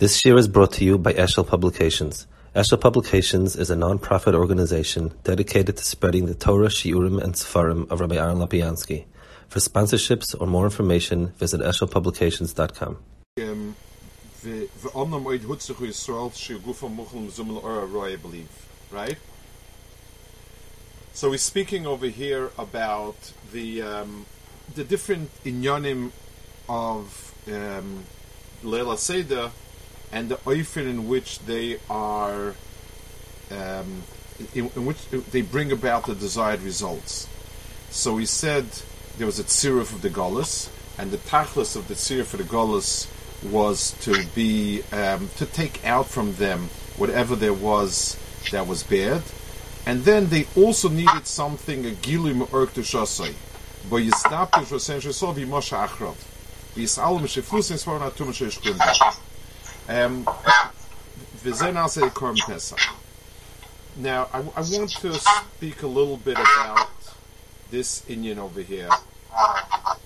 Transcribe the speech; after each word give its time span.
This 0.00 0.24
year 0.24 0.38
is 0.38 0.48
brought 0.48 0.72
to 0.72 0.84
you 0.86 0.96
by 0.96 1.12
Eshel 1.12 1.46
Publications. 1.46 2.26
Eshel 2.56 2.80
Publications 2.80 3.54
is 3.54 3.68
a 3.68 3.76
non-profit 3.76 4.34
organization 4.34 5.12
dedicated 5.24 5.76
to 5.76 5.84
spreading 5.84 6.24
the 6.24 6.34
Torah, 6.34 6.68
Shiurim, 6.68 7.22
and 7.22 7.34
Sefarim 7.34 7.86
of 7.90 8.00
Rabbi 8.00 8.16
Aaron 8.16 8.38
Lapiansky. 8.38 9.04
For 9.48 9.58
sponsorships 9.58 10.34
or 10.40 10.46
more 10.46 10.64
information, 10.64 11.34
visit 11.36 11.60
eshelpublications.com. 11.60 12.96
Um, 13.42 13.76
I 18.00 18.16
believe, 18.16 18.48
right? 18.90 19.18
So 21.12 21.28
we're 21.28 21.36
speaking 21.36 21.86
over 21.86 22.06
here 22.06 22.50
about 22.56 23.34
the 23.52 23.82
um, 23.82 24.24
the 24.74 24.82
different 24.82 25.28
inyanim 25.44 26.12
of 26.70 27.34
um, 27.46 28.04
Leila 28.62 28.96
Seder 28.96 29.50
and 30.12 30.28
the 30.28 30.36
oifen 30.38 30.88
in 30.88 31.08
which 31.08 31.38
they 31.40 31.78
are, 31.88 32.54
um, 33.50 34.02
in, 34.54 34.70
in, 34.74 34.86
which 34.86 35.08
they 35.08 35.42
bring 35.42 35.72
about 35.72 36.06
the 36.06 36.14
desired 36.14 36.62
results. 36.62 37.28
So 37.90 38.16
he 38.16 38.26
said 38.26 38.66
there 39.18 39.26
was 39.26 39.38
a 39.38 39.44
tziruf 39.44 39.92
of 39.92 40.02
the 40.02 40.10
Golas, 40.10 40.68
and 40.98 41.10
the 41.10 41.18
tachlis 41.18 41.76
of 41.76 41.88
the 41.88 41.94
tziruf 41.94 42.34
of 42.34 42.38
the 42.38 42.44
Golas 42.44 43.08
was 43.50 43.92
to 44.02 44.26
be 44.34 44.82
um, 44.92 45.30
to 45.36 45.46
take 45.46 45.84
out 45.86 46.06
from 46.06 46.34
them 46.34 46.68
whatever 46.96 47.34
there 47.34 47.54
was 47.54 48.18
that 48.52 48.66
was 48.66 48.82
bad, 48.82 49.22
and 49.86 50.04
then 50.04 50.28
they 50.28 50.46
also 50.56 50.88
needed 50.88 51.26
something 51.26 51.86
a 51.86 51.90
gilim 51.90 52.52
urk 52.52 52.74
to 52.74 52.80
shasai. 52.80 53.34
But 53.88 54.02
yistap 54.02 54.52
to 54.52 54.60
shosen 54.60 55.00
shasov 55.00 55.36
yimosha 55.36 55.86
achrov. 55.86 56.16
Yisalom 56.74 57.22
sheflusin 57.22 57.78
svarna 57.82 58.14
tum 58.14 58.28
sheshkundah. 58.28 59.29
Um, 59.90 60.24
now, 63.96 64.28
I, 64.32 64.38
I, 64.38 64.60
want 64.60 64.90
to 65.00 65.14
speak 65.14 65.82
a 65.82 65.86
little 65.88 66.16
bit 66.16 66.38
about 66.38 66.88
this 67.72 68.02
inyan 68.02 68.38
over 68.38 68.60
here, 68.60 68.88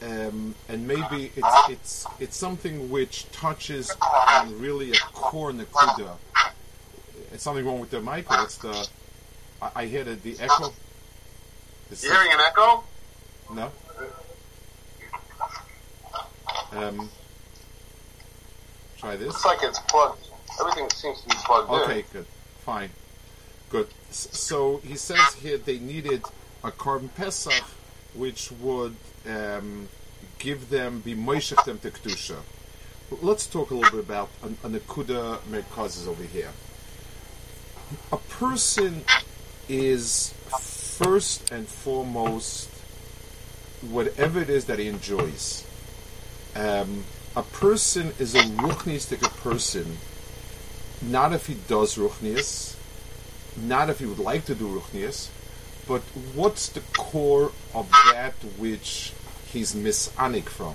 um, 0.01 0.55
and 0.71 0.89
maybe 0.89 1.33
it's 1.37 1.69
it's 1.69 2.07
it's 2.19 2.37
something 2.37 2.89
which 2.89 3.31
touches 3.31 3.95
on 4.01 4.59
really 4.59 4.93
a 4.93 4.97
core 5.13 5.53
nakuda. 5.53 6.17
It's 7.31 7.43
something 7.43 7.67
wrong 7.67 7.81
with 7.81 7.91
the 7.91 8.01
mic. 8.01 8.25
It's 8.31 8.57
the 8.57 8.89
I, 9.61 9.71
I 9.77 9.85
hear 9.87 10.05
the, 10.05 10.15
the 10.15 10.39
echo. 10.41 10.73
You 11.91 12.11
hearing 12.11 12.33
an 12.33 12.41
echo? 12.41 12.85
No. 13.53 13.71
Um, 16.73 17.11
try 19.05 19.17
this. 19.17 19.29
Looks 19.29 19.45
like 19.45 19.59
it's 19.63 19.79
plugged. 19.81 20.29
Everything 20.61 20.89
seems 20.91 21.21
to 21.23 21.29
be 21.29 21.37
plugged 21.45 21.71
okay, 21.71 21.85
in. 21.85 21.91
Okay, 21.91 22.05
good. 22.13 22.27
Fine. 22.61 22.91
Good. 23.71 23.89
So 24.11 24.79
he 24.79 24.97
says 24.97 25.35
here 25.35 25.59
they 25.59 25.79
needed 25.79 26.23
a 26.63 26.71
korban 26.71 27.15
pesach, 27.15 27.65
which 28.15 28.51
would 28.53 28.97
um, 29.29 29.89
give 30.39 30.71
them, 30.71 31.01
be 31.01 31.15
moishech 31.15 31.65
them 31.65 31.79
to 31.81 31.91
kedusha. 31.91 32.39
Let's 33.21 33.47
talk 33.47 33.71
a 33.71 33.75
little 33.75 33.91
bit 33.91 34.05
about 34.05 34.31
an, 34.43 34.57
an 34.63 34.79
akuda 34.79 35.39
merkazes 35.51 36.09
over 36.09 36.23
here. 36.25 36.51
A 38.11 38.17
person 38.17 39.05
is 39.69 40.35
first 40.59 41.53
and 41.53 41.69
foremost 41.69 42.71
whatever 43.83 44.41
it 44.41 44.49
is 44.49 44.65
that 44.65 44.79
he 44.79 44.89
enjoys. 44.89 45.67
Um, 46.57 47.05
a 47.37 47.43
person 47.43 48.13
is 48.19 48.35
a 48.35 48.43
ruchnistic 48.43 49.23
person, 49.39 49.99
not 51.03 51.33
if 51.33 51.47
he 51.47 51.55
does 51.55 51.97
ruchnias, 51.97 52.77
not 53.57 53.91
if 53.91 53.99
he 53.99 54.07
would 54.07 54.19
like 54.19 54.45
to 54.47 54.55
do 54.55 54.67
ruchnias, 54.69 55.29
but 55.87 56.03
what's 56.35 56.69
the 56.69 56.81
core 56.97 57.53
of 57.75 57.91
that 58.13 58.35
which 58.59 59.13
he's 59.53 59.75
misanik 59.75 60.49
from? 60.49 60.75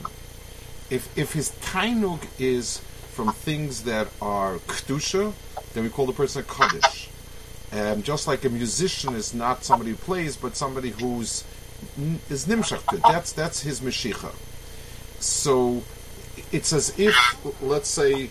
If 0.90 1.18
if 1.18 1.34
his 1.34 1.52
tainug 1.62 2.26
is 2.40 2.80
from 3.12 3.32
things 3.32 3.84
that 3.84 4.08
are 4.22 4.58
kedusha, 4.60 5.34
then 5.74 5.84
we 5.84 5.90
call 5.90 6.06
the 6.06 6.14
person 6.14 6.42
a 6.42 6.46
kaddish. 6.46 7.10
Um, 7.72 8.02
just 8.02 8.28
like 8.28 8.44
a 8.46 8.50
musician 8.50 9.14
is 9.14 9.34
not 9.34 9.64
somebody 9.64 9.92
who 9.92 9.98
plays, 9.98 10.36
but 10.36 10.56
somebody 10.56 10.90
who's 10.90 11.44
is 12.30 12.46
nimshach. 12.48 13.02
That's 13.04 13.32
that's 13.32 13.62
his 13.62 13.82
meshicha. 13.82 14.34
So 15.20 15.84
it's 16.52 16.74
as 16.74 16.98
if, 17.00 17.16
let's 17.62 17.90
say, 17.90 18.30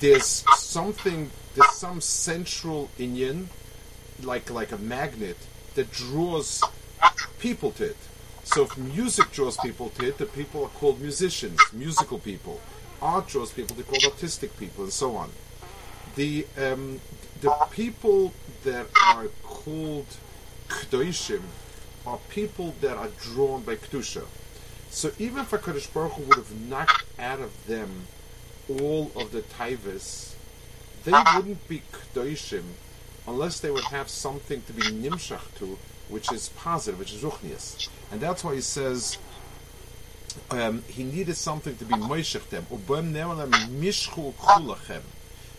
there's 0.00 0.44
something, 0.56 1.30
there's 1.54 1.72
some 1.72 2.00
central 2.00 2.90
inyan, 2.98 3.46
like 4.22 4.50
like 4.50 4.72
a 4.72 4.78
magnet, 4.78 5.36
that 5.74 5.90
draws 5.92 6.62
people 7.38 7.70
to 7.72 7.84
it. 7.84 7.96
So 8.44 8.64
if 8.64 8.76
music 8.78 9.30
draws 9.32 9.56
people 9.58 9.90
to 9.90 10.08
it, 10.08 10.18
the 10.18 10.26
people 10.26 10.64
are 10.64 10.70
called 10.70 11.00
musicians, 11.00 11.60
musical 11.72 12.18
people. 12.18 12.60
Art 13.00 13.28
draws 13.28 13.52
people, 13.52 13.76
they're 13.76 13.84
called 13.84 14.04
artistic 14.04 14.56
people, 14.58 14.84
and 14.84 14.92
so 14.92 15.16
on. 15.16 15.30
The 16.16 16.46
um, 16.56 17.00
the 17.40 17.50
people 17.70 18.32
that 18.64 18.86
are 19.04 19.28
called 19.42 20.06
kdoishim 20.68 21.42
are 22.06 22.18
people 22.30 22.74
that 22.80 22.96
are 22.96 23.10
drawn 23.20 23.62
by 23.62 23.76
kedusha. 23.76 24.24
So 24.90 25.12
even 25.18 25.40
if 25.40 25.50
HaKadosh 25.50 25.92
Baruch 25.92 26.12
Hu 26.12 26.22
would 26.24 26.38
have 26.38 26.60
knocked 26.68 27.04
out 27.18 27.40
of 27.40 27.66
them 27.66 28.06
all 28.68 29.12
of 29.14 29.32
the 29.32 29.42
taivas, 29.42 30.34
they 31.04 31.12
wouldn't 31.36 31.68
be 31.68 31.82
kdoishim 31.92 32.64
unless 33.26 33.60
they 33.60 33.70
would 33.70 33.84
have 33.84 34.08
something 34.08 34.62
to 34.62 34.72
be 34.72 34.82
nimshach 34.82 35.54
to, 35.58 35.78
which 36.08 36.32
is 36.32 36.48
positive, 36.50 36.98
which 36.98 37.12
is 37.12 37.22
ruchnias. 37.22 37.88
And 38.10 38.20
that's 38.20 38.42
why 38.42 38.54
he 38.54 38.60
says 38.60 39.18
um, 40.50 40.82
he 40.88 41.04
needed 41.04 41.36
something 41.36 41.76
to 41.76 41.84
be 41.84 41.94
moishech 41.94 42.48
them. 42.48 42.66
Ubem 42.70 43.12
ne'olam 43.12 43.50
mishchu 43.80 44.32
kulachem. 44.34 45.02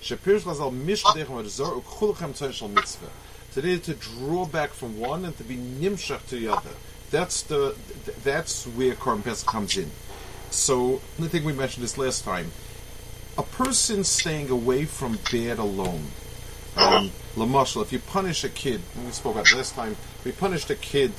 Shapir's 0.02 0.46
lazal 0.46 0.74
mishchu 0.74 1.46
zor 1.46 1.82
ukulachem 1.82 2.32
tzon 2.32 2.74
mitzvah. 2.74 3.10
So 3.52 3.62
they 3.62 3.70
needed 3.70 3.84
to 3.86 3.94
draw 3.94 4.46
back 4.46 4.72
from 4.72 5.00
one 5.00 5.26
and 5.26 5.38
to 5.38 5.44
be 5.44 5.56
nimshach 5.56 6.28
to 6.28 6.36
the 6.36 6.50
other. 6.50 6.72
That's 7.12 7.42
the 7.44 7.76
that's 8.24 8.66
where 8.66 8.94
Korban 8.94 9.46
comes 9.46 9.78
in. 9.78 9.92
So 10.52 11.02
I 11.20 11.28
think 11.28 11.46
we 11.46 11.54
mentioned 11.54 11.84
this 11.84 11.98
last 11.98 12.24
time. 12.24 12.52
A 13.38 13.44
person 13.44 14.04
staying 14.04 14.50
away 14.50 14.86
from 14.86 15.18
bad 15.32 15.60
alone. 15.60 16.08
Um, 16.76 17.12
Lamashal, 17.36 17.82
if 17.82 17.92
you 17.92 18.00
punish 18.00 18.44
a 18.44 18.50
kid, 18.50 18.82
we 19.06 19.12
spoke 19.12 19.36
about 19.36 19.52
last 19.54 19.76
time, 19.76 19.96
we 20.24 20.32
punished 20.32 20.70
a 20.70 20.76
kid 20.76 21.12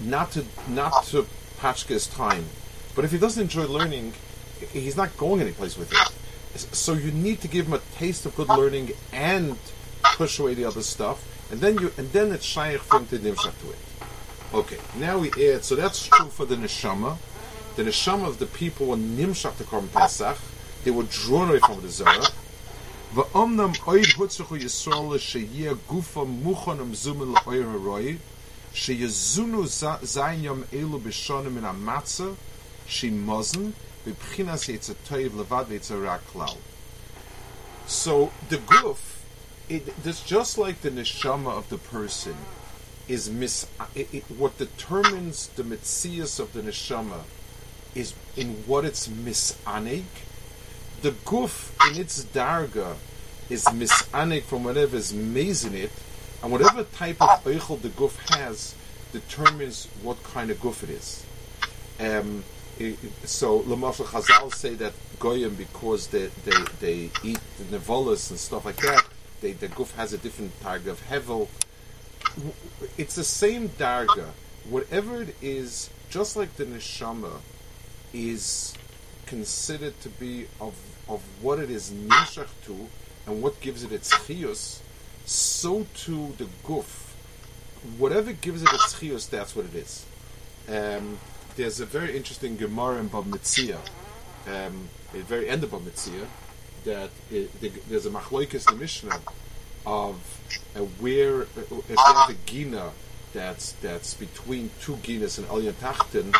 not 0.00 0.32
to 0.32 0.44
not 0.68 1.04
to 1.06 1.26
patchka 1.58 1.88
his 1.88 2.06
time, 2.06 2.46
but 2.94 3.04
if 3.04 3.12
he 3.12 3.18
doesn't 3.18 3.42
enjoy 3.42 3.66
learning, 3.66 4.14
he's 4.72 4.96
not 4.96 5.16
going 5.16 5.40
anyplace 5.40 5.76
with 5.76 5.92
it. 5.92 6.58
So 6.74 6.94
you 6.94 7.12
need 7.12 7.40
to 7.42 7.48
give 7.48 7.66
him 7.66 7.74
a 7.74 7.80
taste 7.96 8.26
of 8.26 8.34
good 8.34 8.48
learning 8.48 8.92
and 9.12 9.58
push 10.02 10.38
away 10.38 10.54
the 10.54 10.64
other 10.64 10.82
stuff, 10.82 11.22
and 11.50 11.60
then 11.60 11.78
you 11.78 11.92
and 11.98 12.10
then 12.12 12.32
it's 12.32 12.44
shaykh 12.44 12.80
for 12.80 12.98
him 12.98 13.06
to 13.06 13.18
to 13.18 13.70
it. 13.70 13.78
Okay, 14.54 14.78
now 14.96 15.18
we 15.18 15.30
add, 15.52 15.64
so 15.64 15.74
that's 15.74 16.06
true 16.06 16.28
for 16.28 16.46
the 16.46 16.54
neshama. 16.54 17.18
The 17.74 17.82
neshama 17.82 18.28
of 18.28 18.38
the 18.38 18.46
people 18.46 18.86
were 18.86 18.96
nimshach 18.96 19.56
to 19.58 19.64
Korban 19.64 19.92
Pesach. 19.92 20.38
They 20.84 20.92
were 20.92 21.02
drawn 21.02 21.50
away 21.50 21.58
from 21.58 21.82
the 21.82 21.88
Zerach. 21.88 22.32
Va'omnam 23.12 23.76
oid 23.78 24.14
hutzachu 24.14 24.60
yisrael 24.60 25.18
sheyeh 25.18 25.74
gufa 25.88 26.24
muchon 26.24 26.78
amzumin 26.78 27.34
la'oir 27.34 27.64
haroi 27.64 28.18
sheyezunu 28.72 29.64
zayin 29.66 30.44
yom 30.44 30.64
elu 30.72 31.00
b'shonim 31.00 31.54
min 31.54 31.64
amatzah 31.64 32.36
shimozen 32.86 33.72
v'bchinas 34.06 34.68
yitzatoiv 34.70 35.30
levad 35.30 35.66
v'yitzara 35.66 36.20
klal. 36.32 36.56
So 37.88 38.32
the 38.48 38.58
guf, 38.58 39.22
it, 39.68 39.92
it's 40.04 40.22
just 40.22 40.56
like 40.56 40.82
the 40.82 40.90
neshama 40.90 41.50
of 41.58 41.68
the 41.68 41.78
person 41.78 42.36
is 43.08 43.30
mis. 43.30 43.66
It, 43.94 44.12
it, 44.12 44.24
what 44.30 44.58
determines 44.58 45.48
the 45.48 45.62
mitzias 45.62 46.40
of 46.40 46.52
the 46.52 46.62
neshama 46.62 47.22
is 47.94 48.14
in 48.36 48.54
what 48.66 48.84
it's 48.84 49.08
misanig. 49.08 50.04
The 51.02 51.12
guf 51.12 51.72
in 51.90 52.00
its 52.00 52.24
darga 52.24 52.96
is 53.48 53.64
misanig 53.66 54.42
from 54.42 54.64
whatever 54.64 54.96
is 54.96 55.12
mezin 55.12 55.74
it, 55.74 55.90
and 56.42 56.50
whatever 56.50 56.84
type 56.84 57.20
of 57.22 57.44
eichel 57.44 57.80
the 57.80 57.88
guf 57.88 58.16
has 58.36 58.74
determines 59.12 59.86
what 60.02 60.22
kind 60.24 60.50
of 60.50 60.58
guf 60.58 60.82
it 60.82 60.90
is. 60.90 61.24
Um, 61.98 62.44
so 63.24 63.60
Lamashal 63.60 64.04
Chazal 64.04 64.52
say 64.52 64.74
that 64.74 64.92
goyim 65.18 65.54
because 65.54 66.08
they 66.08 66.26
they, 66.44 66.64
they 66.80 67.10
eat 67.22 67.40
the 67.58 67.78
nevolas 67.78 68.30
and 68.30 68.38
stuff 68.38 68.64
like 68.64 68.76
that. 68.76 69.06
They, 69.40 69.52
the 69.52 69.68
guf 69.68 69.94
has 69.94 70.12
a 70.12 70.18
different 70.18 70.58
targa 70.60 70.88
of 70.88 71.02
hevel 71.08 71.48
it's 72.96 73.14
the 73.14 73.24
same 73.24 73.68
darga. 73.70 74.30
Whatever 74.68 75.22
it 75.22 75.36
is, 75.40 75.90
just 76.10 76.36
like 76.36 76.56
the 76.56 76.64
neshama 76.64 77.40
is 78.12 78.74
considered 79.26 80.00
to 80.00 80.08
be 80.08 80.46
of 80.60 80.74
of 81.08 81.22
what 81.40 81.58
it 81.58 81.70
is 81.70 81.90
nimshach 81.90 82.48
to 82.64 82.88
and 83.26 83.42
what 83.42 83.60
gives 83.60 83.82
it 83.84 83.92
its 83.92 84.12
chiyus, 84.12 84.80
so 85.24 85.86
too 85.94 86.34
the 86.38 86.46
guf. 86.64 87.12
Whatever 87.98 88.32
gives 88.32 88.62
it 88.62 88.72
its 88.72 88.94
chiyus, 88.94 89.28
that's 89.28 89.54
what 89.54 89.66
it 89.66 89.74
is. 89.74 90.04
Um, 90.68 91.18
there's 91.56 91.80
a 91.80 91.86
very 91.86 92.16
interesting 92.16 92.56
Gemara 92.56 92.98
in 92.98 93.08
Bava 93.08 93.24
Metzia, 93.24 93.78
um, 94.46 94.88
at 95.08 95.12
the 95.12 95.22
very 95.22 95.48
end 95.48 95.64
of 95.64 95.70
Bava 95.70 95.82
Metzia, 95.82 96.26
that 96.84 97.10
it, 97.30 97.60
the, 97.60 97.68
there's 97.88 98.06
a 98.06 98.10
machloikis 98.10 98.68
in 98.68 98.74
the 98.74 98.80
Mishnah 98.80 99.20
of 99.84 100.35
where 101.00 101.42
if 101.42 101.68
there's 101.68 102.30
a 102.30 102.34
gina 102.44 102.90
that's 103.32 103.72
that's 103.72 104.14
between 104.14 104.70
two 104.80 104.94
ginas 104.96 105.38
and 105.38 105.46
Elyon 105.48 105.74
Tachten. 105.74 106.34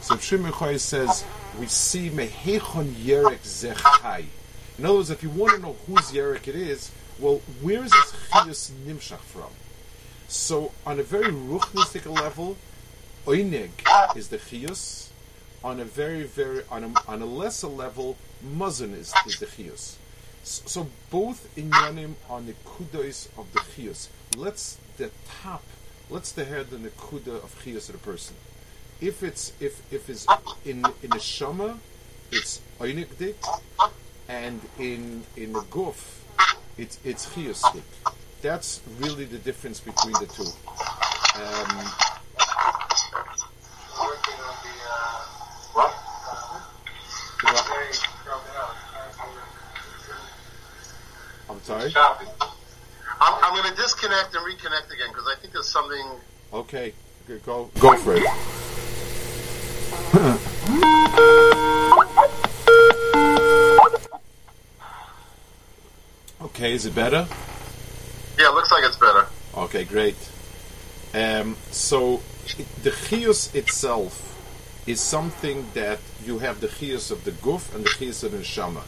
So 0.00 0.16
Shimon 0.16 0.78
says 0.78 1.24
we 1.58 1.66
see 1.66 2.10
mehechon 2.10 2.92
yerek 2.92 3.40
zechai. 3.40 4.26
In 4.78 4.84
other 4.84 4.96
words, 4.96 5.10
if 5.10 5.22
you 5.22 5.30
want 5.30 5.54
to 5.54 5.58
know 5.60 5.76
whose 5.86 6.12
yerek 6.12 6.48
it 6.48 6.56
is, 6.56 6.90
well, 7.18 7.40
where 7.60 7.84
is 7.84 7.90
this 7.90 8.12
chiyus 8.30 8.70
nimshach 8.86 9.20
from? 9.20 9.50
So 10.28 10.72
on 10.84 10.98
a 10.98 11.02
very 11.02 11.32
ruchnistic 11.32 12.10
level, 12.10 12.56
oineg 13.26 13.70
is 14.16 14.28
the 14.28 14.38
chiyus. 14.38 15.08
On 15.64 15.78
a 15.78 15.84
very 15.84 16.24
very 16.24 16.64
on 16.70 16.84
a, 16.84 16.92
on 17.06 17.22
a 17.22 17.26
lesser 17.26 17.68
level, 17.68 18.16
muzzin 18.44 18.92
is, 18.94 19.14
is 19.26 19.38
the 19.38 19.46
chiyus. 19.46 19.96
So, 20.44 20.88
both 21.10 21.48
inyanim 21.56 22.14
on 22.28 22.46
the 22.46 22.54
kudos 22.64 23.28
of 23.38 23.52
the 23.52 23.60
chiyus. 23.60 24.08
Let's 24.36 24.78
the 24.96 25.10
top. 25.42 25.62
Let's 26.10 26.32
the 26.32 26.44
head 26.44 26.70
the 26.70 26.88
kuda 26.90 27.42
of 27.42 27.62
chiyus 27.64 27.88
of 27.88 27.92
the 27.92 27.98
person. 27.98 28.36
If 29.00 29.22
it's 29.22 29.52
if 29.60 29.82
if 29.92 30.10
it's 30.10 30.26
in 30.64 30.84
in 31.02 31.12
a 31.12 31.20
shama, 31.20 31.78
it's 32.30 32.60
oinig 32.80 33.34
and 34.28 34.60
in 34.78 35.24
in 35.36 35.52
the 35.52 35.60
guf, 35.60 36.20
it's 36.76 36.98
it's 37.04 37.26
chiyus 37.26 37.62
dik. 37.72 37.84
That's 38.42 38.80
really 38.98 39.24
the 39.24 39.38
difference 39.38 39.78
between 39.78 40.14
the 40.14 40.26
two. 40.26 40.42
Um, 40.42 41.86
Working 44.00 44.34
on 44.34 44.56
the, 44.64 44.74
uh, 44.90 45.22
what? 45.74 45.94
I'm 51.48 51.62
sorry. 51.62 51.90
Shopping. 51.90 52.28
I'm, 53.20 53.44
I'm 53.44 53.54
going 53.54 53.74
to 53.74 53.80
disconnect 54.12 54.34
and 54.34 54.44
reconnect 54.46 54.92
again 54.92 55.08
because 55.08 55.26
I 55.26 55.34
think 55.40 55.52
there's 55.52 55.68
something. 55.68 56.06
Okay, 56.52 56.92
go 57.44 57.70
go 57.78 57.96
for 57.96 58.14
it. 58.16 58.24
okay, 66.42 66.74
is 66.74 66.86
it 66.86 66.94
better? 66.94 67.26
Yeah, 68.38 68.50
it 68.50 68.54
looks 68.54 68.70
like 68.70 68.84
it's 68.84 68.96
better. 68.96 69.26
Okay, 69.56 69.84
great. 69.84 70.16
Um, 71.14 71.56
so 71.70 72.20
it, 72.58 72.66
the 72.82 72.90
chiyus 72.90 73.54
itself 73.54 74.28
is 74.86 75.00
something 75.00 75.66
that 75.74 76.00
you 76.24 76.38
have 76.40 76.60
the 76.60 76.68
chiyus 76.68 77.10
of 77.10 77.24
the 77.24 77.30
guf 77.30 77.74
and 77.74 77.84
the 77.84 77.90
chiyus 77.90 78.24
of 78.24 78.32
the 78.32 78.38
neshama, 78.38 78.82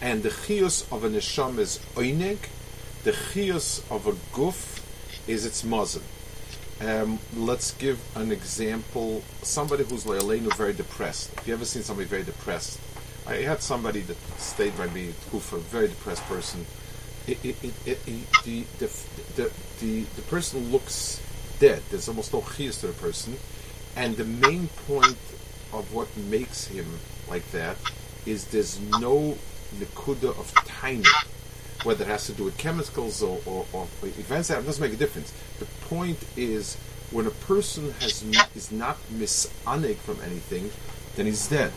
and 0.00 0.22
the 0.22 0.30
chiyus 0.30 0.90
of 0.92 1.04
a 1.04 1.08
neshama 1.08 1.58
is 1.58 1.78
oinig. 1.94 2.38
The 3.04 3.12
chiyus 3.12 3.82
of 3.90 4.06
a 4.06 4.12
guf 4.34 4.80
is 5.28 5.44
its 5.44 5.62
mazon. 5.62 6.00
Um, 6.80 7.18
let's 7.36 7.72
give 7.72 8.00
an 8.16 8.32
example. 8.32 9.22
Somebody 9.42 9.84
who's 9.84 10.04
leilenu 10.04 10.56
very 10.56 10.72
depressed. 10.72 11.30
If 11.34 11.46
you 11.46 11.52
ever 11.52 11.66
seen 11.66 11.82
somebody 11.82 12.08
very 12.08 12.22
depressed? 12.22 12.80
I 13.26 13.42
had 13.42 13.60
somebody 13.60 14.00
that 14.00 14.16
stayed 14.38 14.78
by 14.78 14.86
me, 14.86 15.08
for 15.08 15.56
a 15.56 15.60
very 15.60 15.88
depressed 15.88 16.22
person. 16.22 16.64
It, 17.26 17.44
it, 17.44 17.56
it, 17.84 18.06
the, 18.06 18.64
the, 18.78 18.88
the, 19.36 19.52
the, 19.80 20.04
the 20.16 20.22
person 20.22 20.72
looks 20.72 21.20
dead. 21.60 21.82
There's 21.90 22.08
almost 22.08 22.32
no 22.32 22.40
chiyus 22.40 22.80
to 22.80 22.86
the 22.86 22.94
person. 22.94 23.36
And 23.96 24.16
the 24.16 24.24
main 24.24 24.68
point 24.86 25.18
of 25.74 25.92
what 25.92 26.08
makes 26.16 26.68
him 26.68 26.86
like 27.28 27.50
that 27.50 27.76
is 28.24 28.46
there's 28.46 28.80
no 28.80 29.36
nikuda 29.78 30.30
of 30.38 30.54
tiny 30.64 31.04
whether 31.84 32.04
it 32.04 32.08
has 32.08 32.26
to 32.26 32.32
do 32.32 32.44
with 32.44 32.56
chemicals 32.58 33.22
or, 33.22 33.40
or, 33.46 33.66
or 33.72 33.86
events, 34.02 34.48
that 34.48 34.64
doesn't 34.64 34.82
make 34.82 34.92
a 34.92 34.96
difference. 34.96 35.32
The 35.58 35.66
point 35.86 36.18
is, 36.36 36.76
when 37.10 37.26
a 37.26 37.30
person 37.30 37.92
has 38.00 38.22
is 38.54 38.72
not 38.72 38.98
misanig 39.12 39.96
from 39.96 40.20
anything, 40.22 40.70
then 41.16 41.26
he's 41.26 41.48
dead. 41.48 41.72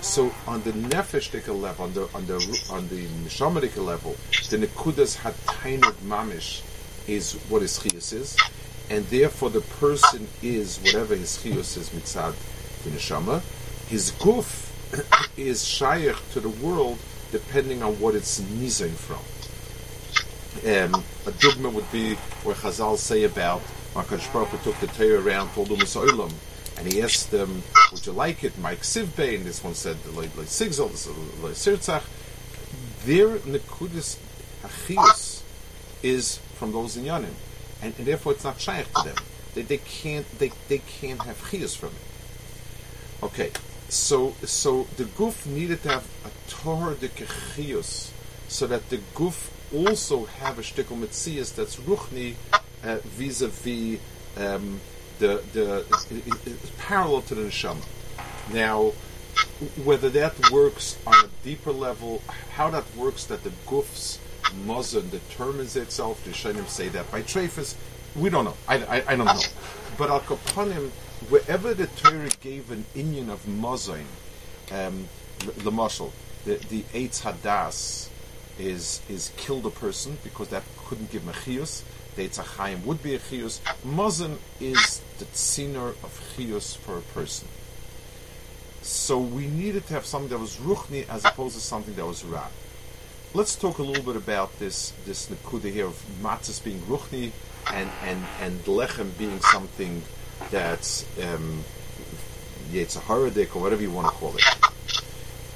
So 0.00 0.32
on 0.46 0.62
the 0.62 0.72
nefesh 0.72 1.32
level, 1.48 1.84
on 1.84 1.94
the 1.94 2.08
on 2.14 2.26
the 2.26 2.34
on 2.70 2.88
the 2.88 3.06
neshama 3.24 3.60
level, 3.84 4.14
the 4.50 4.58
nekudas 4.58 5.16
hatainud 5.16 5.94
mamish 6.06 6.62
is 7.08 7.34
what 7.48 7.62
his 7.62 7.78
chiyus 7.78 8.12
is, 8.12 8.36
and 8.90 9.04
therefore 9.06 9.50
the 9.50 9.62
person 9.62 10.28
is 10.42 10.78
whatever 10.80 11.16
his 11.16 11.38
chiyus 11.38 11.76
is 11.78 11.90
mitzad 11.90 12.34
the 12.84 12.90
neshama. 12.90 13.40
His 13.88 14.12
guf 14.12 14.70
is 15.36 15.64
shaykh 15.64 16.16
to 16.32 16.40
the 16.40 16.48
world 16.48 16.98
depending 17.32 17.82
on 17.82 17.98
what 17.98 18.14
it's 18.14 18.40
nizing 18.40 18.94
from. 18.94 19.18
Um, 20.64 21.04
a 21.26 21.32
dogma 21.32 21.70
would 21.70 21.90
be 21.92 22.14
where 22.44 22.54
Chazal 22.54 22.96
say 22.96 23.24
about 23.24 23.62
Makadosh 23.94 24.32
Baruch 24.32 24.62
took 24.62 24.78
the 24.80 24.86
Torah 24.88 25.20
around, 25.20 25.50
told 25.50 25.68
them 25.68 25.78
Olam, 25.78 26.32
and 26.78 26.92
he 26.92 27.02
asked 27.02 27.30
them, 27.30 27.62
"Would 27.92 28.06
you 28.06 28.12
like 28.12 28.44
it?" 28.44 28.58
Mike 28.58 28.82
Sivbe, 28.82 29.36
and 29.36 29.44
this 29.44 29.62
one 29.62 29.74
said, 29.74 29.96
"Like 30.14 30.30
Sigzol, 30.30 30.90
this 30.90 31.06
like 31.42 31.54
Sirtzach." 31.54 32.02
Their 33.04 33.38
nekudis 33.38 34.18
achius 34.62 35.42
is 36.02 36.38
from 36.56 36.72
those 36.72 36.96
inyanim, 36.96 37.34
and, 37.82 37.94
and 37.98 38.06
therefore 38.06 38.32
it's 38.32 38.44
not 38.44 38.60
shaykh 38.60 38.92
to 38.94 39.02
them. 39.04 39.16
They, 39.54 39.62
they 39.62 39.78
can't 39.78 40.26
they, 40.38 40.50
they 40.68 40.78
can't 40.78 41.22
have 41.22 41.38
chius 41.50 41.76
from 41.76 41.90
it. 41.90 43.24
Okay, 43.24 43.52
so 43.88 44.34
so 44.42 44.86
the 44.96 45.04
guf 45.04 45.46
needed 45.46 45.82
to 45.84 45.88
have 45.90 46.06
a 46.24 46.50
Torah 46.50 46.94
de 46.94 47.08
chius, 47.08 48.10
so 48.48 48.66
that 48.66 48.90
the 48.90 48.98
guf 49.14 49.50
also 49.74 50.24
have 50.26 50.58
a 50.58 50.62
shtickle 50.62 50.98
mitzias 50.98 51.54
that's 51.54 51.76
ruchni 51.76 52.34
uh, 52.84 52.96
vis-a-vis 53.04 53.98
um, 54.36 54.80
the 55.18 55.42
the 55.52 55.84
i- 56.10 56.30
i- 56.30 56.50
i- 56.50 56.54
parallel 56.78 57.22
to 57.22 57.34
the 57.34 57.42
neshama. 57.42 57.82
Now, 58.52 58.92
whether 59.84 60.08
that 60.10 60.50
works 60.50 60.96
on 61.06 61.14
a 61.24 61.28
deeper 61.44 61.72
level, 61.72 62.22
how 62.54 62.70
that 62.70 62.84
works, 62.96 63.24
that 63.26 63.42
the 63.44 63.52
guf's 63.66 64.18
muzzin 64.66 65.10
determines 65.10 65.74
itself. 65.76 66.22
The 66.24 66.30
Shainim 66.30 66.68
say 66.68 66.88
that 66.90 67.10
by 67.10 67.22
trefus, 67.22 67.74
we 68.14 68.30
don't 68.30 68.44
know. 68.44 68.54
I, 68.68 68.76
I, 68.84 69.12
I 69.12 69.16
don't 69.16 69.26
know. 69.26 69.40
But 69.98 70.10
al 70.10 70.20
kapanim, 70.20 70.90
wherever 71.28 71.74
the 71.74 71.86
Torah 71.88 72.28
gave 72.40 72.70
an 72.70 72.84
inyan 72.94 73.30
of 73.30 73.44
muzzin, 73.46 74.04
um, 74.70 75.08
the 75.64 75.70
muscle, 75.72 76.12
the 76.44 76.54
the 76.68 76.82
eitz 76.94 77.22
hadas 77.22 78.08
is 78.58 79.00
is 79.08 79.32
killed 79.36 79.66
a 79.66 79.70
person 79.70 80.18
because 80.24 80.48
that 80.48 80.62
couldn't 80.86 81.10
give 81.10 81.22
him 81.22 81.28
a 81.28 81.32
chiyus. 81.32 81.82
The 82.16 82.28
eitz 82.28 82.84
would 82.84 83.02
be 83.02 83.14
a 83.14 83.18
chiyus. 83.18 83.60
Muzzin 83.84 84.38
is 84.60 85.02
the 85.18 85.26
tziner 85.26 85.90
of 86.02 86.34
chiyus 86.36 86.76
for 86.76 86.98
a 86.98 87.02
person. 87.02 87.48
So 88.82 89.18
we 89.18 89.46
needed 89.46 89.86
to 89.88 89.94
have 89.94 90.06
something 90.06 90.30
that 90.30 90.38
was 90.38 90.56
ruchni 90.56 91.08
as 91.08 91.24
opposed 91.24 91.54
to 91.56 91.60
something 91.60 91.94
that 91.94 92.06
was 92.06 92.24
ra. 92.24 92.46
Let's 93.34 93.56
talk 93.56 93.78
a 93.78 93.82
little 93.82 94.04
bit 94.04 94.16
about 94.16 94.58
this 94.58 94.92
this 95.04 95.28
nekuda 95.28 95.72
here 95.72 95.86
of 95.86 96.02
matzahs 96.22 96.62
being 96.62 96.80
ruchni 96.82 97.32
and 97.72 97.90
and 98.04 98.24
and 98.40 98.60
lechem 98.64 99.16
being 99.18 99.40
something 99.40 100.02
that's 100.50 101.04
um, 101.22 101.64
yetzaharadik 102.70 103.54
or 103.56 103.62
whatever 103.62 103.82
you 103.82 103.90
want 103.90 104.06
to 104.06 104.12
call 104.12 104.34
it. 104.36 104.44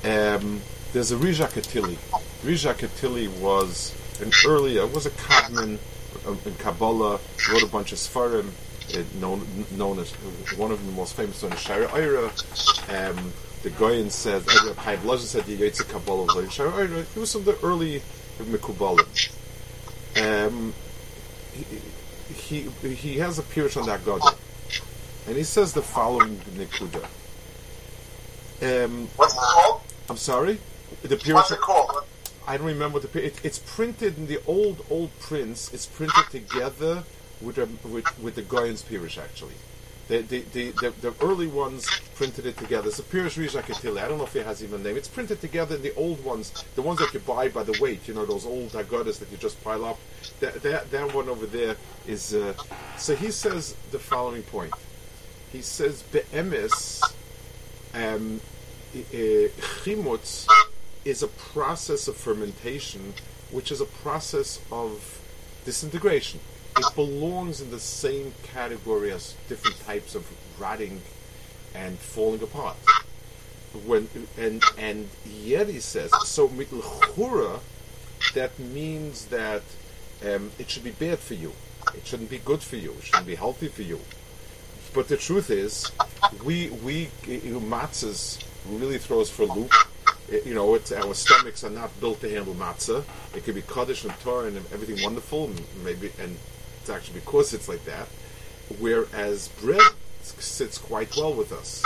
Um, 0.04 0.60
there's 0.92 1.12
a 1.12 1.16
Rija 1.16 1.46
Katili. 1.48 1.96
Rija 2.42 2.74
Katili 2.74 3.28
was 3.38 3.94
an 4.20 4.32
earlier 4.46 4.86
was 4.86 5.06
a 5.06 5.10
Kadman 5.10 5.78
um, 6.26 6.38
in 6.46 6.54
Kabbalah. 6.54 7.20
Wrote 7.50 7.62
a 7.62 7.66
bunch 7.66 7.92
of 7.92 7.98
Sfarim, 7.98 8.48
uh, 8.94 9.02
known 9.20 9.46
known 9.76 9.98
as 9.98 10.12
one 10.56 10.70
of 10.70 10.84
the 10.84 10.92
most 10.92 11.14
famous 11.14 11.42
one 11.42 11.52
is 11.52 11.58
Shara 11.58 11.92
Ira. 11.92 12.30
Um, 12.88 13.32
the 13.62 13.70
Goyen 13.70 14.08
said, 14.08 14.42
uh, 14.48 14.72
Chaim 14.74 15.18
said 15.18 15.44
the 15.44 15.58
Yetzer 15.58 15.86
Kabbalah 15.88 16.24
was 16.24 16.36
like 16.36 16.46
Shara 16.46 16.72
Ira. 16.72 17.04
He 17.14 17.20
was 17.20 17.32
from 17.32 17.44
the 17.44 17.58
early 17.62 18.02
Mekubalim. 18.38 19.06
Um, 20.16 20.72
he, 21.52 22.62
he 22.72 22.94
he 22.94 23.18
has 23.18 23.38
a 23.38 23.42
pirush 23.42 23.76
on 23.76 23.86
that 23.86 24.04
God, 24.04 24.22
and 25.26 25.36
he 25.36 25.44
says 25.44 25.72
the 25.72 25.82
following 25.82 26.36
nekuda. 26.56 27.04
Um, 28.62 29.08
What's 29.16 29.34
it 29.34 29.40
called? 29.40 29.80
I'm 30.08 30.16
sorry, 30.16 30.58
the. 31.02 31.16
What's 31.34 31.50
it 31.50 31.60
called? 31.60 32.04
I 32.50 32.56
don't 32.56 32.66
remember 32.66 32.98
the. 32.98 33.26
It, 33.26 33.44
it's 33.44 33.60
printed 33.60 34.18
in 34.18 34.26
the 34.26 34.40
old 34.44 34.84
old 34.90 35.16
prints. 35.20 35.72
It's 35.72 35.86
printed 35.86 36.24
together 36.32 37.04
with 37.40 37.58
a, 37.58 37.68
with 37.86 38.06
with 38.20 38.34
the 38.34 38.42
Goyen's 38.42 38.82
Pirush 38.82 39.18
actually. 39.18 39.54
The, 40.08 40.22
the, 40.22 40.40
the, 40.52 40.70
the, 40.72 40.90
the 41.00 41.14
early 41.24 41.46
ones 41.46 41.88
printed 42.16 42.44
it 42.46 42.56
together. 42.56 42.88
It's 42.88 42.98
a 42.98 43.04
Pirish 43.04 43.38
Rishakatili. 43.38 44.02
I 44.02 44.08
don't 44.08 44.18
know 44.18 44.24
if 44.24 44.34
it 44.34 44.44
has 44.44 44.64
even 44.64 44.80
a 44.80 44.82
name. 44.82 44.96
It's 44.96 45.06
printed 45.06 45.40
together 45.40 45.76
in 45.76 45.82
the 45.82 45.94
old 45.94 46.24
ones, 46.24 46.64
the 46.74 46.82
ones 46.82 46.98
that 46.98 47.14
you 47.14 47.20
buy 47.20 47.46
by 47.46 47.62
the 47.62 47.78
weight, 47.80 48.08
you 48.08 48.14
know, 48.14 48.26
those 48.26 48.44
old 48.44 48.70
Haggadahs 48.70 49.20
that 49.20 49.30
you 49.30 49.36
just 49.36 49.62
pile 49.62 49.84
up. 49.84 50.00
That, 50.40 50.60
that, 50.64 50.90
that 50.90 51.14
one 51.14 51.28
over 51.28 51.46
there 51.46 51.76
is. 52.08 52.34
Uh, 52.34 52.54
so 52.98 53.14
he 53.14 53.30
says 53.30 53.76
the 53.92 54.00
following 54.00 54.42
point. 54.42 54.74
He 55.52 55.62
says, 55.62 56.02
Be'emes, 56.02 57.00
um, 57.94 58.40
chimutz 58.92 60.48
is 61.04 61.22
a 61.22 61.28
process 61.28 62.08
of 62.08 62.16
fermentation, 62.16 63.14
which 63.50 63.72
is 63.72 63.80
a 63.80 63.86
process 63.86 64.60
of 64.70 65.20
disintegration 65.64 66.40
it 66.80 66.94
belongs 66.94 67.60
in 67.60 67.70
the 67.70 67.80
same 67.80 68.32
category 68.42 69.12
as 69.12 69.34
different 69.48 69.78
types 69.84 70.14
of 70.14 70.26
rotting 70.58 71.02
and 71.74 71.98
falling 71.98 72.42
apart. 72.42 72.76
When 73.86 74.08
and 74.36 74.64
and 74.78 75.08
he 75.24 75.80
says 75.80 76.10
so 76.26 76.48
mitl 76.48 77.60
that 78.34 78.58
means 78.58 79.26
that 79.26 79.62
um, 80.24 80.50
it 80.58 80.68
should 80.68 80.84
be 80.84 80.90
bad 80.90 81.18
for 81.18 81.34
you. 81.34 81.52
It 81.94 82.06
shouldn't 82.06 82.30
be 82.30 82.38
good 82.38 82.62
for 82.62 82.76
you. 82.76 82.92
It 82.92 83.04
shouldn't 83.04 83.26
be 83.26 83.36
healthy 83.36 83.68
for 83.68 83.82
you. 83.82 84.00
But 84.92 85.08
the 85.08 85.16
truth 85.16 85.50
is, 85.50 85.90
we 86.44 86.70
we 86.70 87.08
matzahs 87.26 88.44
really 88.68 88.98
throws 88.98 89.30
for 89.30 89.42
a 89.42 89.46
loop. 89.46 89.72
It, 90.30 90.46
you 90.46 90.54
know, 90.54 90.74
our 90.74 91.14
stomachs 91.14 91.64
are 91.64 91.70
not 91.70 91.98
built 92.00 92.20
to 92.20 92.30
handle 92.30 92.54
matzah. 92.54 93.04
It 93.34 93.44
could 93.44 93.56
be 93.56 93.62
kaddish 93.62 94.04
and 94.04 94.14
Torah 94.20 94.46
and 94.46 94.56
everything 94.56 95.02
wonderful, 95.02 95.50
maybe 95.84 96.12
and 96.18 96.36
it's 96.80 96.90
actually 96.90 97.20
because 97.20 97.52
it's 97.52 97.68
like 97.68 97.84
that. 97.84 98.06
Whereas 98.78 99.48
bread 99.60 99.82
sits 100.22 100.78
quite 100.78 101.16
well 101.16 101.34
with 101.34 101.52
us. 101.52 101.84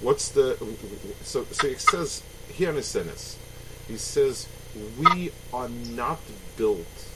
What's 0.00 0.30
the 0.30 0.56
so 1.22 1.44
so 1.52 1.68
it 1.68 1.80
says 1.80 2.22
here 2.52 2.70
in 2.70 2.76
the 2.76 2.82
sentence, 2.82 3.38
he 3.86 3.96
says 3.96 4.48
we 4.98 5.30
are 5.52 5.68
not 5.68 6.20
built 6.56 7.08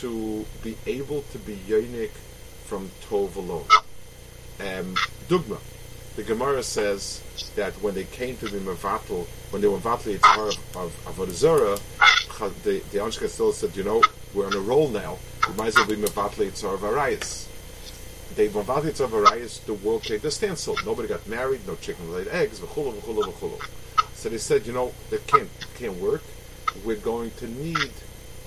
to 0.00 0.44
be 0.62 0.76
able 0.86 1.22
to 1.32 1.38
be 1.38 1.56
yonik 1.68 2.10
from 2.64 2.90
tov 3.08 3.36
alone. 3.36 3.66
Um, 4.60 4.94
dugma. 5.28 5.58
The 6.16 6.22
Gemara 6.22 6.62
says 6.62 7.22
that 7.56 7.72
when 7.82 7.94
they 7.94 8.04
came 8.04 8.36
to 8.36 8.46
the 8.46 8.58
Mavatal, 8.58 9.26
when 9.50 9.60
they 9.60 9.66
were 9.66 9.78
Mavatal 9.78 10.14
of, 10.48 10.76
of, 10.76 11.06
of 11.06 11.28
Avodah 11.28 11.80
the, 12.62 12.78
the 12.90 12.98
Anshka 12.98 13.28
still 13.28 13.52
said, 13.52 13.76
you 13.76 13.82
know, 13.82 14.02
we're 14.32 14.46
on 14.46 14.54
a 14.54 14.60
roll 14.60 14.88
now. 14.88 15.18
We 15.48 15.54
might 15.54 15.68
as 15.68 15.76
well 15.76 15.86
be 15.86 15.96
Mevatli 15.96 16.50
Tzar 16.50 16.76
Varayas. 16.78 17.48
They 18.36 18.48
Mevatli 18.48 18.92
Tzar 18.92 19.08
Varayas, 19.08 19.64
the 19.64 19.74
world 19.74 20.04
came 20.04 20.20
to 20.20 20.30
standstill. 20.30 20.76
Nobody 20.84 21.08
got 21.08 21.26
married, 21.26 21.66
no 21.66 21.74
chicken 21.76 22.12
laid 22.12 22.28
eggs, 22.28 22.60
v'chulu, 22.60 22.94
v'chulu, 22.94 23.32
v'chulu. 23.32 24.14
So 24.14 24.28
they 24.28 24.38
said, 24.38 24.66
you 24.66 24.72
know, 24.72 24.92
that 25.10 25.26
can't, 25.26 25.50
can't 25.76 25.96
work. 25.96 26.22
We're 26.84 26.96
going 26.96 27.30
to 27.38 27.48
need 27.48 27.90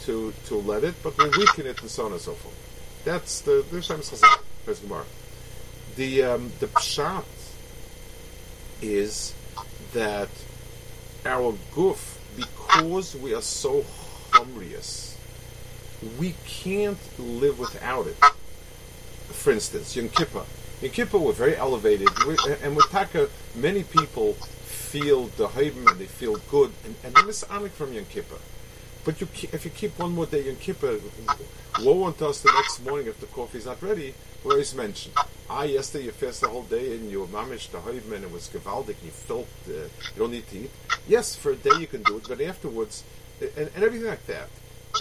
to, 0.01 0.33
to 0.45 0.55
let 0.55 0.83
it, 0.83 0.95
but 1.03 1.17
we'll 1.17 1.31
weaken 1.31 1.67
it 1.67 1.81
and 1.81 1.89
so 1.89 2.05
on 2.05 2.13
and 2.13 2.21
so 2.21 2.33
forth. 2.33 2.55
That's 3.05 3.41
the, 3.41 3.63
the 3.71 3.81
famous 3.81 4.11
Chazal, 4.11 4.81
Gemara. 4.81 5.03
The, 5.95 6.23
um, 6.23 6.51
the 6.59 6.67
pshat 6.67 7.23
is 8.81 9.33
that 9.93 10.29
our 11.25 11.55
goof, 11.73 12.19
because 12.35 13.15
we 13.15 13.33
are 13.33 13.41
so 13.41 13.83
humrious, 14.33 15.17
we 16.19 16.35
can't 16.45 16.99
live 17.19 17.59
without 17.59 18.07
it. 18.07 18.17
For 19.29 19.51
instance, 19.51 19.95
Yom 19.95 20.09
Kippur. 20.09 20.45
Yom 20.81 20.91
Kippur 20.91 21.17
were 21.17 21.33
very 21.33 21.55
elevated, 21.55 22.09
and 22.63 22.75
with 22.75 22.89
Taka, 22.89 23.29
many 23.55 23.83
people 23.83 24.33
feel 24.33 25.25
the 25.25 25.47
Haibim 25.47 25.89
and 25.89 25.99
they 25.99 26.05
feel 26.05 26.37
good, 26.49 26.71
and, 26.85 26.95
and 27.03 27.15
they're 27.15 27.23
misonic 27.23 27.71
from 27.71 27.93
Yom 27.93 28.05
Kippur. 28.05 28.37
But 29.03 29.21
you, 29.21 29.27
if 29.53 29.65
you 29.65 29.71
keep 29.71 29.97
one 29.97 30.13
more 30.13 30.25
day 30.25 30.45
Yom 30.45 30.57
Kippur, 30.57 30.99
woe 31.81 32.05
unto 32.05 32.25
us 32.25 32.41
the 32.41 32.51
next 32.53 32.83
morning 32.83 33.07
if 33.07 33.19
the 33.19 33.27
coffee 33.27 33.57
is 33.57 33.65
not 33.65 33.81
ready, 33.81 34.13
we 34.43 34.51
always 34.51 34.73
mention. 34.75 35.11
Ah, 35.49 35.63
yesterday 35.63 36.05
you 36.05 36.11
fast 36.11 36.41
the 36.41 36.49
whole 36.49 36.63
day 36.63 36.95
and 36.95 37.09
you 37.09 37.25
mamish 37.31 37.69
the 37.71 37.77
Haibim 37.79 38.11
and 38.11 38.31
was 38.31 38.49
gewaldig, 38.49 38.95
you 39.03 39.11
felt 39.11 39.47
uh, 39.67 39.71
you 39.71 40.17
don't 40.17 40.31
need 40.31 40.47
to 40.49 40.59
eat. 40.59 40.71
Yes, 41.07 41.35
for 41.35 41.51
a 41.51 41.55
day 41.55 41.79
you 41.79 41.87
can 41.87 42.03
do 42.03 42.17
it, 42.17 42.25
but 42.27 42.41
afterwards, 42.41 43.03
and, 43.39 43.69
and 43.73 43.83
everything 43.83 44.07
like 44.07 44.25
that 44.27 44.49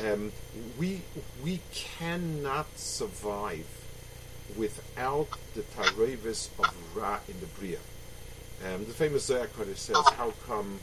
um, 0.04 0.32
we 0.78 1.02
we 1.42 1.60
cannot 1.72 2.66
survive 2.78 3.66
without 4.56 5.28
the 5.54 5.62
Tarevis 5.62 6.48
of 6.58 6.96
Ra 6.96 7.18
in 7.28 7.40
the 7.40 7.46
Bria. 7.46 7.78
Um, 8.64 8.84
the 8.84 8.92
famous 8.92 9.28
Kodesh 9.30 9.76
says, 9.76 9.96
"How 10.16 10.32
come 10.46 10.80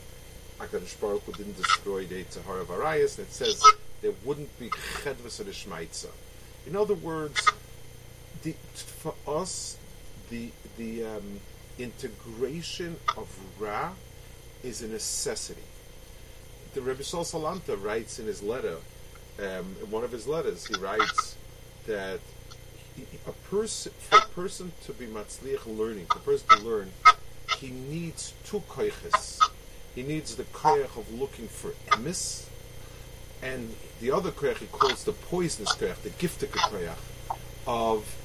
Hakadosh 0.58 0.98
Baruch 1.00 1.26
didn't 1.36 1.56
destroy 1.56 2.06
the 2.06 2.24
Tzahar 2.24 2.60
of 2.60 2.70
Arias?" 2.70 3.18
And 3.18 3.26
it 3.26 3.32
says 3.32 3.62
there 4.02 4.12
wouldn't 4.24 4.58
be 4.58 4.70
Chedvus 4.70 5.40
of 5.40 5.48
the. 5.48 6.10
In 6.66 6.76
other 6.76 6.94
words, 6.94 7.40
the, 8.44 8.52
for 8.76 9.14
us, 9.26 9.76
the 10.30 10.50
the 10.76 11.04
um, 11.04 11.40
integration 11.78 12.96
of 13.16 13.28
Ra 13.58 13.92
is 14.62 14.82
a 14.82 14.88
necessity. 14.88 15.60
The 16.74 16.80
Rebbe 16.80 17.04
Sol 17.04 17.24
Salanta 17.24 17.80
writes 17.82 18.18
in 18.18 18.26
his 18.26 18.42
letter 18.42 18.78
um, 19.38 19.76
in 19.82 19.90
one 19.90 20.04
of 20.04 20.12
his 20.12 20.26
letters, 20.26 20.66
he 20.66 20.74
writes 20.76 21.36
that 21.86 22.20
a 23.26 23.32
person, 23.50 23.92
for 23.98 24.18
a 24.18 24.26
person 24.28 24.72
to 24.84 24.92
be 24.92 25.06
matzliach 25.06 25.66
learning, 25.66 26.06
for 26.06 26.18
a 26.18 26.22
person 26.22 26.48
to 26.58 26.64
learn, 26.64 26.92
he 27.58 27.70
needs 27.70 28.32
two 28.44 28.60
koiches. 28.68 29.40
He 29.94 30.02
needs 30.02 30.36
the 30.36 30.44
koich 30.44 30.96
of 30.96 31.12
looking 31.12 31.48
for 31.48 31.70
emis, 31.88 32.46
and 33.42 33.74
the 34.00 34.10
other 34.12 34.30
koich 34.30 34.58
he 34.58 34.66
calls 34.66 35.04
the 35.04 35.12
poisonous 35.12 35.72
koich, 35.74 35.96
the 36.02 36.10
gifted 36.10 36.52
koich, 36.52 36.94
of 37.66 38.16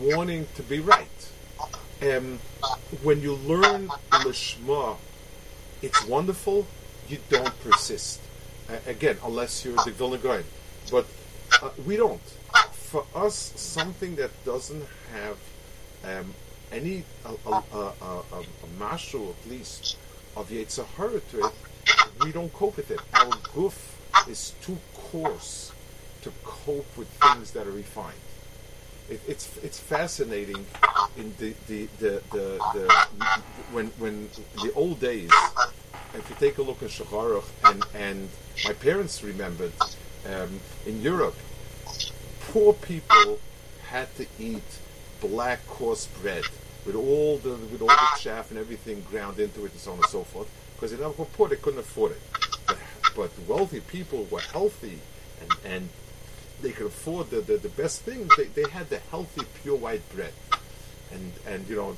wanting 0.00 0.46
to 0.56 0.62
be 0.62 0.80
right. 0.80 1.30
Um, 2.02 2.38
when 3.02 3.20
you 3.20 3.34
learn 3.34 3.88
lishma, 4.10 4.96
it's 5.82 6.04
wonderful. 6.06 6.66
You 7.08 7.18
don't 7.28 7.58
persist. 7.62 8.20
Uh, 8.68 8.76
again, 8.86 9.16
unless 9.24 9.64
you're 9.64 9.76
the 9.84 9.90
Vilna 9.90 10.18
Gaon. 10.18 10.44
But 10.90 11.06
uh, 11.62 11.70
we 11.86 11.96
don't. 11.96 12.20
For 12.72 13.04
us, 13.14 13.52
something 13.56 14.16
that 14.16 14.30
doesn't 14.44 14.84
have 15.12 15.38
um, 16.04 16.34
any 16.72 17.04
a, 17.24 17.50
a, 17.50 17.64
a, 17.72 17.94
a, 18.02 18.44
at 18.80 19.50
least 19.50 19.96
of 20.36 20.48
Yetzirah 20.50 21.20
to 21.30 21.46
it, 21.46 21.52
we 22.22 22.32
don't 22.32 22.52
cope 22.52 22.76
with 22.76 22.90
it. 22.90 23.00
Our 23.14 23.30
goof 23.54 23.98
is 24.28 24.54
too 24.62 24.78
coarse 24.94 25.72
to 26.22 26.32
cope 26.44 26.96
with 26.96 27.08
things 27.08 27.52
that 27.52 27.66
are 27.66 27.72
refined. 27.72 28.14
It, 29.10 29.20
it's 29.26 29.56
it's 29.62 29.78
fascinating 29.78 30.66
in 31.16 31.34
the 31.38 31.54
the, 31.66 31.88
the, 31.98 32.22
the, 32.30 32.60
the 32.74 33.42
when 33.72 33.86
when 33.98 34.28
the 34.62 34.72
old 34.74 35.00
days. 35.00 35.30
If 36.14 36.30
you 36.30 36.36
take 36.40 36.58
a 36.58 36.62
look 36.62 36.82
at 36.82 36.90
Shacharach, 36.90 37.44
and 37.64 37.84
and 37.94 38.28
my 38.64 38.72
parents 38.72 39.22
remembered 39.22 39.72
um, 40.26 40.60
in 40.86 41.00
Europe, 41.02 41.36
poor 42.48 42.72
people 42.72 43.38
had 43.88 44.14
to 44.16 44.26
eat 44.38 44.64
black 45.20 45.66
coarse 45.66 46.06
bread 46.22 46.44
with 46.86 46.94
all 46.94 47.38
the 47.38 47.56
with 47.70 47.82
all 47.82 47.88
the 47.88 48.18
chaff 48.18 48.50
and 48.50 48.58
everything 48.58 49.04
ground 49.10 49.38
into 49.38 49.64
it 49.64 49.72
and 49.72 49.80
so 49.80 49.92
on 49.92 49.98
and 49.98 50.06
so 50.06 50.24
forth 50.24 50.48
because 50.74 50.96
they 50.96 51.04
were 51.04 51.12
poor; 51.12 51.48
they 51.48 51.56
couldn't 51.56 51.80
afford 51.80 52.12
it. 52.12 52.22
But, 52.66 52.78
but 53.16 53.30
wealthy 53.46 53.80
people 53.80 54.26
were 54.30 54.40
healthy 54.40 55.00
and, 55.40 55.52
and 55.64 55.88
they 56.62 56.72
could 56.72 56.86
afford 56.86 57.30
the, 57.30 57.40
the, 57.40 57.56
the 57.56 57.68
best 57.70 58.02
thing. 58.02 58.28
They, 58.36 58.44
they 58.44 58.68
had 58.70 58.90
the 58.90 58.98
healthy, 59.10 59.42
pure 59.62 59.76
white 59.76 60.08
bread, 60.14 60.32
and 61.12 61.32
and 61.46 61.68
you 61.68 61.76
know 61.76 61.96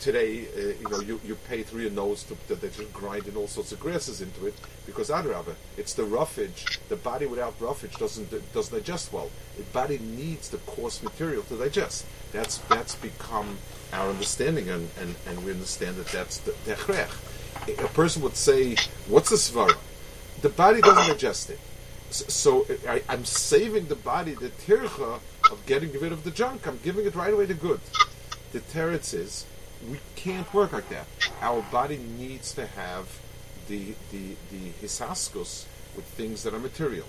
today, 0.00 0.46
uh, 0.56 0.60
you 0.80 0.88
know, 0.90 1.00
you, 1.00 1.20
you 1.24 1.34
pay 1.48 1.62
through 1.62 1.82
your 1.82 1.90
nose 1.90 2.24
to, 2.24 2.34
to, 2.48 2.54
they 2.54 2.68
just 2.68 2.92
grinding 2.92 3.36
all 3.36 3.46
sorts 3.46 3.70
of 3.70 3.78
grasses 3.78 4.20
into 4.20 4.46
it 4.46 4.54
because 4.86 5.10
adrabah, 5.10 5.54
it's 5.76 5.94
the 5.94 6.04
roughage. 6.04 6.78
The 6.88 6.96
body 6.96 7.26
without 7.26 7.54
roughage 7.60 7.94
doesn't 7.96 8.30
doesn't 8.52 8.76
digest 8.76 9.12
well. 9.12 9.30
The 9.56 9.62
body 9.64 9.98
needs 9.98 10.48
the 10.48 10.58
coarse 10.58 11.02
material 11.02 11.42
to 11.44 11.56
digest. 11.56 12.06
That's 12.32 12.58
that's 12.58 12.96
become 12.96 13.58
our 13.92 14.08
understanding, 14.08 14.68
and, 14.70 14.88
and, 14.98 15.14
and 15.26 15.44
we 15.44 15.52
understand 15.52 15.96
that 15.96 16.06
that's 16.06 16.38
the 16.38 16.52
techrech. 16.64 17.10
A 17.68 17.88
person 17.88 18.22
would 18.22 18.36
say, 18.36 18.76
"What's 19.06 19.30
a 19.32 19.36
svara?" 19.36 19.76
The 20.40 20.48
body 20.48 20.80
doesn't 20.80 21.12
digest 21.12 21.50
it. 21.50 21.60
So, 22.10 22.66
I, 22.88 23.02
am 23.08 23.24
saving 23.24 23.86
the 23.86 23.94
body 23.94 24.34
the 24.34 24.48
tircha 24.48 25.20
of 25.50 25.66
getting 25.66 25.92
rid 25.92 26.12
of 26.12 26.24
the 26.24 26.30
junk. 26.30 26.66
I'm 26.66 26.78
giving 26.82 27.06
it 27.06 27.14
right 27.14 27.32
away 27.32 27.46
to 27.46 27.54
good. 27.54 27.80
The 28.52 28.60
teretz 28.60 29.14
is 29.14 29.46
we 29.88 29.98
can't 30.16 30.52
work 30.52 30.72
like 30.72 30.88
that. 30.88 31.06
Our 31.40 31.62
body 31.70 31.98
needs 31.98 32.52
to 32.54 32.66
have 32.66 33.20
the 33.68 33.94
the 34.10 34.36
the 34.50 34.70
hisaskus 34.82 35.66
with 35.94 36.04
things 36.04 36.42
that 36.42 36.52
are 36.52 36.58
material. 36.58 37.06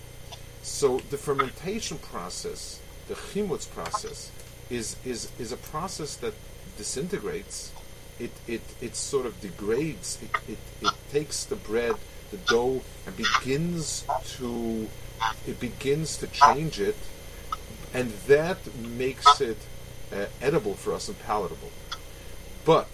So 0.61 0.99
the 1.09 1.17
fermentation 1.17 1.97
process, 1.97 2.79
the 3.07 3.15
chimutz 3.15 3.69
process, 3.69 4.31
is 4.69 4.95
is 5.03 5.31
is 5.39 5.51
a 5.51 5.57
process 5.57 6.15
that 6.17 6.33
disintegrates, 6.77 7.71
it, 8.19 8.31
it, 8.47 8.61
it 8.81 8.95
sort 8.95 9.25
of 9.25 9.39
degrades. 9.41 10.19
It, 10.21 10.53
it, 10.53 10.57
it 10.81 10.93
takes 11.11 11.43
the 11.45 11.55
bread, 11.55 11.95
the 12.31 12.37
dough, 12.37 12.81
and 13.05 13.15
begins 13.17 14.05
to 14.37 14.87
it 15.47 15.59
begins 15.59 16.17
to 16.17 16.27
change 16.27 16.79
it, 16.79 16.97
and 17.93 18.11
that 18.27 18.57
makes 18.75 19.39
it 19.41 19.57
uh, 20.11 20.25
edible 20.41 20.73
for 20.73 20.93
us 20.93 21.07
and 21.07 21.19
palatable. 21.19 21.71
But 22.65 22.87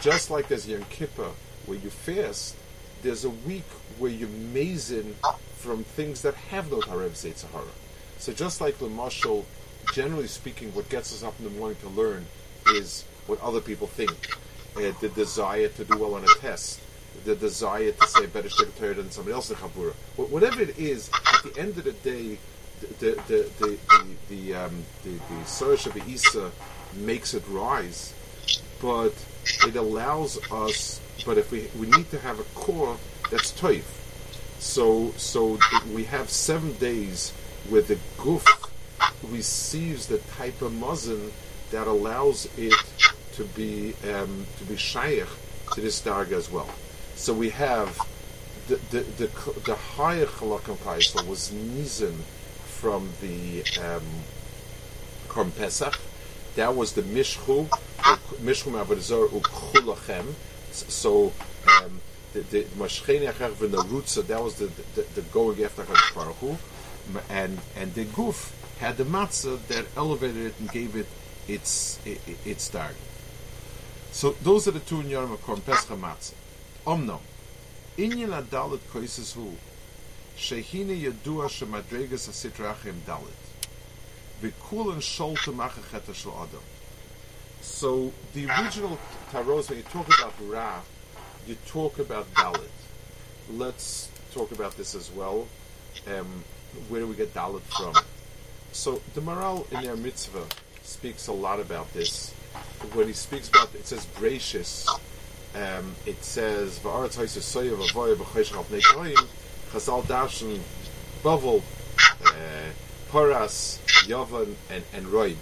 just 0.00 0.30
like 0.30 0.48
there's 0.48 0.68
Yom 0.68 0.84
Kippur 0.90 1.30
where 1.66 1.78
you 1.78 1.90
fast, 1.90 2.56
there's 3.02 3.24
a 3.24 3.30
week 3.30 3.68
where 3.98 4.10
you 4.10 4.26
mazin 4.26 5.16
from 5.56 5.84
things 5.84 6.22
that 6.22 6.34
have 6.34 6.70
no 6.70 6.78
Harev 6.80 7.14
Sahara. 7.14 7.64
So 8.18 8.32
just 8.32 8.60
like 8.60 8.78
the 8.78 8.86
Mashal, 8.86 9.44
generally 9.92 10.26
speaking, 10.26 10.74
what 10.74 10.88
gets 10.88 11.12
us 11.12 11.22
up 11.22 11.34
in 11.38 11.44
the 11.44 11.50
morning 11.50 11.78
to 11.82 11.88
learn 11.88 12.26
is 12.68 13.04
what 13.26 13.40
other 13.40 13.60
people 13.60 13.86
think. 13.86 14.36
Uh, 14.74 14.92
the 15.00 15.08
desire 15.10 15.68
to 15.68 15.84
do 15.84 15.98
well 15.98 16.14
on 16.14 16.24
a 16.24 16.34
test, 16.40 16.80
the 17.24 17.36
desire 17.36 17.92
to 17.92 18.06
say 18.06 18.26
better 18.26 18.48
shtick 18.48 18.74
than 18.76 19.10
somebody 19.10 19.34
else 19.34 19.50
in 19.50 19.56
Chabura. 19.56 19.92
Whatever 20.16 20.62
it 20.62 20.78
is, 20.78 21.10
at 21.34 21.42
the 21.42 21.60
end 21.60 21.78
of 21.78 21.84
the 21.84 21.92
day, 21.92 22.38
the 22.98 23.10
the 23.28 23.50
the 23.58 23.78
the 23.88 24.16
the 24.28 24.54
um, 24.54 24.84
the, 25.04 25.18
the 25.28 26.02
Isa 26.08 26.50
makes 26.94 27.34
it 27.34 27.44
rise, 27.48 28.14
but 28.80 29.14
it 29.66 29.76
allows 29.76 30.38
us. 30.50 31.00
But 31.24 31.38
if 31.38 31.50
we 31.52 31.68
we 31.78 31.86
need 31.88 32.10
to 32.10 32.18
have 32.18 32.40
a 32.40 32.44
core 32.54 32.96
that's 33.30 33.52
toif. 33.52 33.84
So 34.58 35.12
so 35.16 35.58
we 35.92 36.04
have 36.04 36.30
seven 36.30 36.74
days 36.74 37.32
where 37.68 37.82
the 37.82 37.98
guf 38.18 38.46
receives 39.30 40.06
the 40.06 40.18
type 40.18 40.60
of 40.62 40.72
muzzin 40.72 41.30
that 41.70 41.86
allows 41.86 42.48
it 42.58 42.74
to 43.32 43.44
be 43.44 43.94
um, 44.12 44.46
to 44.58 44.64
be 44.64 44.76
shaykh 44.76 45.26
to 45.72 45.80
this 45.80 46.00
darga 46.02 46.32
as 46.32 46.50
well. 46.50 46.68
So 47.16 47.34
we 47.34 47.50
have 47.50 47.98
the 48.68 48.76
the 48.76 49.00
the, 49.64 49.74
higher 49.74 50.26
chalakam 50.26 50.76
kaisel 50.76 51.26
was 51.26 51.50
nizin 51.50 52.14
from 52.64 53.10
the 53.20 53.62
um, 53.80 55.52
Pesach. 55.52 55.98
That 56.56 56.74
was 56.76 56.92
the 56.92 57.02
mishchu 57.02 57.68
mishchu 58.42 58.72
avodah 58.72 59.28
ukchulachem. 59.28 60.34
So 60.70 61.32
um, 61.82 62.00
the 62.32 62.40
the 62.40 62.64
v'narutza. 62.64 64.26
That 64.26 64.42
was 64.42 64.56
the, 64.56 64.66
the 64.94 65.02
the 65.14 65.22
going 65.22 65.62
after 65.64 65.82
Hakadosh 65.82 66.58
and 67.28 67.60
and 67.76 67.94
the 67.94 68.04
guf 68.04 68.52
had 68.78 68.96
the 68.96 69.04
matzah 69.04 69.64
that 69.68 69.86
elevated 69.96 70.46
it 70.46 70.54
and 70.58 70.70
gave 70.70 70.96
it 70.96 71.06
its 71.48 71.98
its 72.04 72.64
start. 72.64 72.96
So 74.12 74.32
those 74.42 74.68
are 74.68 74.72
the 74.72 74.80
two 74.80 74.96
inyanim 74.96 75.32
of 75.32 75.44
Korban 75.44 75.64
Pesach 75.64 75.98
matzah. 75.98 76.34
Omno, 76.86 77.20
inyan 77.96 78.32
adalit 78.42 78.80
koises 78.92 79.34
hu, 79.34 79.54
shehine 80.36 81.00
shemadregas 81.48 82.28
dalit, 83.06 83.42
shel 85.02 85.36
adam. 86.42 86.62
So 87.60 88.12
the 88.34 88.46
original 88.46 88.98
taros, 89.30 89.68
when 89.68 89.78
you 89.78 89.84
talk 89.84 90.08
about 90.18 90.34
Ra, 90.40 90.80
you 91.46 91.56
talk 91.66 92.00
about 92.00 92.32
Dalit. 92.34 92.68
Let's 93.50 94.10
talk 94.34 94.50
about 94.50 94.76
this 94.76 94.96
as 94.96 95.12
well. 95.12 95.46
Um, 96.08 96.42
where 96.88 97.00
do 97.02 97.06
we 97.06 97.14
get 97.14 97.32
Dalit 97.32 97.62
from? 97.62 97.94
So 98.72 99.00
the 99.14 99.20
Maharal 99.20 99.70
in 99.70 99.84
Ner 99.84 99.96
Mitzvah 99.96 100.46
speaks 100.82 101.28
a 101.28 101.32
lot 101.32 101.60
about 101.60 101.92
this. 101.92 102.32
When 102.94 103.06
he 103.06 103.12
speaks 103.12 103.48
about 103.48 103.72
it 103.74 103.86
says 103.86 104.06
gracious. 104.16 104.88
Um, 105.54 105.94
it 106.06 106.24
says 106.24 106.78
Va'aretz 106.78 107.16
ha'isur 107.16 107.42
soyev 107.42 107.76
avoyev 107.88 108.16
b'choshech 108.16 108.56
al 108.56 108.64
pnei 108.64 109.14
Chazal 109.70 110.02
darshan 110.04 110.60
Bavel 111.22 111.62
uh, 112.24 112.32
Paras 113.10 113.78
Yavan 114.06 114.54
and 114.70 114.82
and 114.94 115.06
Roy. 115.08 115.36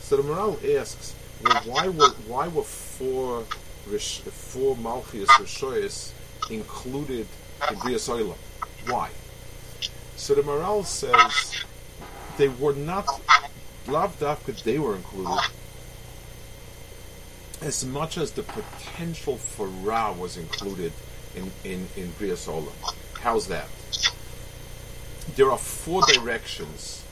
So 0.00 0.16
the 0.16 0.22
Maharal 0.22 0.78
asks, 0.78 1.14
well, 1.42 1.62
why 1.64 1.88
were 1.88 2.10
why 2.26 2.48
were 2.48 2.62
four 2.62 3.44
four 3.44 4.76
Malchias 4.76 5.26
Rishoyas 5.26 6.12
included 6.50 7.26
in 7.70 7.78
Bria 7.78 7.96
Olam? 7.96 8.36
Why? 8.88 9.10
So 10.16 10.34
the 10.34 10.42
Maharal 10.42 10.84
says 10.84 11.64
they 12.36 12.48
were 12.48 12.74
not 12.74 13.08
Lav 13.86 14.18
Dafka 14.20 14.62
they 14.64 14.78
were 14.78 14.96
included 14.96 15.40
as 17.60 17.84
much 17.84 18.16
as 18.16 18.32
the 18.32 18.42
potential 18.42 19.36
for 19.36 19.66
Ra 19.66 20.12
was 20.12 20.36
included 20.36 20.92
in, 21.36 21.50
in, 21.64 21.86
in 21.96 22.10
Bria 22.12 22.34
Olam. 22.34 22.72
How's 23.20 23.48
that? 23.48 23.68
There 25.36 25.50
are 25.50 25.58
four 25.58 26.02
directions 26.02 27.04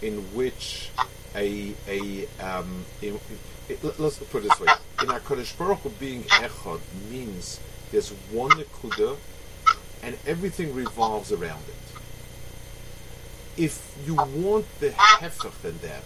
in 0.00 0.18
which 0.34 0.90
a 1.34 1.74
a 1.88 2.26
um, 2.40 2.84
in, 3.02 3.18
it, 3.68 3.82
let's 3.98 4.18
put 4.18 4.44
it 4.44 4.48
this 4.48 4.60
way: 4.60 4.68
in 5.02 5.08
Hakadosh 5.08 5.58
Baruch 5.58 5.78
Hu 5.80 5.90
being 5.90 6.22
echad 6.24 6.80
means 7.10 7.60
there's 7.90 8.10
one 8.30 8.50
nekuda, 8.52 9.16
and 10.02 10.16
everything 10.26 10.74
revolves 10.74 11.32
around 11.32 11.62
it. 11.68 11.74
If 13.56 13.96
you 14.06 14.14
want 14.14 14.66
the 14.80 14.90
hefech 14.90 15.60
than 15.62 15.78
that, 15.78 16.04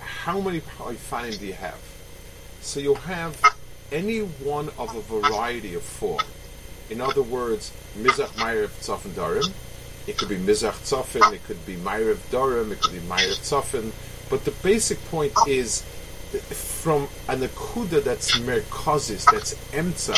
how 0.00 0.40
many 0.40 0.60
Haifanim 0.60 1.38
do 1.38 1.46
you 1.46 1.52
have? 1.54 1.80
So 2.60 2.80
you'll 2.80 2.94
have 2.96 3.40
any 3.92 4.20
one 4.20 4.70
of 4.78 4.94
a 4.94 5.00
variety 5.00 5.74
of 5.74 5.82
four. 5.82 6.18
In 6.90 7.00
other 7.00 7.22
words, 7.22 7.72
Mizach 7.96 8.28
Ma'ariv 8.36 8.68
Tzafin 8.80 9.10
Darim. 9.10 9.52
It 10.06 10.18
could 10.18 10.28
be 10.28 10.36
Mizach 10.36 10.72
Tzafin, 10.84 11.32
it 11.32 11.44
could 11.44 11.64
be 11.66 11.76
Ma'ariv 11.76 12.16
Darim, 12.30 12.70
it 12.72 12.80
could 12.80 12.92
be 12.92 13.00
Ma'ariv 13.00 13.40
Tzafin. 13.40 13.92
But 14.30 14.44
the 14.44 14.50
basic 14.62 15.02
point 15.06 15.32
is 15.46 15.82
from 16.50 17.08
an 17.28 17.40
akuda 17.40 18.02
that's 18.02 18.38
merkozis, 18.38 19.30
that's 19.30 19.54
emtza, 19.72 20.16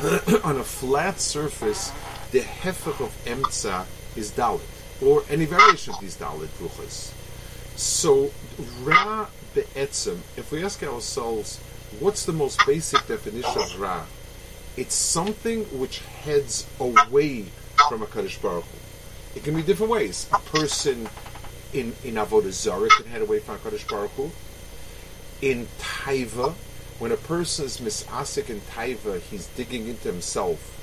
on 0.44 0.56
a 0.58 0.64
flat 0.64 1.20
surface, 1.20 1.92
the 2.30 2.40
hefech 2.40 3.04
of 3.04 3.14
emtza 3.24 3.86
is 4.16 4.32
dalit, 4.32 4.60
or 5.02 5.22
any 5.28 5.44
variation 5.44 5.94
of 5.94 6.00
these 6.00 6.16
dalit 6.16 6.48
ruchas. 6.60 7.12
So, 7.76 8.30
ra 8.82 9.26
if 9.54 10.48
we 10.52 10.64
ask 10.64 10.82
ourselves, 10.82 11.58
what's 11.98 12.24
the 12.24 12.32
most 12.32 12.60
basic 12.66 13.06
definition 13.06 13.60
of 13.60 13.80
ra? 13.80 14.04
It's 14.76 14.94
something 14.94 15.64
which 15.78 15.98
heads 15.98 16.66
away 16.78 17.46
from 17.88 18.02
a 18.02 18.06
Kaddish 18.06 18.38
Baruch 18.38 18.64
Hu. 18.64 19.38
It 19.38 19.44
can 19.44 19.54
be 19.54 19.62
different 19.62 19.90
ways. 19.92 20.28
A 20.32 20.38
person 20.38 21.08
in, 21.72 21.94
in 22.04 22.14
Avodah 22.14 22.52
Zarah 22.52 22.88
can 22.88 23.06
head 23.06 23.22
away 23.22 23.40
from 23.40 23.58
Kaddish 23.58 23.86
Baruch 23.86 24.10
Hu. 24.12 24.30
In 25.42 25.66
Taiva, 25.78 26.52
when 26.98 27.12
a 27.12 27.16
person 27.16 27.64
is 27.64 27.78
misasik 27.78 28.50
in 28.50 28.60
Taiva, 28.60 29.20
he's 29.20 29.46
digging 29.48 29.88
into 29.88 30.08
himself, 30.10 30.76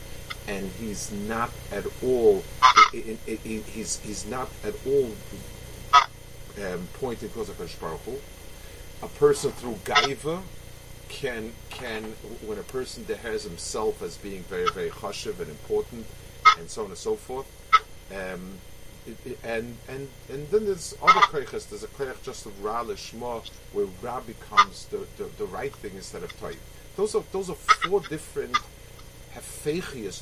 and 0.47 0.69
he's 0.80 1.12
not 1.12 1.51
at 1.71 1.86
all. 2.03 2.43
he's 2.91 3.99
he's 3.99 4.25
not 4.25 4.49
at 4.63 4.73
all 4.86 5.12
um, 6.65 6.88
pointing 6.93 7.30
towards 7.30 7.49
Hakadosh 7.49 7.80
Baruch 7.80 8.01
Hu. 8.01 8.19
A 9.04 9.08
person 9.08 9.52
through 9.52 9.76
Gaiva 9.86 10.42
can 11.10 11.54
can 11.70 12.04
when 12.46 12.58
a 12.58 12.64
person 12.64 13.06
dehares 13.06 13.44
himself 13.44 14.02
as 14.02 14.18
being 14.18 14.44
very 14.44 14.68
very 14.74 14.90
chashiv 14.90 15.40
and 15.40 15.50
important, 15.50 16.06
and 16.58 16.70
so 16.70 16.84
on 16.84 16.90
and 16.90 16.98
so 16.98 17.16
forth. 17.16 17.48
Um, 18.12 18.60
and 19.44 19.78
and 19.88 20.10
and 20.30 20.50
then 20.50 20.66
there's 20.66 20.96
other 21.02 21.22
koiches. 21.22 21.70
There's 21.70 21.84
a 21.84 21.88
koich 21.88 22.22
just 22.24 22.46
of 22.46 22.64
ra 22.64 22.84
where 22.84 23.88
ra 24.02 24.20
becomes 24.22 24.86
the, 24.86 25.06
the, 25.18 25.30
the 25.38 25.46
right 25.46 25.74
thing 25.74 25.94
instead 25.96 26.24
of 26.24 26.38
toy. 26.40 26.56
Those 26.96 27.16
are 27.16 27.24
those 27.32 27.50
are 27.50 27.56
four 27.56 28.02
different 28.02 28.58
hefechias 29.36 30.22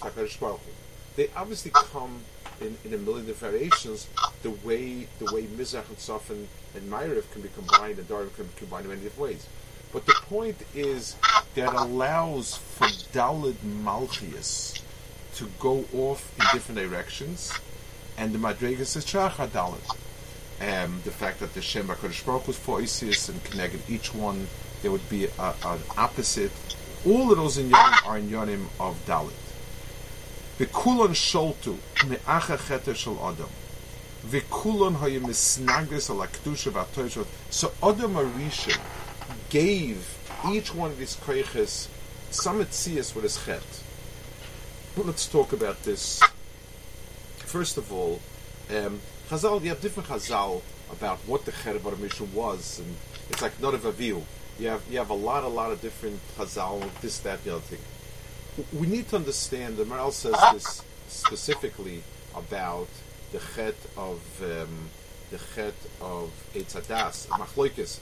They 1.16 1.30
obviously 1.36 1.72
come 1.72 2.22
in, 2.62 2.78
in 2.84 2.94
a 2.94 2.98
million 2.98 3.26
different 3.26 3.54
variations. 3.54 4.08
The 4.44 4.52
way 4.52 5.08
the 5.20 5.34
way 5.34 5.44
mizach 5.44 5.88
and 5.88 5.98
sofin 5.98 6.46
and 6.76 6.92
ma'ariv 6.92 7.32
can 7.32 7.42
be 7.42 7.50
combined 7.50 8.00
and 8.00 8.08
darim 8.08 8.34
can 8.36 8.46
be 8.46 8.54
combined 8.58 8.86
in 8.86 8.92
many 8.92 9.02
different 9.02 9.30
ways. 9.30 9.48
But 9.94 10.06
the 10.06 10.16
point 10.24 10.58
is 10.74 11.16
that 11.56 11.74
allows 11.74 12.58
for 12.58 12.88
Dalid 13.14 13.56
Malchias 13.84 14.82
to 15.36 15.50
go 15.60 15.86
off 15.94 16.34
in 16.38 16.46
different 16.54 16.80
directions 16.80 17.54
and 18.18 18.34
the 18.34 18.40
Madrigas 18.40 18.96
is 18.96 19.06
Shachar 19.06 19.48
Dalit. 19.48 19.98
Um, 20.62 21.02
the 21.04 21.12
fact 21.12 21.40
that 21.42 21.54
the 21.54 21.62
Shem 21.62 21.88
HaKadosh 21.88 22.26
Baruch 22.26 22.48
was 22.48 22.58
for 22.58 22.80
Isis 22.80 23.28
and 23.28 23.44
connected 23.44 23.82
each 23.90 24.14
one, 24.14 24.48
there 24.82 24.92
would 24.92 25.08
be 25.10 25.26
a, 25.26 25.54
an 25.66 25.80
opposite. 25.98 26.52
All 27.06 27.30
of 27.32 27.38
those 27.38 27.58
inyanim 27.58 28.08
are 28.08 28.20
inyanim 28.20 28.66
of 28.80 28.96
Dalit. 29.06 29.45
V'kulon 30.60 31.10
sholtu 31.10 31.78
me'acha 32.08 32.96
shel 32.96 33.20
Adam. 33.22 33.50
V'kulon 34.26 34.96
hayu 34.96 35.20
misnagris 35.20 36.10
al 36.10 36.26
akdusha 36.26 36.72
v'atoishot. 36.72 37.28
So 37.50 37.74
Adam 37.84 38.16
Arisha 38.16 38.80
gave 39.50 40.18
each 40.50 40.74
one 40.74 40.92
of 40.92 40.98
these 40.98 41.18
koiches, 41.18 41.88
some 42.32 42.62
us 42.62 43.16
with 43.16 43.24
his 43.24 43.44
chet. 43.46 43.64
Let's 44.96 45.28
talk 45.28 45.52
about 45.52 45.84
this. 45.84 46.22
First 47.40 47.78
of 47.78 47.92
all, 47.92 48.22
um, 48.70 49.02
Chazal, 49.30 49.62
you 49.62 49.70
have 49.70 49.82
different 49.82 50.08
Chazal 50.08 50.62
about 50.90 51.18
what 51.26 51.44
the 51.46 51.52
chet 51.52 51.76
of 51.76 52.00
mission 52.00 52.34
was, 52.34 52.80
and 52.80 52.96
it's 53.30 53.42
like 53.42 53.60
not 53.62 53.74
a 53.74 53.92
view. 53.92 54.24
You 54.58 54.70
have 54.70 54.84
you 54.90 55.00
have 55.00 55.10
a 55.10 55.16
lot, 55.16 55.44
a 55.44 55.50
lot 55.50 55.72
of 55.74 55.82
different 55.82 56.20
Chazal, 56.38 56.90
this, 57.02 57.20
that, 57.20 57.44
the 57.44 57.56
other 57.56 57.62
thing. 57.62 57.80
We 58.74 58.88
need 58.88 59.10
to 59.10 59.18
understand. 59.18 59.78
The 59.78 59.84
Maharal 59.84 60.12
says 60.12 60.36
this 60.54 60.84
specifically 61.08 62.04
about 62.36 62.88
the 63.32 63.42
chet 63.56 63.76
of 63.98 64.22
um, 64.42 64.90
the 65.32 65.40
chet 65.54 65.74
of 66.00 66.32
Eitz 66.54 66.80
Hadas, 66.80 67.28
Machloikis, 67.28 68.00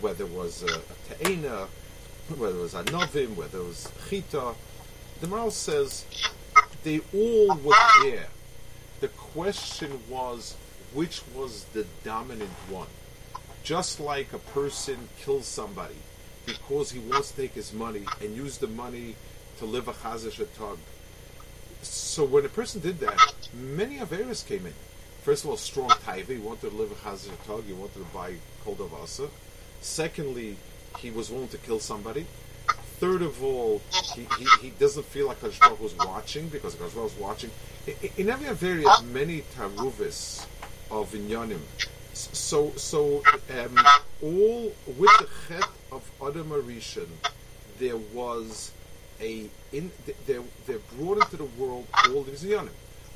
whether 0.00 0.24
it 0.24 0.30
was 0.30 0.62
a, 0.62 0.66
a 0.66 1.14
Te'ena, 1.14 1.68
whether 2.36 2.56
it 2.56 2.60
was 2.60 2.74
a 2.74 2.82
Novim, 2.84 3.36
whether 3.36 3.58
it 3.58 3.64
was 3.64 3.90
Chita. 4.08 4.54
The 5.20 5.26
Maharal 5.28 5.52
says 5.52 6.04
they 6.82 7.00
all 7.14 7.56
were 7.58 7.74
there. 8.02 8.26
The 9.00 9.08
question 9.08 10.00
was 10.08 10.56
which 10.92 11.22
was 11.34 11.64
the 11.72 11.86
dominant 12.02 12.50
one. 12.68 12.88
Just 13.62 14.00
like 14.00 14.32
a 14.32 14.38
person 14.38 15.08
kills 15.18 15.46
somebody 15.46 15.96
because 16.46 16.92
he 16.92 16.98
wants 16.98 17.30
to 17.30 17.42
take 17.42 17.54
his 17.54 17.72
money 17.72 18.04
and 18.20 18.36
use 18.36 18.58
the 18.58 18.66
money 18.66 19.16
to 19.58 19.64
live 19.64 19.88
a 19.88 19.92
chazash 19.92 20.44
tug. 20.56 20.78
So 21.82 22.24
when 22.24 22.44
a 22.44 22.48
person 22.48 22.80
did 22.80 23.00
that, 23.00 23.18
many 23.52 23.98
Averis 23.98 24.46
came 24.46 24.66
in. 24.66 24.74
First 25.22 25.44
of 25.44 25.50
all, 25.50 25.56
strong 25.56 25.88
taiva. 25.88 26.28
He 26.28 26.38
wanted 26.38 26.70
to 26.70 26.76
live 26.76 26.92
a 26.92 26.94
chazash 26.94 27.46
tug. 27.46 27.64
He 27.64 27.72
wanted 27.72 27.94
to 27.94 28.06
buy 28.12 28.34
koldavasa. 28.64 29.28
Secondly, 29.80 30.56
he 30.98 31.10
was 31.10 31.30
willing 31.30 31.48
to 31.48 31.58
kill 31.58 31.80
somebody. 31.80 32.26
Third 32.98 33.22
of 33.22 33.42
all, 33.42 33.82
he, 34.14 34.26
he, 34.38 34.46
he 34.62 34.70
doesn't 34.70 35.04
feel 35.06 35.26
like 35.26 35.40
Hashbach 35.40 35.80
was 35.80 35.94
watching 35.98 36.48
because 36.48 36.76
Hashbach 36.76 37.02
was 37.02 37.14
watching. 37.18 37.50
In 38.16 38.30
every 38.30 38.46
Averia, 38.46 39.04
many 39.12 39.42
taruvis 39.56 40.46
of 40.90 41.12
inyanim. 41.12 41.60
So, 42.14 42.72
so 42.76 43.22
um, 43.50 43.78
all 44.22 44.72
with 44.86 45.10
the 45.18 45.28
chet 45.48 45.68
of 45.90 46.08
Adam 46.24 46.50
Arishan, 46.50 47.08
there 47.78 47.96
was 47.96 48.70
a 49.20 49.48
in, 49.72 49.90
they're, 50.26 50.42
they're 50.66 50.78
brought 50.96 51.18
into 51.18 51.36
the 51.36 51.44
world 51.44 51.86
all 52.08 52.22
these 52.22 52.44
yonim. 52.44 52.70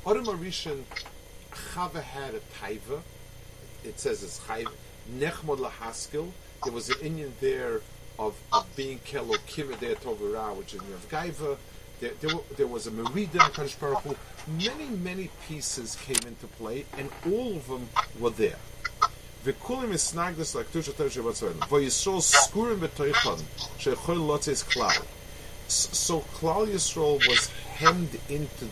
Adam 0.05 0.25
Arishan 0.25 0.83
Chava 1.51 2.01
had 2.01 2.35
a 2.35 2.39
taiva. 2.61 3.01
It 3.83 3.99
says 3.99 4.23
it's 4.23 4.39
chayv 4.41 4.67
nechmod 5.17 5.59
lahaskil. 5.59 6.31
There 6.63 6.73
was 6.73 6.89
an 6.89 6.97
inyan 6.97 7.31
there 7.39 7.81
of, 8.17 8.35
of 8.51 8.67
being 8.75 8.99
kelo 8.99 9.37
kimidei 9.47 9.95
tovira, 9.97 10.55
which 10.55 10.73
is 10.73 10.81
nirvgaiva. 10.81 11.57
There, 11.99 12.11
there, 12.21 12.31
there 12.57 12.67
was 12.67 12.87
a 12.87 12.91
merida 12.91 13.39
Kaddish 13.53 13.75
Baruch 13.75 13.99
Hu. 13.99 14.15
Many, 14.47 14.85
many 14.85 15.29
pieces 15.47 15.97
came 16.05 16.27
into 16.27 16.47
play, 16.47 16.85
and 16.97 17.09
all 17.25 17.57
of 17.57 17.67
them 17.67 17.89
were 18.19 18.29
there. 18.29 18.57
V'kulim 19.45 19.91
isnagdus 19.91 20.55
like 20.55 20.71
tev 20.71 20.83
shebatzven. 20.83 21.53
V'yisrol 21.67 22.21
skurim 22.21 22.79
b'toichon 22.79 23.41
she'chol 23.77 24.15
lotzis 24.15 24.63
klal 24.65 25.05
so 25.71 26.21
Klal 26.21 26.67
Yisrael 26.67 27.25
was 27.27 27.47
hemmed 27.75 28.19
into, 28.29 28.67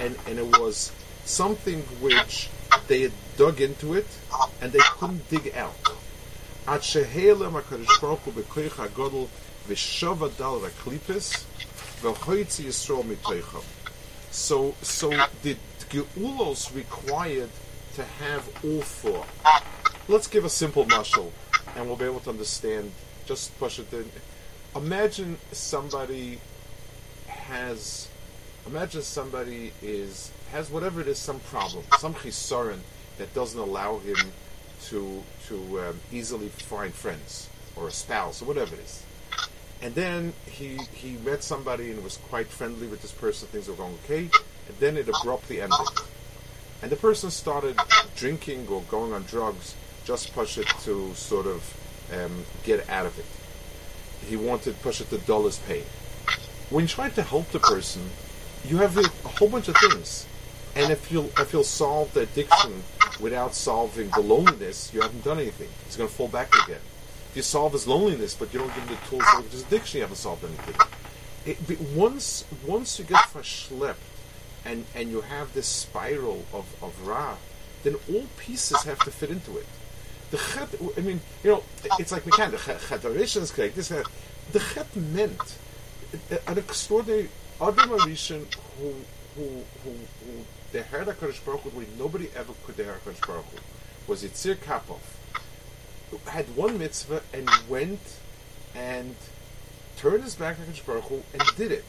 and, 0.00 0.16
and 0.26 0.38
it 0.38 0.58
was 0.58 0.92
something 1.24 1.80
which 2.00 2.48
they 2.88 3.02
had 3.02 3.12
dug 3.36 3.60
into 3.60 3.94
it 3.94 4.06
and 4.60 4.72
they 4.72 4.80
couldn't 4.98 5.28
dig 5.30 5.54
out. 5.56 5.74
So, 14.30 14.74
so 14.82 15.10
the 15.42 15.56
geulos 15.90 16.74
required 16.74 17.50
to 17.94 18.04
have 18.04 18.48
all 18.64 18.82
four. 18.82 19.24
Let's 20.08 20.26
give 20.26 20.44
a 20.44 20.50
simple 20.50 20.84
muscle 20.86 21.32
and 21.76 21.86
we'll 21.86 21.96
be 21.96 22.04
able 22.04 22.20
to 22.20 22.30
understand. 22.30 22.92
Just 23.26 23.58
push 23.58 23.78
it 23.78 23.92
in. 23.92 24.10
Imagine 24.76 25.38
somebody 25.52 26.40
has, 27.26 28.08
imagine 28.66 29.02
somebody 29.02 29.72
is 29.82 30.30
has 30.50 30.70
whatever 30.70 31.00
it 31.00 31.08
is, 31.08 31.18
some 31.18 31.40
problem, 31.40 31.84
some 31.98 32.14
chisaron 32.14 32.78
that 33.18 33.32
doesn't 33.34 33.60
allow 33.60 33.98
him 33.98 34.16
to 34.86 35.22
to 35.48 35.80
um, 35.80 36.00
easily 36.12 36.48
find 36.48 36.92
friends 36.92 37.48
or 37.76 37.88
a 37.88 37.90
spouse 37.90 38.42
or 38.42 38.46
whatever 38.46 38.74
it 38.74 38.80
is. 38.80 39.04
And 39.82 39.94
then 39.94 40.32
he 40.46 40.78
he 40.92 41.12
met 41.18 41.42
somebody 41.42 41.90
and 41.90 42.02
was 42.02 42.16
quite 42.16 42.48
friendly 42.48 42.86
with 42.86 43.02
this 43.02 43.12
person. 43.12 43.48
Things 43.48 43.68
were 43.68 43.74
going 43.74 43.98
okay, 44.04 44.30
and 44.68 44.76
then 44.80 44.96
it 44.96 45.08
abruptly 45.08 45.60
ended 45.60 45.78
and 46.84 46.92
the 46.92 46.96
person 46.96 47.30
started 47.30 47.78
drinking 48.14 48.68
or 48.68 48.82
going 48.90 49.14
on 49.14 49.22
drugs, 49.22 49.74
just 50.04 50.34
push 50.34 50.58
it 50.58 50.66
to 50.82 51.14
sort 51.14 51.46
of 51.46 51.74
um, 52.12 52.44
get 52.62 52.86
out 52.90 53.06
of 53.06 53.18
it. 53.18 53.24
He 54.28 54.36
wanted 54.36 54.80
push 54.82 55.00
it 55.00 55.10
to 55.10 55.18
dull 55.18 55.44
his 55.44 55.58
pain. 55.58 55.84
When 56.70 56.84
you 56.84 56.88
try 56.88 57.10
to 57.10 57.22
help 57.22 57.50
the 57.50 57.60
person, 57.60 58.02
you 58.64 58.78
have 58.78 58.96
a, 58.96 59.06
whole 59.28 59.48
bunch 59.48 59.68
of 59.68 59.76
things, 59.76 60.26
and 60.74 60.90
if 60.90 61.12
you'll 61.12 61.30
if 61.38 61.52
you'll 61.52 61.64
solve 61.64 62.12
the 62.14 62.20
addiction 62.20 62.82
without 63.20 63.54
solving 63.54 64.10
the 64.10 64.20
loneliness, 64.20 64.92
you 64.92 65.00
haven't 65.02 65.24
done 65.24 65.38
anything. 65.38 65.68
He's 65.84 65.96
going 65.96 66.08
to 66.08 66.14
fall 66.14 66.28
back 66.28 66.54
again. 66.64 66.80
If 67.30 67.36
you 67.36 67.42
solve 67.42 67.72
his 67.72 67.86
loneliness, 67.86 68.34
but 68.34 68.52
you 68.52 68.60
don't 68.60 68.74
give 68.74 68.84
him 68.84 68.96
the 68.96 69.10
tools 69.10 69.22
to 69.24 69.30
solve 69.30 69.50
his 69.50 69.62
addiction, 69.62 69.98
you 69.98 70.02
haven't 70.02 70.16
solved 70.16 70.44
anything. 70.44 70.76
It, 71.46 71.80
once 71.94 72.44
once 72.66 72.98
you 72.98 73.04
get 73.04 73.20
verschlepped 73.24 73.96
and 74.64 74.86
and 74.94 75.10
you 75.10 75.20
have 75.20 75.52
this 75.52 75.68
spiral 75.68 76.46
of 76.52 76.74
of 76.82 77.06
Ra, 77.06 77.36
then 77.82 77.96
all 78.10 78.26
pieces 78.38 78.82
have 78.84 78.98
to 79.00 79.10
fit 79.10 79.30
into 79.30 79.58
it. 79.58 79.66
The 80.30 80.38
chet, 80.38 80.68
I 80.96 81.00
mean, 81.00 81.20
you 81.42 81.50
know, 81.50 81.62
it's 81.98 82.12
like 82.12 82.24
can 82.24 82.50
The 82.50 82.58
chet 82.58 82.80
correct. 83.52 83.76
This 83.76 83.90
uh, 83.90 84.02
the 84.52 84.60
chet 84.60 84.94
meant 84.96 85.58
uh, 86.30 86.36
an 86.46 86.58
extraordinary 86.58 87.28
Adam 87.60 87.90
Arishan 87.90 88.46
who 88.78 88.94
who 89.36 89.64
who 89.82 89.90
who 89.90 90.44
they 90.72 90.82
heard 90.82 91.06
Hakadosh 91.06 91.44
Baruch 91.44 91.60
Hu 91.60 91.84
nobody 91.98 92.28
ever 92.36 92.52
could 92.64 92.76
hear 92.76 92.98
Hakadosh 93.04 93.26
Baruch 93.26 93.44
Hu 93.46 93.58
was 94.06 94.22
Yitzir 94.22 94.56
Kapov 94.56 95.00
had 96.26 96.56
one 96.56 96.78
mitzvah 96.78 97.22
and 97.32 97.48
went 97.68 98.18
and 98.74 99.14
turned 99.96 100.22
his 100.24 100.34
back 100.34 100.58
on 100.58 100.66
Hakadosh 100.66 100.86
Baruch 100.86 101.04
Hu 101.04 101.22
and 101.32 101.42
did 101.56 101.72
it 101.72 101.84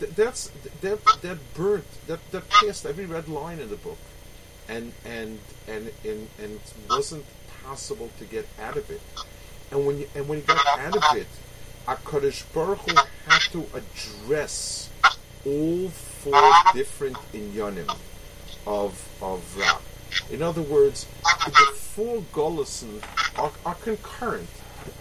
that's 0.00 0.50
that 0.80 0.98
that 1.22 1.38
burnt 1.54 1.84
that 2.06 2.18
that 2.32 2.48
passed 2.48 2.86
every 2.86 3.06
red 3.06 3.28
line 3.28 3.58
in 3.58 3.68
the 3.70 3.76
book, 3.76 3.98
and 4.68 4.92
and 5.04 5.38
and 5.68 5.92
and 6.04 6.28
and 6.42 6.60
wasn't 6.88 7.24
possible 7.70 8.10
to 8.18 8.24
get 8.24 8.44
out 8.60 8.76
of 8.76 8.90
it. 8.90 9.00
And 9.70 9.86
when 9.86 10.00
you 10.00 10.08
and 10.16 10.28
when 10.28 10.38
you 10.38 10.44
got 10.44 10.66
out 10.78 10.96
of 10.96 11.16
it, 11.16 11.28
Hakadosh 11.86 12.42
Baruch 12.52 12.80
Hu 12.80 12.96
had 13.28 13.42
to 13.54 13.60
address 13.78 14.90
all 15.46 15.88
four 15.88 16.50
different 16.74 17.16
inyanim 17.32 17.88
of 18.66 18.92
of 19.22 19.40
Ra. 19.56 19.78
In 20.32 20.42
other 20.42 20.62
words, 20.62 21.06
the 21.46 21.66
four 21.76 22.22
golosin 22.32 23.00
are, 23.38 23.52
are 23.64 23.76
concurrent, 23.76 24.50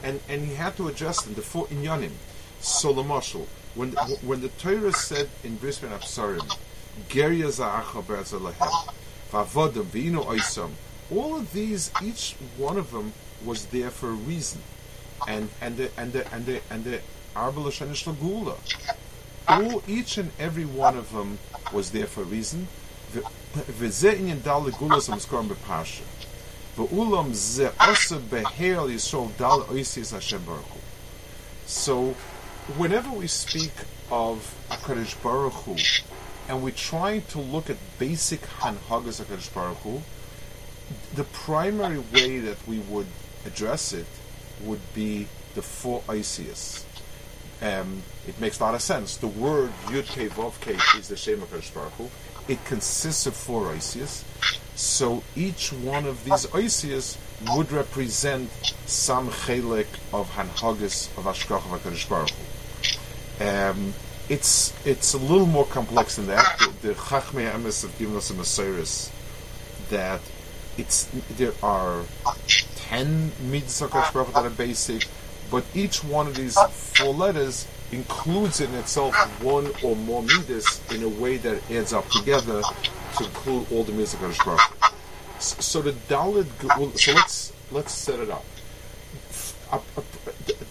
and 0.03 0.19
and 0.29 0.45
he 0.45 0.53
had 0.53 0.77
to 0.77 0.87
adjust 0.89 1.25
them. 1.25 1.33
The 1.33 1.41
four 1.41 1.65
inyanim. 1.67 2.11
So 2.59 2.93
the 2.93 3.03
when 3.73 3.89
when 4.29 4.41
the 4.41 4.49
Torah 4.61 4.93
said 4.93 5.27
in 5.43 5.55
Bris 5.55 5.79
Bein 5.79 5.89
Absarim, 5.89 6.47
Geria 7.07 7.47
Za'acha 7.47 8.03
Berzalahem, 8.03 8.93
Vavodim, 9.31 9.85
Vino 9.85 10.23
Oisam, 10.25 10.71
all 11.14 11.36
of 11.36 11.52
these, 11.52 11.90
each 12.02 12.36
one 12.56 12.76
of 12.76 12.90
them 12.90 13.12
was 13.44 13.66
there 13.66 13.90
for 13.90 14.08
a 14.08 14.12
reason. 14.12 14.62
And 15.28 15.48
and 15.60 15.76
the 15.76 15.90
and 15.96 16.12
the 16.12 16.32
and 16.34 16.46
the 16.46 16.60
and 16.70 16.84
the 16.84 17.00
Arbel 17.34 18.20
Gula. 18.20 18.56
All 19.46 19.82
each 19.86 20.18
and 20.18 20.30
every 20.38 20.64
one 20.64 20.96
of 20.96 21.12
them 21.12 21.38
was 21.72 21.90
there 21.90 22.06
for 22.06 22.22
a 22.22 22.24
reason. 22.24 22.68
וזה 23.68 24.12
עניין 24.12 24.40
דל 24.40 24.58
לגולוס 24.66 25.08
המזכורם 25.08 25.48
בפרשה. 25.48 26.02
ואולם 26.76 27.34
זה 27.34 27.68
עושה 27.80 28.16
בהר 28.28 28.90
ישרול 28.90 29.28
דל 29.38 29.60
אויסיס 29.68 30.12
השם 30.12 30.38
ברוך 30.44 30.66
הוא. 30.66 30.80
So 31.68 32.14
whenever 32.78 33.10
we 33.10 33.28
speak 33.28 33.72
of 34.10 34.54
Akadosh 34.70 35.14
Baruch 35.22 35.52
Hu, 35.64 35.76
and 36.48 36.62
we 36.62 36.72
try 36.72 37.20
to 37.30 37.38
look 37.38 37.70
at 37.70 37.76
basic 37.98 38.42
Hanhagas 38.60 39.20
Akadosh 39.22 39.52
Baruch 39.54 39.78
Hu, 39.78 40.02
the 41.15 41.23
primary 41.25 41.99
way 42.13 42.39
that 42.39 42.57
we 42.67 42.79
would 42.79 43.07
address 43.45 43.93
it 43.93 44.05
would 44.63 44.81
be 44.93 45.27
the 45.55 45.61
four 45.61 46.03
Isis. 46.07 46.85
Um, 47.61 48.03
it 48.27 48.39
makes 48.39 48.59
a 48.59 48.63
lot 48.63 48.75
of 48.75 48.81
sense. 48.81 49.17
The 49.17 49.27
word 49.27 49.71
Yud 49.87 50.07
Ke 50.07 50.31
Vav 50.31 50.59
Ke 50.61 50.97
is 50.97 51.09
the 51.09 51.17
Shem 51.17 51.39
Akadosh 51.41 51.73
Baruch. 51.73 52.11
It 52.47 52.63
consists 52.65 53.25
of 53.25 53.35
four 53.35 53.69
Isis. 53.69 54.23
So 54.75 55.23
each 55.35 55.73
one 55.73 56.05
of 56.05 56.23
these 56.23 56.45
oisias 56.47 57.17
would 57.55 57.71
represent 57.71 58.49
some 58.85 59.29
chelik 59.29 59.87
of 60.13 60.29
Hanhagis 60.31 61.09
of 61.17 61.25
Ashkach 61.25 61.57
of 61.57 61.81
HaKadosh 61.81 62.07
Baruch. 62.09 62.31
Um, 63.41 63.93
it's 64.29 64.73
it's 64.85 65.13
a 65.13 65.17
little 65.17 65.47
more 65.47 65.65
complex 65.65 66.15
than 66.15 66.27
that. 66.27 66.59
The, 66.81 66.93
Chachmei 66.93 67.51
Emes 67.51 67.81
have 67.81 67.97
given 67.97 68.15
us 68.15 68.29
a 68.29 68.33
Messiris 68.33 69.11
that 69.89 70.21
it's 70.79 71.05
there 71.37 71.53
are 71.61 72.03
ten 72.75 73.31
Baruch 73.41 74.33
that 74.33 74.45
are 74.45 74.49
basic, 74.49 75.07
but 75.51 75.63
each 75.73 76.03
one 76.03 76.27
of 76.27 76.35
these 76.35 76.57
four 76.95 77.13
letters 77.13 77.67
includes 77.91 78.61
in 78.61 78.73
itself 78.75 79.15
one 79.43 79.71
or 79.83 79.95
more 79.95 80.21
midas 80.21 80.81
in 80.91 81.03
a 81.03 81.09
way 81.09 81.37
that 81.37 81.69
adds 81.71 81.93
up 81.93 82.07
together 82.09 82.61
to 83.17 83.23
include 83.23 83.71
all 83.71 83.83
the 83.83 83.91
HaKadosh 83.91 84.45
Baruch 84.45 84.93
So 85.39 85.81
the 85.81 85.91
Dalit, 85.91 86.47
Ge- 86.95 86.99
so 86.99 87.13
let's 87.13 87.53
let's 87.71 87.93
set 87.93 88.19
it 88.19 88.29
up. 88.29 88.45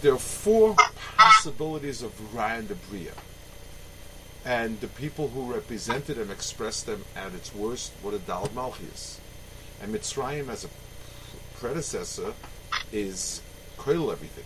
There 0.01 0.13
are 0.13 0.19
four 0.19 0.75
possibilities 1.17 2.01
of 2.01 2.33
Ra 2.33 2.53
and 2.53 2.67
the 2.67 2.75
Bria. 2.75 3.13
And 4.45 4.79
the 4.79 4.87
people 4.87 5.27
who 5.27 5.51
represented 5.53 6.17
them 6.17 6.31
expressed 6.31 6.85
them 6.85 7.03
at 7.15 7.33
its 7.33 7.53
worst 7.53 7.91
what 8.01 8.11
the 8.11 8.19
Dal 8.19 8.49
Malchus. 8.55 9.19
And 9.81 9.93
Mitzrayim 9.93 10.49
as 10.49 10.65
a 10.65 10.69
predecessor 11.59 12.33
is 12.91 13.41
coil 13.77 14.11
everything. 14.11 14.45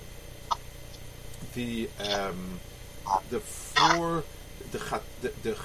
The 1.54 1.90
um, 2.12 2.60
the 3.30 3.40
four 3.40 4.24
the 4.72 4.80
chat, 4.80 5.04
the, 5.22 5.32
the 5.44 5.58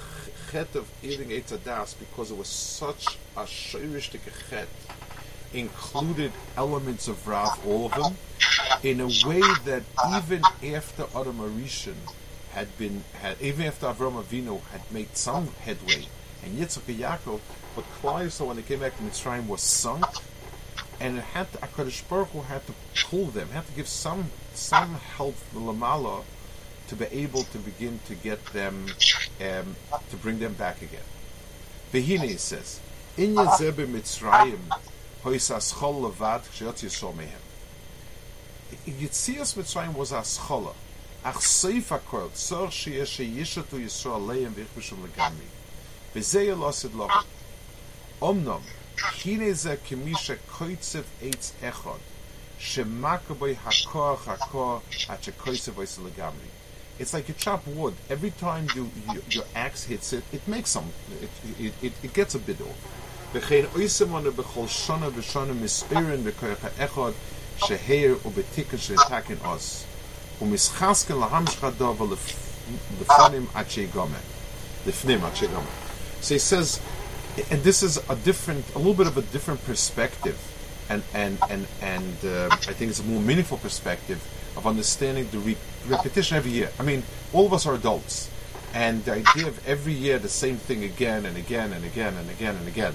chet 0.50 0.74
of 0.76 0.90
eating 1.02 1.28
Eitz 1.28 1.56
Hadas 1.56 1.98
because 1.98 2.30
it 2.30 2.36
was 2.36 2.48
such 2.48 3.18
a 3.36 3.44
shirishtik 3.44 4.20
chet 4.50 4.68
included 5.52 6.32
elements 6.56 7.08
of 7.08 7.26
Rav, 7.26 7.66
all 7.66 7.86
of 7.86 7.94
them, 7.94 8.16
in 8.82 9.00
a 9.00 9.06
way 9.26 9.40
that 9.64 9.82
even 10.14 10.42
after 10.74 11.06
Adam 11.14 11.38
Arishan 11.38 11.96
had 12.52 12.76
been, 12.78 13.04
had, 13.20 13.40
even 13.40 13.66
after 13.66 13.86
Avram 13.86 14.22
Avinu 14.22 14.60
had 14.72 14.80
made 14.90 15.16
some 15.16 15.48
headway, 15.60 16.06
and 16.44 16.58
Yitzchak 16.58 16.88
and 16.88 16.98
Yaakov, 16.98 17.40
but 17.74 17.84
Klai, 18.00 18.30
so 18.30 18.46
when 18.46 18.56
they 18.56 18.62
came 18.62 18.80
back 18.80 18.96
to 18.96 19.02
Mitzrayim, 19.02 19.46
was 19.46 19.62
sunk, 19.62 20.04
and 21.00 21.18
it 21.18 21.24
had 21.24 21.52
to, 21.52 21.58
HaKadosh 21.58 22.08
Baruch 22.08 22.28
Hu 22.28 22.40
had 22.42 22.66
to 22.66 22.72
pull 23.04 23.26
them, 23.26 23.48
had 23.50 23.66
to 23.66 23.72
give 23.72 23.88
some, 23.88 24.30
some 24.54 24.94
help 24.94 25.36
from 25.36 25.66
Lamala 25.66 26.24
to 26.88 26.96
be 26.96 27.04
able 27.06 27.44
to 27.44 27.58
begin 27.58 28.00
to 28.06 28.14
get 28.14 28.44
them, 28.46 28.86
um, 29.40 29.76
to 30.10 30.16
bring 30.16 30.38
them 30.38 30.54
back 30.54 30.82
again. 30.82 31.00
Vehine 31.92 32.38
says, 32.38 32.80
In 33.16 33.34
Yezebe 33.34 33.86
Mitzrayim, 33.86 34.58
hois 35.22 35.50
aschol 35.50 36.10
levad 36.10 36.42
kshiot 36.48 36.82
yisol 36.82 37.14
mehem. 37.14 37.44
Yitzias 38.86 39.54
Mitzrayim 39.54 39.94
was 39.94 40.12
aschol. 40.12 40.74
Ach 41.24 41.36
seif 41.36 41.88
hakol, 41.88 42.30
tzor 42.30 42.68
sheyeh 42.68 43.02
sheyishatu 43.02 43.78
Yisrael 43.84 44.26
leim 44.26 44.52
v'yichbishum 44.52 44.98
legamri. 45.06 45.57
V'zeh 46.15 46.45
yelosid 46.47 46.91
lochim. 46.91 47.25
Omnom, 48.21 48.61
hine 49.21 49.53
ze 49.53 49.77
kemisha 49.77 50.37
koitzev 50.51 51.05
eitz 51.21 51.51
echod, 51.61 51.99
shemakaboy 52.59 53.55
hakoach 53.55 54.25
hakoach 54.25 55.09
at 55.09 55.21
shekoitzev 55.21 55.77
ois 55.77 55.97
legamri. 55.97 56.51
It's 56.99 57.13
like 57.13 57.27
you 57.27 57.33
chop 57.33 57.65
wood. 57.67 57.95
Every 58.09 58.31
time 58.31 58.67
you, 58.75 58.89
you 59.11 59.23
your 59.29 59.45
axe 59.55 59.85
hits 59.85 60.13
it, 60.13 60.23
it 60.31 60.47
makes 60.47 60.69
some. 60.69 60.89
It, 61.21 61.29
it, 61.59 61.73
it, 61.81 61.93
it 62.03 62.13
gets 62.13 62.35
a 62.35 62.39
bit 62.39 62.61
off. 62.61 62.77
וכן 63.33 63.65
אויסם 63.75 64.15
אנו 64.15 64.31
בכל 64.31 64.67
שונה 64.67 65.07
ושונה 65.15 65.53
מספירן 65.53 66.23
בכוח 66.23 66.57
האחד 66.63 67.11
שהעיר 67.57 68.17
ובתיקן 68.25 68.77
שלתקן 68.77 69.35
עוז 69.43 69.83
ומסחסקן 70.41 71.19
להמשך 71.19 71.63
הדובר 71.63 72.05
לפנים 73.01 73.45
עד 73.53 73.69
שיגומה 73.69 74.17
לפנים 74.87 75.25
עד 75.25 75.35
שיגומה 75.35 75.69
so 76.20 76.34
he 76.34 76.38
says 76.38 76.80
and 77.50 77.62
this 77.62 77.82
is 77.82 77.98
a 78.08 78.16
different 78.16 78.64
a 78.74 78.78
little 78.78 78.94
bit 78.94 79.06
of 79.06 79.16
a 79.16 79.22
different 79.22 79.64
perspective 79.64 80.38
and 80.88 81.02
and 81.14 81.38
and 81.50 81.66
and 81.80 82.24
uh, 82.24 82.48
I 82.50 82.72
think 82.74 82.90
it's 82.90 83.00
a 83.00 83.04
more 83.04 83.20
meaningful 83.20 83.58
perspective 83.58 84.20
of 84.56 84.66
understanding 84.66 85.28
the 85.30 85.38
re- 85.38 85.56
repetition 85.86 86.36
every 86.36 86.52
year 86.52 86.70
I 86.78 86.82
mean 86.82 87.02
all 87.32 87.46
of 87.46 87.52
us 87.52 87.66
are 87.66 87.74
adults 87.74 88.30
and 88.74 89.04
the 89.04 89.12
idea 89.12 89.46
of 89.46 89.66
every 89.66 89.92
year 89.92 90.18
the 90.18 90.28
same 90.28 90.56
thing 90.56 90.84
again 90.84 91.24
and 91.26 91.36
again 91.36 91.72
and 91.72 91.84
again 91.84 92.14
and 92.14 92.30
again 92.30 92.56
and 92.56 92.68
again 92.68 92.94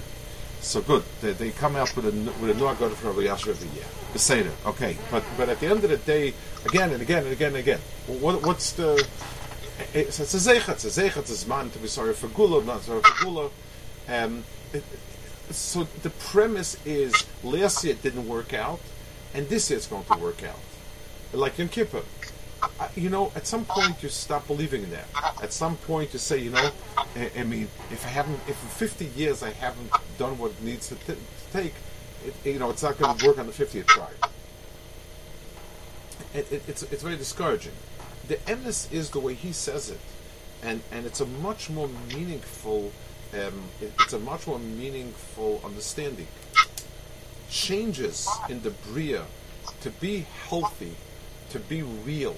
so 0.64 0.80
good. 0.80 1.02
They, 1.20 1.32
they 1.32 1.50
come 1.50 1.76
out 1.76 1.94
with 1.94 2.06
a 2.06 2.10
with 2.40 2.50
a 2.50 2.54
Noah 2.54 2.74
God 2.74 2.92
for 2.92 3.08
Rabbi 3.08 3.26
Yasher 3.28 3.48
every 3.48 3.68
year. 3.68 3.84
The 4.12 4.18
Seder, 4.18 4.52
okay. 4.66 4.96
But 5.10 5.22
but 5.36 5.48
at 5.48 5.60
the 5.60 5.66
end 5.66 5.84
of 5.84 5.90
the 5.90 5.98
day, 5.98 6.34
again 6.64 6.90
and 6.90 7.02
again 7.02 7.24
and 7.24 7.32
again 7.32 7.48
and 7.48 7.56
again. 7.56 7.80
What, 8.06 8.44
what's 8.44 8.72
the? 8.72 9.06
It's, 9.92 10.20
it's 10.20 10.34
a 10.34 10.36
zeichat. 10.54 10.74
It's 10.84 10.84
a 10.98 11.02
zeichat. 11.02 11.18
It's 11.30 11.46
man 11.46 11.70
to 11.70 11.78
be 11.78 11.88
sorry 11.88 12.14
for 12.14 12.28
gula, 12.28 12.62
not 12.64 12.82
sorry 12.82 13.02
for 13.02 13.24
gula. 13.24 13.50
Um, 14.08 14.44
it, 14.72 14.84
so 15.50 15.84
the 16.02 16.10
premise 16.10 16.76
is 16.86 17.14
last 17.42 17.84
year 17.84 17.94
it 17.94 18.02
didn't 18.02 18.28
work 18.28 18.54
out, 18.54 18.80
and 19.34 19.48
this 19.48 19.70
year 19.70 19.76
it's 19.76 19.86
going 19.86 20.04
to 20.04 20.18
work 20.18 20.42
out. 20.42 20.58
Like 21.32 21.58
in 21.58 21.68
Kippur, 21.68 22.02
I- 22.80 22.88
you 22.94 23.10
know, 23.10 23.32
at 23.34 23.46
some 23.46 23.64
point 23.64 24.02
you 24.02 24.08
stop 24.08 24.46
believing 24.46 24.84
in 24.84 24.90
that. 24.92 25.06
At 25.42 25.52
some 25.52 25.76
point 25.76 26.12
you 26.12 26.18
say, 26.18 26.38
you 26.38 26.50
know, 26.50 26.70
I, 27.16 27.30
I 27.38 27.42
mean, 27.42 27.68
if 27.90 28.04
I 28.04 28.08
haven't, 28.08 28.38
if 28.48 28.62
in 28.62 28.68
50 28.68 29.04
years 29.20 29.42
I 29.42 29.50
haven't 29.50 29.90
done 30.18 30.38
what 30.38 30.52
it 30.52 30.62
needs 30.62 30.88
to, 30.88 30.94
t- 30.94 31.12
to 31.14 31.16
take, 31.52 31.74
it, 32.24 32.34
you 32.44 32.58
know, 32.58 32.70
it's 32.70 32.82
not 32.82 32.96
going 32.98 33.16
to 33.18 33.26
work 33.26 33.38
on 33.38 33.46
the 33.46 33.52
50th 33.52 33.86
try. 33.86 34.08
It, 36.32 36.62
it's, 36.68 36.82
it's 36.84 37.02
very 37.02 37.16
discouraging. 37.16 37.72
The 38.28 38.36
emes 38.46 38.90
is 38.92 39.10
the 39.10 39.20
way 39.20 39.34
he 39.34 39.52
says 39.52 39.90
it, 39.90 40.00
and, 40.62 40.80
and 40.92 41.04
it's 41.06 41.20
a 41.20 41.26
much 41.26 41.68
more 41.68 41.88
meaningful, 42.14 42.90
um, 43.34 43.62
it- 43.80 43.92
it's 44.00 44.12
a 44.14 44.18
much 44.18 44.46
more 44.46 44.58
meaningful 44.58 45.60
understanding. 45.64 46.26
Changes 47.50 48.28
in 48.48 48.62
the 48.62 48.70
bria 48.70 49.24
to 49.82 49.90
be 49.90 50.26
healthy, 50.48 50.96
to 51.50 51.58
be 51.60 51.82
real, 51.82 52.34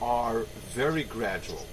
are 0.00 0.40
very 0.74 1.04
gradual. 1.04 1.66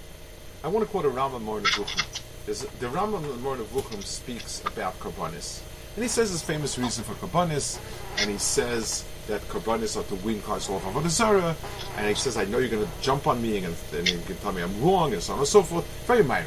I 0.62 0.68
want 0.68 0.84
to 0.86 0.90
quote 0.90 1.04
a 1.04 1.08
Rambam 1.08 1.42
Mor 1.42 1.60
Nevuchim. 1.60 2.20
The 2.46 2.86
Rambam 2.86 3.40
Mor 3.40 3.56
Nevuchim 3.56 4.02
speaks 4.04 4.62
about 4.66 4.98
Karbonis. 5.00 5.60
And 5.96 6.02
he 6.02 6.08
says 6.08 6.30
his 6.30 6.42
famous 6.42 6.76
reason 6.78 7.04
for 7.04 7.14
Karbonis, 7.14 7.78
and 8.18 8.30
he 8.30 8.38
says 8.38 9.04
that 9.26 9.40
Karbonis 9.48 9.96
are 9.96 10.02
to 10.04 10.14
win 10.16 10.42
off 10.48 10.70
of 10.70 11.10
Zarah, 11.10 11.56
and 11.96 12.08
he 12.08 12.14
says, 12.14 12.36
I 12.36 12.44
know 12.44 12.58
you're 12.58 12.68
going 12.68 12.86
to 12.86 12.92
jump 13.00 13.26
on 13.26 13.40
me 13.40 13.56
and, 13.58 13.74
and 13.92 14.08
you 14.08 14.18
can 14.26 14.36
tell 14.36 14.52
me 14.52 14.62
I'm 14.62 14.82
wrong, 14.82 15.12
and 15.12 15.22
so 15.22 15.32
on 15.32 15.38
and 15.40 15.48
so 15.48 15.62
forth. 15.62 15.86
Very 16.06 16.22
Myrich. 16.22 16.46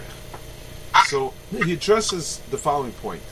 Ah. 0.94 1.06
So 1.08 1.34
he 1.50 1.74
addresses 1.74 2.40
the 2.52 2.58
following 2.58 2.92
point. 2.94 3.24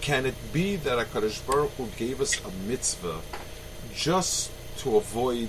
Can 0.00 0.26
it 0.26 0.34
be 0.52 0.76
that 0.76 1.04
HaKadosh 1.08 1.46
Baruch 1.46 1.70
Hu 1.72 1.86
gave 1.96 2.20
us 2.20 2.40
a 2.44 2.50
mitzvah 2.68 3.20
just 3.94 4.52
to 4.78 4.96
avoid, 4.96 5.48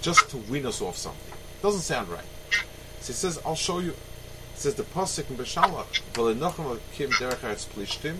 just 0.00 0.30
to 0.30 0.38
win 0.38 0.64
us 0.66 0.80
off 0.80 0.96
something? 0.96 1.38
Doesn't 1.60 1.82
sound 1.82 2.08
right. 2.08 2.24
So 3.00 3.08
he 3.08 3.12
says, 3.12 3.40
I'll 3.44 3.54
show 3.54 3.80
you. 3.80 3.90
It 3.90 4.58
says 4.58 4.74
the 4.76 4.84
pasuk 4.84 5.28
in 5.30 5.36
Beshalach, 5.36 6.00
"V'lenochem 6.14 6.78
kim 6.92 7.10
derech 7.10 7.40
eretz 7.40 7.66
plishtim 7.66 8.16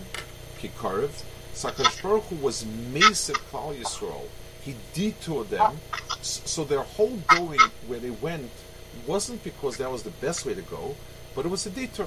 ki 0.58 0.70
karev." 0.76 1.10
So 1.54 1.68
HaKadosh 1.68 2.02
Baruch 2.02 2.24
Hu 2.24 2.36
was 2.36 2.64
massive 2.92 3.36
Klal 3.50 3.76
Yisrael. 3.78 4.26
He 4.62 4.76
detoured 4.94 5.50
them, 5.50 5.78
so 6.22 6.64
their 6.64 6.82
whole 6.82 7.18
going 7.28 7.60
where 7.86 7.98
they 7.98 8.10
went 8.10 8.50
wasn't 9.06 9.42
because 9.42 9.76
that 9.78 9.90
was 9.90 10.02
the 10.02 10.10
best 10.10 10.46
way 10.46 10.54
to 10.54 10.62
go, 10.62 10.94
but 11.34 11.44
it 11.44 11.48
was 11.48 11.66
a 11.66 11.70
detour. 11.70 12.06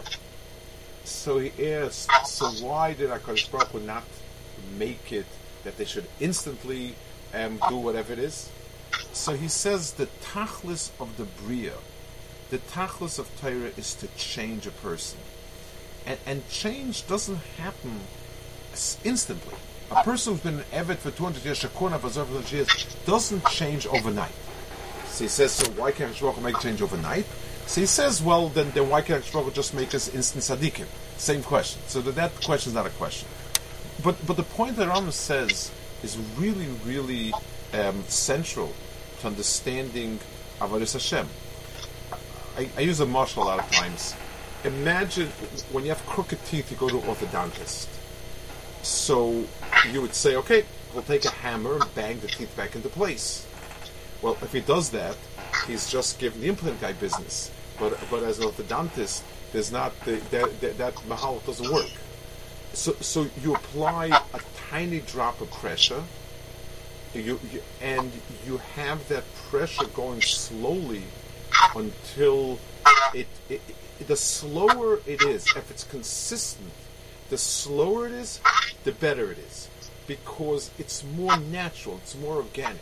So 1.03 1.39
he 1.39 1.67
asked, 1.67 2.10
so 2.25 2.47
why 2.65 2.93
did 2.93 3.10
HaKadosh 3.10 3.51
Baruch 3.51 3.67
Hu 3.69 3.79
not 3.81 4.03
make 4.77 5.12
it 5.12 5.25
that 5.63 5.77
they 5.77 5.86
should 5.86 6.08
instantly 6.19 6.95
um, 7.34 7.60
do 7.69 7.77
whatever 7.77 8.13
it 8.13 8.19
is? 8.19 8.49
So 9.12 9.34
he 9.34 9.47
says 9.47 9.93
the 9.93 10.08
tachlis 10.23 10.91
of 10.99 11.17
the 11.17 11.25
bria, 11.25 11.73
the 12.49 12.58
tachlis 12.58 13.19
of 13.19 13.29
Torah 13.39 13.71
is 13.77 13.93
to 13.95 14.08
change 14.17 14.65
a 14.65 14.71
person, 14.71 15.19
and 16.05 16.19
and 16.25 16.47
change 16.49 17.08
doesn't 17.08 17.39
happen 17.58 18.01
instantly. 19.03 19.55
A 19.91 20.03
person 20.03 20.33
who's 20.33 20.41
been 20.41 20.59
an 20.59 20.65
Eved 20.71 20.97
for 20.97 21.11
200 21.11 21.45
years, 21.45 21.61
Shakuna 21.61 21.99
for 21.99 22.09
200 22.09 22.51
years, 22.51 22.67
doesn't 23.05 23.45
change 23.47 23.85
overnight. 23.88 24.31
So 25.07 25.23
he 25.23 25.27
says, 25.27 25.51
so 25.51 25.71
why 25.71 25.91
can't 25.91 26.13
Shlomo 26.13 26.41
make 26.41 26.59
change 26.59 26.81
overnight? 26.81 27.25
So 27.67 27.81
he 27.81 27.88
says, 27.88 28.21
well, 28.21 28.49
then, 28.49 28.71
then 28.71 28.89
why 28.89 29.01
can't 29.01 29.23
Shlomo 29.23 29.53
just 29.53 29.73
make 29.73 29.95
us 29.95 30.13
instant 30.13 30.43
tzaddikim? 30.43 30.88
Same 31.17 31.41
question. 31.41 31.81
So 31.88 32.01
that, 32.01 32.15
that 32.15 32.35
question 32.43 32.71
is 32.71 32.75
not 32.75 32.85
a 32.85 32.89
question. 32.91 33.27
But 34.03 34.15
but 34.27 34.35
the 34.38 34.43
point 34.43 34.75
that 34.75 34.89
Rambam 34.89 35.11
says 35.11 35.71
is 36.03 36.17
really, 36.38 36.67
really 36.85 37.33
um, 37.73 38.03
central 38.07 38.73
to 39.21 39.27
understanding 39.27 40.19
Avodah 40.59 40.91
Hashem. 40.91 41.27
I, 42.57 42.69
I 42.77 42.81
use 42.81 42.99
a 42.99 43.05
marshal 43.05 43.43
a 43.43 43.45
lot 43.45 43.59
of 43.59 43.71
times. 43.71 44.15
Imagine 44.63 45.27
when 45.71 45.83
you 45.83 45.89
have 45.89 46.05
crooked 46.05 46.43
teeth, 46.45 46.71
you 46.71 46.77
go 46.77 46.89
to 46.89 46.97
orthodontist. 46.97 47.88
So 48.86 49.43
you 49.91 50.02
would 50.02 50.13
say, 50.13 50.36
okay, 50.36 50.63
we'll 50.93 51.04
take 51.04 51.26
a 51.26 51.32
hammer 51.32 51.76
and 51.76 51.95
bang 51.95 52.19
the 52.19 52.28
teeth 52.28 52.56
back 52.56 52.76
into 52.76 52.89
place. 52.89 53.45
Well, 54.21 54.38
if 54.41 54.54
he 54.54 54.62
does 54.62 54.91
that, 54.91 55.17
he's 55.67 55.89
just 55.89 56.19
giving 56.19 56.41
the 56.41 56.48
implant 56.48 56.82
guy 56.82 56.93
business. 56.93 57.52
But 57.80 57.98
but 58.10 58.24
as 58.24 58.39
an 58.39 58.45
orthodontist, 58.45 59.24
there's 59.52 59.71
not 59.71 59.93
the, 60.06 60.15
that 60.32 60.62
that, 60.62 60.78
that 60.78 61.08
mahal 61.08 61.39
doesn't 61.45 61.71
work. 61.71 61.91
So 62.74 62.93
so 63.02 63.28
you 63.41 63.56
apply 63.56 64.08
a 64.08 64.39
tiny 64.69 65.00
drop 65.02 65.41
of 65.41 65.52
pressure, 65.52 66.04
you, 67.13 67.39
you 67.52 67.62
and 67.82 68.12
you 68.45 68.58
have 68.76 69.08
that 69.10 69.24
pressure 69.50 69.88
going 69.88 70.21
slowly 70.21 71.04
until 71.76 72.60
it, 73.13 73.28
it, 73.50 73.62
it 74.00 74.08
the 74.08 74.15
slower 74.15 75.00
it 75.06 75.21
is, 75.24 75.45
if 75.56 75.71
it's 75.71 75.84
consistent, 75.84 76.71
the 77.30 77.38
slower 77.38 78.08
it 78.08 78.12
is, 78.13 78.39
the 78.86 78.93
better 78.93 79.32
it 79.32 79.38
is, 79.38 79.69
because 80.08 80.71
it's 80.80 81.04
more 81.04 81.36
natural, 81.38 81.98
it's 81.98 82.15
more 82.15 82.38
organic 82.38 82.82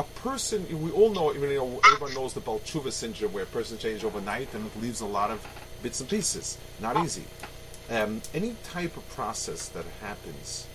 a 0.00 0.04
person, 0.20 0.66
we 0.82 0.90
all 0.92 1.10
know, 1.10 1.30
you 1.32 1.40
know, 1.40 1.78
everyone 1.92 2.14
knows 2.14 2.32
the 2.32 2.40
Baal 2.40 2.58
Teshuva 2.60 2.90
syndrome, 2.90 3.34
where 3.34 3.42
a 3.42 3.46
person 3.46 3.76
changes 3.76 4.02
overnight 4.02 4.52
and 4.54 4.66
it 4.66 4.80
leaves 4.80 5.02
a 5.02 5.06
lot 5.06 5.30
of 5.30 5.46
bits 5.82 6.00
and 6.00 6.08
pieces. 6.08 6.56
Not 6.80 7.04
easy. 7.04 7.24
Um, 7.90 8.22
any 8.32 8.56
type 8.64 8.96
of 8.96 9.06
process 9.10 9.68
that 9.68 9.84
happens 10.00 10.66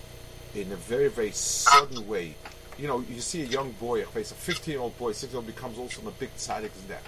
in 0.54 0.70
a 0.70 0.76
very, 0.76 1.08
very 1.08 1.32
sudden 1.32 2.06
way, 2.06 2.36
you 2.78 2.86
know, 2.86 3.00
you 3.00 3.20
see 3.20 3.42
a 3.42 3.46
young 3.46 3.72
boy, 3.72 4.02
a 4.02 4.06
15 4.06 4.72
year 4.72 4.80
old 4.80 4.96
boy, 4.96 5.10
16 5.10 5.30
year 5.30 5.38
old 5.38 5.46
becomes 5.46 5.76
also 5.76 6.06
a 6.06 6.10
big 6.12 6.32
tzaddik 6.36 6.70
and 6.80 6.88
that. 6.88 7.02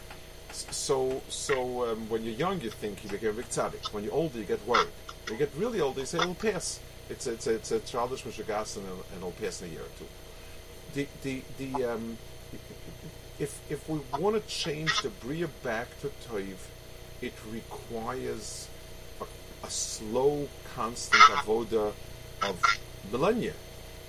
So, 0.50 1.22
so 1.28 1.88
um, 1.88 2.08
when 2.08 2.24
you're 2.24 2.34
young, 2.34 2.60
you 2.60 2.70
think 2.70 3.04
you 3.04 3.10
become 3.10 3.28
a 3.28 3.32
big 3.34 3.48
tzaddik. 3.48 3.92
When 3.92 4.02
you're 4.02 4.14
older, 4.14 4.38
you 4.38 4.44
get 4.44 4.66
worried. 4.66 4.88
When 5.26 5.38
you 5.38 5.46
get 5.46 5.54
really 5.56 5.80
old, 5.80 5.96
you 5.98 6.06
say 6.06 6.18
it'll 6.18 6.34
pass. 6.34 6.80
It's 7.10 7.26
a, 7.26 7.32
it's 7.32 7.46
it's 7.46 7.70
a 7.72 7.80
childish 7.80 8.24
mishagas 8.24 8.76
and 8.76 8.86
it'll 9.16 9.32
pass 9.32 9.62
in 9.62 9.68
a 9.68 9.72
year 9.72 9.82
or 9.82 9.98
two 9.98 10.06
the 10.94 11.06
the 11.22 11.42
the 11.58 11.84
um, 11.84 12.18
if 13.38 13.60
if 13.70 13.88
we 13.88 14.00
want 14.18 14.40
to 14.40 14.48
change 14.48 15.02
the 15.02 15.10
bria 15.10 15.48
back 15.62 15.88
to 16.00 16.08
toiv, 16.28 16.56
it 17.20 17.34
requires 17.50 18.68
a, 19.20 19.24
a 19.66 19.70
slow, 19.70 20.48
constant 20.74 21.22
avoda 21.22 21.92
of 22.42 22.62
millennia. 23.12 23.54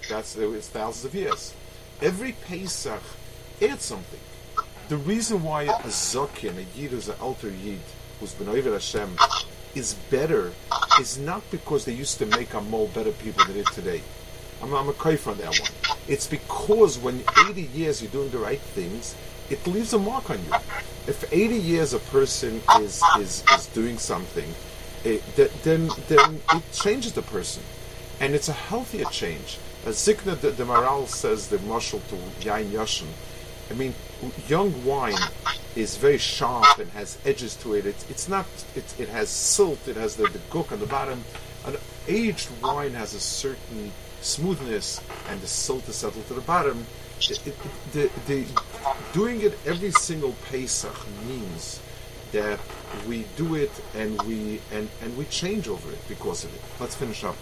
That's 0.09 0.35
it's 0.35 0.69
thousands 0.69 1.05
of 1.05 1.15
years. 1.15 1.53
Every 2.01 2.31
Pesach 2.31 3.03
adds 3.61 3.83
something. 3.83 4.19
The 4.87 4.97
reason 4.97 5.43
why 5.43 5.63
a 5.63 5.89
zokin, 5.89 6.57
a 6.57 6.79
yid 6.79 6.91
who's 6.91 7.09
an 7.09 7.15
alter 7.21 7.49
yid, 7.49 7.81
who's 8.19 8.33
been 8.33 8.47
Hashem, 8.47 9.17
is 9.75 9.93
better 10.09 10.51
is 10.99 11.17
not 11.17 11.41
because 11.51 11.85
they 11.85 11.93
used 11.93 12.17
to 12.19 12.25
make 12.25 12.53
a 12.53 12.61
more 12.61 12.87
better 12.89 13.11
people 13.11 13.45
than 13.45 13.57
it 13.57 13.67
today. 13.67 14.01
I'm, 14.61 14.73
I'm 14.73 14.89
a 14.89 14.93
kaif 14.93 15.27
on 15.27 15.37
that 15.37 15.57
one. 15.59 15.97
It's 16.07 16.27
because 16.27 16.97
when 16.97 17.23
80 17.47 17.61
years 17.61 18.01
you're 18.01 18.11
doing 18.11 18.29
the 18.29 18.39
right 18.39 18.59
things, 18.59 19.15
it 19.49 19.65
leaves 19.65 19.93
a 19.93 19.99
mark 19.99 20.29
on 20.29 20.37
you. 20.37 20.53
If 21.07 21.31
80 21.31 21.55
years 21.55 21.93
a 21.93 21.99
person 21.99 22.61
is 22.79 23.01
is, 23.17 23.43
is 23.51 23.65
doing 23.67 23.97
something, 23.97 24.49
eh, 25.05 25.19
it, 25.37 25.63
then 25.63 25.89
then 26.07 26.41
it 26.53 26.63
changes 26.71 27.13
the 27.13 27.21
person, 27.21 27.63
and 28.19 28.35
it's 28.35 28.49
a 28.49 28.53
healthier 28.53 29.05
change. 29.05 29.57
As 29.85 29.95
Zikna 29.95 30.39
the, 30.39 30.51
the 30.51 30.65
Maharal 30.65 31.07
says 31.07 31.47
the 31.47 31.57
marshal 31.59 32.01
to 32.09 32.15
Yain 32.45 32.69
Yashin, 32.71 33.07
I 33.69 33.73
mean, 33.73 33.93
young 34.47 34.83
wine 34.83 35.17
is 35.75 35.95
very 35.97 36.17
sharp 36.17 36.79
and 36.79 36.89
has 36.91 37.17
edges 37.25 37.55
to 37.57 37.73
it. 37.75 37.85
It's, 37.85 38.09
it's 38.09 38.27
not. 38.27 38.45
It, 38.75 38.99
it 38.99 39.09
has 39.09 39.29
silt. 39.29 39.87
It 39.87 39.95
has 39.95 40.15
the, 40.15 40.23
the 40.23 40.39
gook 40.49 40.71
on 40.71 40.79
the 40.79 40.87
bottom. 40.87 41.23
An 41.65 41.77
aged 42.07 42.49
wine 42.61 42.93
has 42.93 43.13
a 43.13 43.19
certain 43.19 43.91
smoothness 44.21 45.01
and 45.29 45.39
the 45.41 45.47
silt 45.47 45.87
is 45.87 45.95
settled 45.95 46.27
to 46.27 46.33
the 46.33 46.41
bottom. 46.41 46.85
It, 47.19 47.47
it, 47.47 47.55
the, 47.93 48.09
the, 48.27 48.45
doing 49.13 49.41
it 49.41 49.57
every 49.65 49.91
single 49.91 50.35
Pesach 50.49 50.95
means 51.27 51.79
that 52.31 52.59
we 53.07 53.25
do 53.35 53.55
it 53.55 53.71
and 53.95 54.21
we 54.23 54.61
and, 54.71 54.89
and 55.01 55.17
we 55.17 55.25
change 55.25 55.67
over 55.67 55.91
it 55.91 55.99
because 56.07 56.43
of 56.43 56.53
it. 56.53 56.61
Let's 56.79 56.95
finish 56.95 57.23
up. 57.23 57.35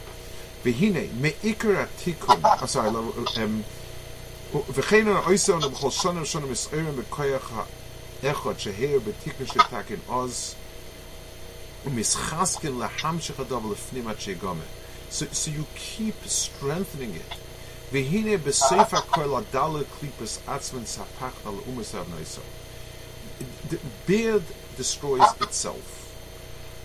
V'hine 0.64 1.14
me'ikar 1.14 1.86
atikun. 1.86 2.42
Oh, 2.62 2.66
sorry, 2.66 2.90
um, 2.90 3.64
וכן 4.75 5.09
האויסר 5.09 5.57
לנו 5.57 5.71
בכל 5.71 5.91
שונה 5.91 6.23
ושונה 6.23 6.47
מסעירים 6.47 6.97
בכוח 6.97 7.53
האחד 8.23 8.59
שהר 8.59 8.99
בתיקון 9.07 9.47
של 9.47 9.61
תקן 9.61 9.95
עוז 10.07 10.55
ומסחסקן 11.85 12.73
להמשך 12.79 13.41
הדבר 13.41 13.73
לפנים 13.73 14.09
עד 14.09 14.21
שיגומר. 14.21 14.63
So, 15.11 15.27
so 15.33 15.51
you 15.51 15.67
keep 15.75 16.15
strengthening 16.25 17.15
it. 17.15 17.33
Vehine 17.93 18.39
besefa 18.39 19.03
kol 19.13 19.37
adala 19.43 19.85
klipas 19.85 20.39
atzman 20.49 20.87
sapach 20.87 21.37
al 21.45 21.59
umasav 21.69 22.07
noiso. 22.07 22.41
The 23.69 23.79
beard 24.07 24.45
destroys 24.79 25.29
itself. 25.43 25.87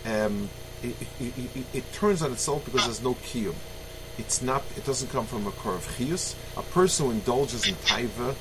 Um, 0.06 0.50
it, 0.84 0.96
it, 1.20 1.34
it, 1.56 1.66
it, 1.74 1.94
turns 1.94 2.22
on 2.22 2.34
itself 2.34 2.66
because 2.66 2.84
there's 2.84 3.02
no 3.02 3.14
kiyum. 3.14 3.56
It's 4.19 4.43
not. 4.43 4.63
It 4.77 4.85
doesn't 4.85 5.11
come 5.11 5.27
from 5.27 5.47
a 5.47 5.49
of 5.49 5.87
chiyus. 5.97 6.35
A 6.57 6.63
person 6.63 7.07
who 7.07 7.13
indulges 7.13 7.67
in 7.67 7.75
taiva 7.77 8.35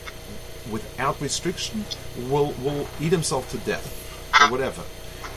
without 0.70 1.20
restriction 1.22 1.86
will 2.30 2.54
will 2.64 2.88
eat 3.00 3.12
himself 3.12 3.50
to 3.52 3.58
death 3.60 3.88
or 4.42 4.52
whatever. 4.52 4.84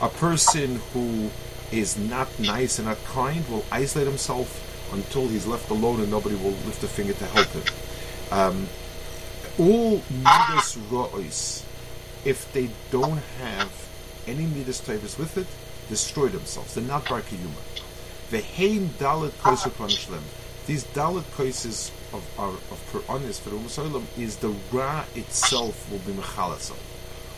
A 0.01 0.09
person 0.09 0.81
who 0.93 1.29
is 1.71 1.97
not 1.97 2.27
nice 2.39 2.79
and 2.79 2.87
not 2.87 3.03
kind 3.05 3.47
will 3.49 3.65
isolate 3.71 4.07
himself 4.07 4.61
until 4.93 5.27
he's 5.27 5.47
left 5.47 5.69
alone 5.69 5.99
and 6.01 6.11
nobody 6.11 6.35
will 6.35 6.51
lift 6.67 6.83
a 6.83 6.87
finger 6.87 7.13
to 7.13 7.25
help 7.27 7.47
him. 7.47 7.63
Um, 8.31 8.67
all 9.57 10.01
midas 10.21 10.75
ra'is, 10.91 11.63
if 12.25 12.51
they 12.53 12.69
don't 12.91 13.21
have 13.39 13.71
any 14.27 14.45
midas 14.45 14.81
tavis 14.81 15.17
with 15.17 15.37
it, 15.37 15.47
destroy 15.89 16.27
themselves. 16.27 16.75
They're 16.75 16.83
not 16.83 17.07
bar 17.07 17.21
kiyuma. 17.21 17.84
Vehein 18.30 18.90
dalit 18.98 19.32
koiser 19.42 19.70
panishlem. 19.70 20.22
These 20.66 20.84
dalit 20.84 21.24
koises 21.36 21.90
of 22.12 22.22
our 22.38 22.54
of 22.72 22.80
per 22.92 23.00
honest 23.12 23.42
for 23.42 23.50
the 23.50 24.02
is 24.16 24.36
the 24.36 24.54
ra 24.72 25.04
itself 25.14 25.90
will 25.90 25.98
be 26.00 26.12
mechalasam. 26.12 26.76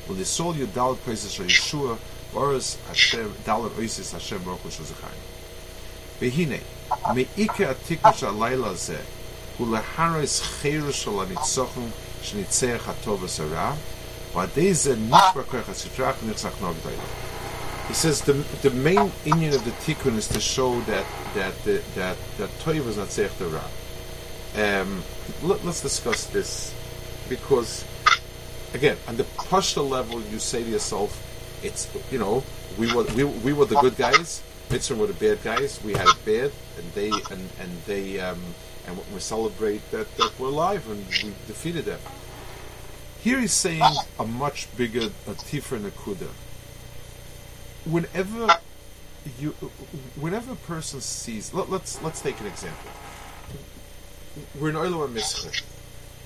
When 0.06 0.18
they 0.18 0.24
saw 0.24 0.52
you 0.52 0.66
dalit 0.66 0.98
koises 0.98 1.38
Yeshua 1.42 1.98
Boris 2.32 2.78
Hashem 2.88 3.30
Dalar 3.44 3.70
Oisis 3.70 4.12
Hashem 4.12 4.42
Baruch 4.42 4.60
Hu 4.60 4.68
Shuzachayim. 4.70 5.22
Vehine 6.20 6.60
meike 7.14 7.66
atikun 7.72 8.12
shalayla 8.12 8.74
ze 8.74 8.98
ולהרס 9.60 10.40
חירו 10.40 10.92
של 10.92 11.10
הניצוחן 11.20 11.80
שניצח 12.22 12.88
הטוב 12.88 13.22
וסרע, 13.22 13.72
ועדי 14.34 14.74
זה 14.74 14.96
נשבר 14.96 15.42
כוח 15.50 15.68
הסטרח 15.68 16.16
ונרצח 16.22 16.50
נוג 16.60 16.76
He 17.87 17.93
says 17.93 18.21
the, 18.21 18.33
the 18.61 18.71
main 18.71 19.09
inyan 19.23 19.55
of 19.55 19.63
the 19.63 19.71
tikkun 19.71 20.17
is 20.17 20.27
to 20.29 20.39
show 20.39 20.79
that 20.81 21.05
that 21.35 21.55
the, 21.63 21.81
that 21.95 22.17
that 22.37 22.49
toiv 22.59 22.85
is 22.87 22.97
not 22.97 23.07
seich 23.07 23.31
the. 23.37 23.47
Um, 24.57 25.03
let, 25.43 25.63
us 25.65 25.81
discuss 25.81 26.25
this 26.27 26.73
because 27.29 27.85
again 28.73 28.97
on 29.07 29.17
the 29.17 29.23
pashta 29.23 29.87
level 29.87 30.21
you 30.21 30.39
say 30.39 30.63
to 30.63 30.69
yourself 30.69 31.23
it's 31.63 31.87
you 32.11 32.17
know 32.17 32.43
we 32.77 32.93
were 32.93 33.03
we, 33.15 33.23
we 33.23 33.53
were 33.53 33.65
the 33.65 33.79
good 33.79 33.95
guys. 33.95 34.41
Mitzvah 34.69 34.95
were 34.95 35.07
the 35.07 35.13
bad 35.13 35.41
guys. 35.43 35.81
We 35.83 35.93
had 35.93 36.07
it 36.07 36.25
bad, 36.25 36.51
and 36.77 36.91
they 36.93 37.09
and 37.09 37.49
and 37.59 37.71
they 37.85 38.19
um, 38.19 38.41
and 38.85 38.97
we 39.13 39.19
celebrate 39.19 39.89
that 39.91 40.13
that 40.17 40.31
we're 40.37 40.47
alive 40.47 40.89
and 40.89 41.05
we 41.23 41.33
defeated 41.47 41.85
them. 41.85 41.99
Here 43.21 43.39
he's 43.39 43.53
saying 43.53 43.81
a 44.19 44.25
much 44.25 44.67
bigger 44.75 45.09
Tifer 45.25 45.77
and 45.77 45.85
a 45.85 45.91
tifra 45.91 45.91
nakuda. 45.91 46.29
Whenever 47.89 48.59
you, 49.39 49.51
whenever 50.19 50.53
a 50.53 50.55
person 50.55 51.01
sees, 51.01 51.53
let, 51.53 51.65
us 51.65 51.69
let's, 51.69 52.03
let's 52.03 52.21
take 52.21 52.39
an 52.39 52.47
example. 52.47 52.91
We're 54.59 54.69
in 54.69 54.75
Oilam 54.75 55.13
Mitzvah 55.13 55.51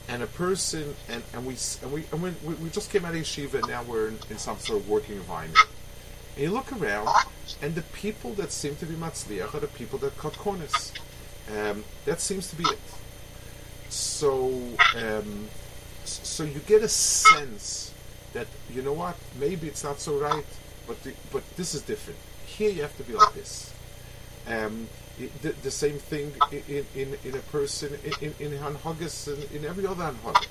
and 0.07 0.23
a 0.23 0.27
person 0.27 0.95
and, 1.07 1.23
and 1.33 1.45
we 1.45 1.55
and 1.81 1.91
we 1.91 2.03
and 2.11 2.21
we, 2.21 2.53
we 2.55 2.69
just 2.69 2.91
came 2.91 3.05
out 3.05 3.13
of 3.13 3.21
yeshiva 3.21 3.55
and 3.55 3.67
now 3.67 3.83
we're 3.83 4.09
in, 4.09 4.19
in, 4.29 4.37
some 4.37 4.57
sort 4.57 4.79
of 4.79 4.89
working 4.89 5.15
environment. 5.15 5.57
And 6.35 6.45
you 6.45 6.51
look 6.51 6.71
around, 6.73 7.09
and 7.61 7.75
the 7.75 7.81
people 7.81 8.33
that 8.33 8.51
seem 8.51 8.75
to 8.77 8.85
be 8.85 8.95
matzliach 8.95 9.53
are 9.53 9.59
the 9.59 9.67
people 9.67 9.99
that 9.99 10.17
cut 10.17 10.37
corners. 10.37 10.93
Um, 11.49 11.83
that 12.05 12.21
seems 12.21 12.49
to 12.49 12.55
be 12.55 12.63
it. 12.63 12.79
So, 13.89 14.61
um, 14.95 15.47
so 16.05 16.43
you 16.43 16.59
get 16.59 16.81
a 16.83 16.87
sense 16.87 17.93
that 18.33 18.47
you 18.73 18.81
know 18.81 18.93
what, 18.93 19.17
maybe 19.39 19.67
it's 19.67 19.83
not 19.83 19.99
so 19.99 20.17
right, 20.17 20.45
but 20.87 21.01
the, 21.03 21.13
but 21.31 21.43
this 21.57 21.73
is 21.73 21.81
different. 21.81 22.19
Here 22.45 22.69
you 22.69 22.81
have 22.81 22.95
to 22.97 23.03
be 23.03 23.13
like 23.13 23.33
this. 23.33 23.73
Um, 24.47 24.87
the, 25.41 25.49
the, 25.63 25.71
same 25.71 25.97
thing 25.99 26.33
in, 26.51 26.85
in, 26.95 27.17
in 27.23 27.35
a 27.35 27.41
person 27.51 27.93
in, 28.21 28.33
in 28.39 28.51
Hanhagas 28.53 29.27
and 29.27 29.51
in 29.51 29.65
every 29.65 29.85
other 29.85 30.03
Hanhag. 30.03 30.47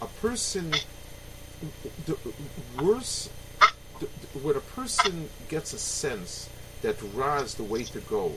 A 0.00 0.06
person, 0.06 0.72
the 2.06 2.16
worse, 2.80 3.28
when 4.42 4.56
a 4.56 4.60
person 4.60 5.28
gets 5.48 5.72
a 5.72 5.78
sense 5.78 6.48
that 6.82 6.96
Ra 7.14 7.38
is 7.38 7.54
the 7.54 7.64
way 7.64 7.84
to 7.84 8.00
go, 8.00 8.32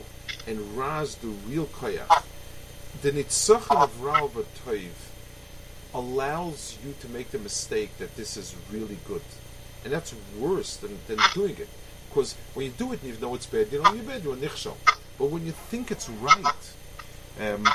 and 0.46 0.76
Ra 0.76 1.00
is 1.00 1.14
the 1.16 1.28
real 1.48 1.66
koyach, 1.66 2.24
the 3.02 3.12
nitzachon 3.12 3.82
of 3.82 4.02
Ra 4.02 4.22
over 4.22 4.44
allows 5.94 6.78
you 6.84 6.94
to 7.00 7.08
make 7.08 7.30
the 7.30 7.38
mistake 7.38 7.96
that 7.98 8.16
this 8.16 8.36
is 8.36 8.54
really 8.70 8.98
good. 9.06 9.22
And 9.84 9.92
that's 9.92 10.14
worse 10.38 10.76
than, 10.76 10.98
than 11.06 11.18
doing 11.34 11.56
it. 11.56 11.68
Because 12.08 12.34
when 12.54 12.66
you 12.66 12.72
do 12.72 12.92
it 12.92 13.02
and 13.02 13.14
you 13.14 13.20
know 13.20 13.34
it's 13.34 13.46
bad, 13.46 13.72
you 13.72 13.82
know 13.82 13.92
you're 13.92 14.04
bad, 14.04 14.24
you're 14.24 14.36
nichshel. 14.36 14.76
But 15.18 15.30
when 15.30 15.46
you 15.46 15.52
think 15.52 15.90
it's 15.90 16.08
right, 16.08 16.72
um, 17.40 17.68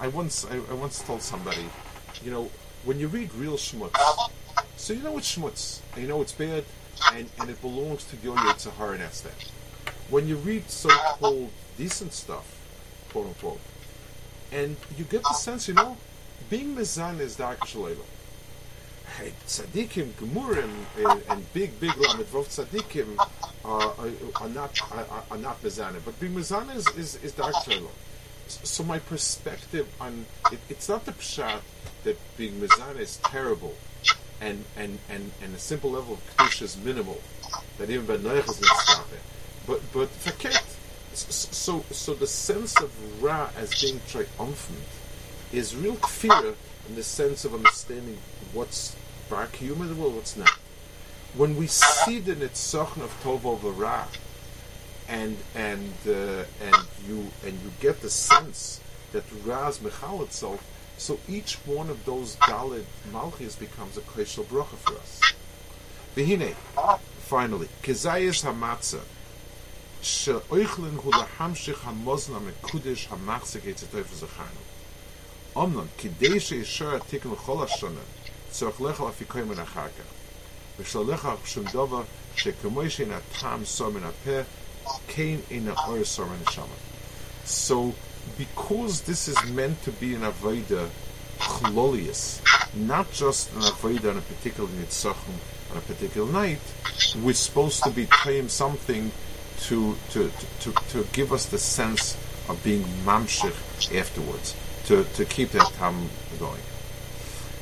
I 0.00 0.08
once 0.08 0.46
I, 0.46 0.56
I 0.56 0.74
once 0.74 1.02
told 1.02 1.22
somebody, 1.22 1.66
you 2.22 2.30
know, 2.30 2.50
when 2.84 3.00
you 3.00 3.08
read 3.08 3.34
real 3.34 3.54
shmutz, 3.54 3.96
so 4.76 4.92
you 4.92 5.02
know 5.02 5.18
it's 5.18 5.36
shmutz, 5.36 5.80
and 5.94 6.02
you 6.02 6.08
know 6.08 6.22
it's 6.22 6.32
bad, 6.32 6.64
and, 7.12 7.28
and 7.38 7.50
it 7.50 7.60
belongs 7.60 8.04
to 8.04 8.16
your 8.22 8.36
Yitzhahar, 8.36 8.92
and 8.92 9.00
that's 9.00 9.20
that. 9.22 9.50
When 10.08 10.26
you 10.26 10.36
read 10.36 10.70
so-called 10.70 11.50
decent 11.76 12.12
stuff, 12.12 12.58
quote 13.10 13.26
unquote, 13.26 13.60
and 14.52 14.76
you 14.96 15.04
get 15.04 15.22
the 15.22 15.34
sense, 15.34 15.68
you 15.68 15.74
know, 15.74 15.96
being 16.48 16.74
mezan 16.74 17.20
is 17.20 17.36
dark 17.36 17.60
shalayla. 17.60 18.04
Tzaddikim, 19.18 20.12
gemurim, 20.12 20.70
and, 20.96 21.22
and 21.28 21.52
big, 21.52 21.78
big 21.80 21.96
lamed 21.96 22.24
vov 22.26 22.46
tzaddikim 22.46 23.18
are, 23.64 23.94
are, 24.40 24.48
not 24.48 24.80
are, 24.92 25.24
are 25.30 25.38
not 25.38 25.62
mezana, 25.62 26.00
but 26.04 26.18
being 26.20 26.34
mezana 26.34 26.74
is 26.74 26.86
is, 26.96 27.22
is 27.22 27.32
dark 27.32 27.54
shalayla. 27.54 27.88
So 28.48 28.82
my 28.82 28.98
perspective 28.98 29.86
on 30.00 30.26
it, 30.50 30.58
it's 30.68 30.88
not 30.88 31.04
the 31.04 31.12
pshat 31.12 31.60
that 32.04 32.16
being 32.36 32.54
mezana 32.60 32.98
is 32.98 33.18
terrible, 33.18 33.74
and 34.40 34.64
and 34.76 34.98
and 35.08 35.32
and 35.42 35.54
a 35.54 35.58
simple 35.58 35.90
level 35.90 36.14
of 36.14 36.36
kedusha 36.36 36.62
is 36.62 36.76
minimal. 36.76 37.20
That 37.78 37.90
even 37.90 38.06
ben 38.06 38.20
noach 38.20 38.48
is 38.48 38.60
not 38.60 39.06
But 39.66 39.80
but 39.92 40.08
forget. 40.08 40.64
So 41.12 41.84
so 41.90 42.14
the 42.14 42.26
sense 42.26 42.80
of 42.80 42.90
ra 43.22 43.50
as 43.56 43.80
being 43.82 44.00
triumphant 44.08 44.88
is 45.52 45.74
real 45.76 45.96
fear 45.96 46.54
in 46.88 46.94
the 46.94 47.02
sense 47.02 47.44
of 47.44 47.54
understanding 47.54 48.18
what's 48.52 48.96
bar 49.29 49.47
human 49.47 49.87
in 49.89 49.95
the 49.95 50.01
world, 50.01 50.15
what's 50.15 50.37
not. 50.37 50.49
When 51.35 51.55
we 51.55 51.67
see 51.67 52.19
the 52.19 52.35
nitzachon 52.35 53.01
of 53.03 53.11
tov 53.23 53.45
over 53.45 53.69
ra, 53.69 54.05
and 55.07 55.37
and 55.53 55.93
uh, 56.07 56.43
and 56.61 56.75
you 57.07 57.31
and 57.45 57.53
you 57.61 57.71
get 57.79 58.01
the 58.01 58.09
sense 58.09 58.79
that 59.11 59.23
ra 59.43 59.67
is 59.67 59.79
mechal 59.79 60.21
itself, 60.23 60.65
so 60.97 61.19
each 61.27 61.55
one 61.65 61.89
of 61.89 62.05
those 62.05 62.35
dalid 62.37 62.85
malchis 63.11 63.59
becomes 63.59 63.97
a 63.97 64.01
koshel 64.01 64.45
bracha 64.45 64.77
for 64.77 64.95
us. 64.97 65.21
Behine, 66.15 66.53
finally, 67.19 67.69
kezayis 67.83 68.43
hamatzah. 68.43 69.03
שאויכלן 70.05 70.95
הוא 70.95 71.13
להמשיך 71.15 71.87
המוזנה 71.87 72.39
מקודש 72.39 73.07
המחזיק 73.11 73.67
את 73.67 73.83
הטויף 73.83 74.13
זכרנו. 74.13 74.61
אמנון, 75.57 75.87
כדי 75.97 76.39
שישר 76.39 76.95
התיקן 76.95 77.29
לכל 77.31 77.63
השונה, 77.63 77.99
צריך 78.51 78.81
לך 78.81 79.01
להפיקוי 79.01 79.41
מן 79.41 79.59
אחר 79.59 79.87
כך. 79.87 80.05
ושלא 80.79 81.05
לך 81.13 81.29
שום 81.45 81.63
דבר 81.63 82.01
שכמו 82.35 82.89
שאין 82.89 83.11
הטעם 83.11 83.65
סור 83.65 83.89
מן 83.89 84.03
הפה, 84.03 84.39
כן 85.07 85.35
אין 85.51 85.67
האור 85.67 86.03
סור 86.03 86.25
מן 86.25 86.47
השמה. 86.47 86.75
So, 87.45 87.93
because 88.37 89.01
this 89.01 89.27
is 89.27 89.37
meant 89.51 89.83
to 89.83 89.91
be 89.91 90.15
an 90.15 90.21
avoida 90.21 90.89
chlolius, 91.39 92.41
not 92.73 93.11
just 93.11 93.53
an 93.53 93.61
avoida 93.61 94.09
on 94.11 94.17
a 94.17 94.21
particular 94.21 94.69
nitzachim 94.69 95.37
on 95.71 95.77
a 95.77 95.81
particular 95.81 96.31
night, 96.31 96.61
we're 97.23 97.33
supposed 97.33 97.83
to 97.83 97.91
be 97.91 98.07
playing 98.23 98.49
something 98.49 99.11
to, 99.61 99.95
to, 100.11 100.31
to, 100.61 100.71
to 100.89 101.07
give 101.13 101.31
us 101.31 101.45
the 101.47 101.57
sense 101.57 102.17
of 102.49 102.61
being 102.63 102.83
mamshich 103.05 103.95
afterwards, 103.95 104.55
to, 104.85 105.03
to 105.15 105.25
keep 105.25 105.49
that 105.51 105.71
time 105.73 106.09
going. 106.39 106.61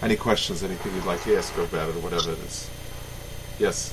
Any 0.01 0.14
questions, 0.14 0.62
anything 0.62 0.94
you'd 0.94 1.05
like 1.05 1.22
to 1.24 1.36
ask 1.36 1.53
about 1.59 1.88
it, 1.90 1.96
or 1.96 2.01
whatever 2.01 2.30
it 2.30 2.38
is? 2.38 2.70
Yes? 3.59 3.92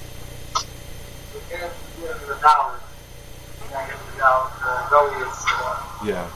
Yeah. 6.06 6.30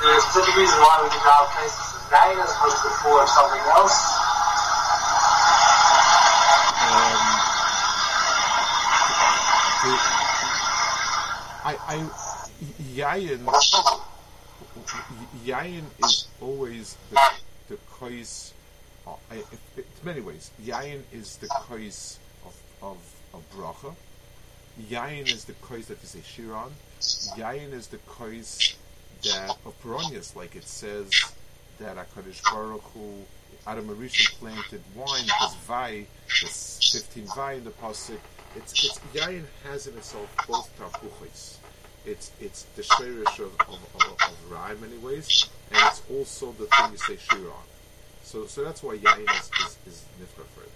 There's 0.00 0.36
a 0.36 0.40
reason 0.56 0.78
why 0.80 1.00
we 1.02 1.08
did 1.12 1.20
our 1.28 1.46
places 1.52 1.92
as 1.92 2.08
guidance 2.10 2.54
was 2.64 2.72
before 2.82 3.26
something 3.28 3.60
else. 3.76 4.00
Um, 6.88 7.20
I, 11.68 11.76
I, 11.86 11.96
Yayin, 12.94 13.44
Yayin 15.44 15.84
is 15.98 16.28
always 16.40 16.96
the, 17.10 17.20
the 17.68 17.76
kois, 17.92 18.52
in 19.30 19.42
many 20.04 20.20
ways, 20.20 20.50
Yayin 20.62 21.02
is 21.12 21.36
the 21.36 21.48
kois 21.48 22.18
of, 22.44 22.54
of, 22.82 22.98
of 23.34 23.42
bracha. 23.52 23.94
Yayin 24.90 25.32
is 25.32 25.44
the 25.44 25.52
kois 25.54 25.86
that 25.86 26.02
is 26.02 26.14
a 26.14 26.18
shiran. 26.18 26.70
Yayin 27.36 27.72
is 27.72 27.88
the 27.88 27.98
kois 27.98 28.74
that 29.24 29.56
of 29.64 29.80
Peronius, 29.82 30.36
like 30.36 30.56
it 30.56 30.66
says 30.66 31.10
that 31.78 31.96
HaKadosh 31.96 32.42
Baruch 32.52 32.82
Hu, 32.94 33.24
Adam 33.66 33.88
Arisha 33.88 34.32
planted 34.38 34.82
wine, 34.94 35.24
because 35.24 35.54
Vai, 35.66 36.06
there's 36.40 36.92
15 36.92 37.26
Vai 37.34 37.54
in 37.54 37.64
the 37.64 37.70
Pasuk, 37.70 38.18
it's, 38.54 38.72
it's, 38.84 38.98
Yayin 39.14 39.44
has 39.64 39.86
in 39.86 39.96
itself 39.96 40.28
both 40.48 40.70
Tapuchis. 40.78 41.56
It's, 42.06 42.30
it's 42.40 42.62
the 42.76 42.82
Sherish 42.82 43.38
of, 43.40 43.52
of, 43.60 43.80
of, 43.96 44.16
of 44.22 44.36
and 45.72 45.82
it's 45.88 46.02
also 46.10 46.52
the 46.52 46.66
thing 46.66 46.92
you 46.92 46.98
say 46.98 47.16
Shiran. 47.16 47.52
So, 48.22 48.46
so 48.46 48.64
that's 48.64 48.82
why 48.82 48.96
yain 48.96 49.22
is, 49.22 49.50
is, 49.60 49.78
is 49.86 50.04
Nifra 50.20 50.44
for 50.54 50.62
it. 50.62 50.70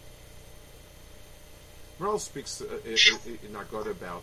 Speaks 2.21 2.63
uh, 2.63 2.65
in 2.85 3.53
Agada 3.53 3.91
about 3.91 4.23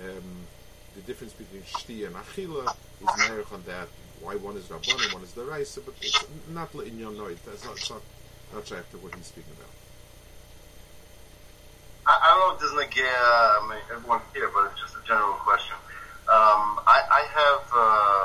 um, 0.00 0.46
the 0.94 1.00
difference 1.02 1.32
between 1.32 1.62
Shti 1.62 2.06
and 2.06 2.16
Achila. 2.16 2.74
He's 2.98 3.28
married 3.28 3.46
on 3.52 3.62
that. 3.66 3.88
Why 4.20 4.36
one 4.36 4.56
is 4.56 4.64
Rabban 4.66 5.04
and 5.04 5.12
one 5.12 5.22
is 5.22 5.32
the 5.32 5.44
Raisa, 5.44 5.80
but 5.80 5.94
it's 6.00 6.24
not 6.50 6.72
in 6.74 6.98
your 6.98 7.10
noid. 7.10 7.38
That's 7.44 7.64
not, 7.64 7.76
it's 7.76 7.90
not, 7.90 8.02
not 8.54 8.66
sure 8.66 8.78
after 8.78 8.96
what 8.98 9.14
he's 9.14 9.26
speaking 9.26 9.52
about. 9.58 9.70
I, 12.06 12.18
I 12.22 12.26
don't 12.30 12.40
know 12.40 12.54
if 12.54 12.60
this 12.60 12.70
is 12.70 12.76
like 12.76 12.94
uh, 12.96 13.02
I 13.02 13.66
mean, 13.68 13.78
everyone 13.90 14.20
here, 14.32 14.50
but 14.54 14.70
it's 14.70 14.80
just 14.80 14.94
a 14.96 15.06
general 15.06 15.34
question. 15.34 15.76
Um, 16.32 16.80
I, 16.88 16.98
I 17.12 17.22
have 17.36 17.62
uh, 17.76 18.24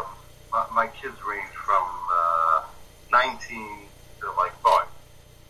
my, 0.71 0.85
my 0.85 0.87
kids 0.87 1.17
range 1.27 1.51
from 1.51 1.83
uh, 2.07 2.63
19 3.11 3.67
to 4.21 4.31
like 4.39 4.55
five, 4.63 4.87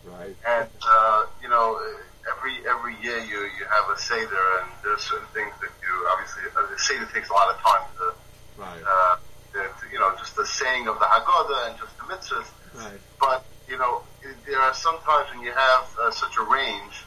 Right. 0.02 0.34
and 0.44 0.68
uh, 0.82 1.26
you 1.40 1.48
know 1.48 1.78
every 2.26 2.58
every 2.66 2.96
year 3.00 3.18
you 3.22 3.46
you 3.54 3.64
have 3.70 3.86
a 3.94 3.98
seder, 4.00 4.42
and 4.58 4.70
there's 4.82 5.02
certain 5.02 5.28
things 5.32 5.54
that 5.62 5.70
you 5.86 5.92
obviously 6.10 6.42
uh, 6.56 6.66
the 6.66 6.78
seder 6.82 7.06
takes 7.14 7.30
a 7.30 7.32
lot 7.32 7.46
of 7.54 7.60
time 7.62 7.86
to, 7.98 8.06
Right. 8.60 8.82
uh, 8.82 9.16
to, 9.54 9.86
you 9.92 10.00
know 10.00 10.10
just 10.18 10.34
the 10.34 10.44
saying 10.46 10.88
of 10.88 10.98
the 10.98 11.04
Haggadah 11.06 11.70
and 11.70 11.78
just 11.78 11.94
the 11.96 12.04
mitzvahs. 12.10 12.50
Right. 12.74 12.98
But 13.20 13.44
you 13.68 13.78
know, 13.78 14.02
there 14.46 14.58
are 14.60 14.74
some 14.74 14.98
times 15.06 15.30
when 15.32 15.44
you 15.46 15.52
have 15.52 15.86
uh, 16.02 16.10
such 16.10 16.34
a 16.38 16.42
range. 16.42 17.04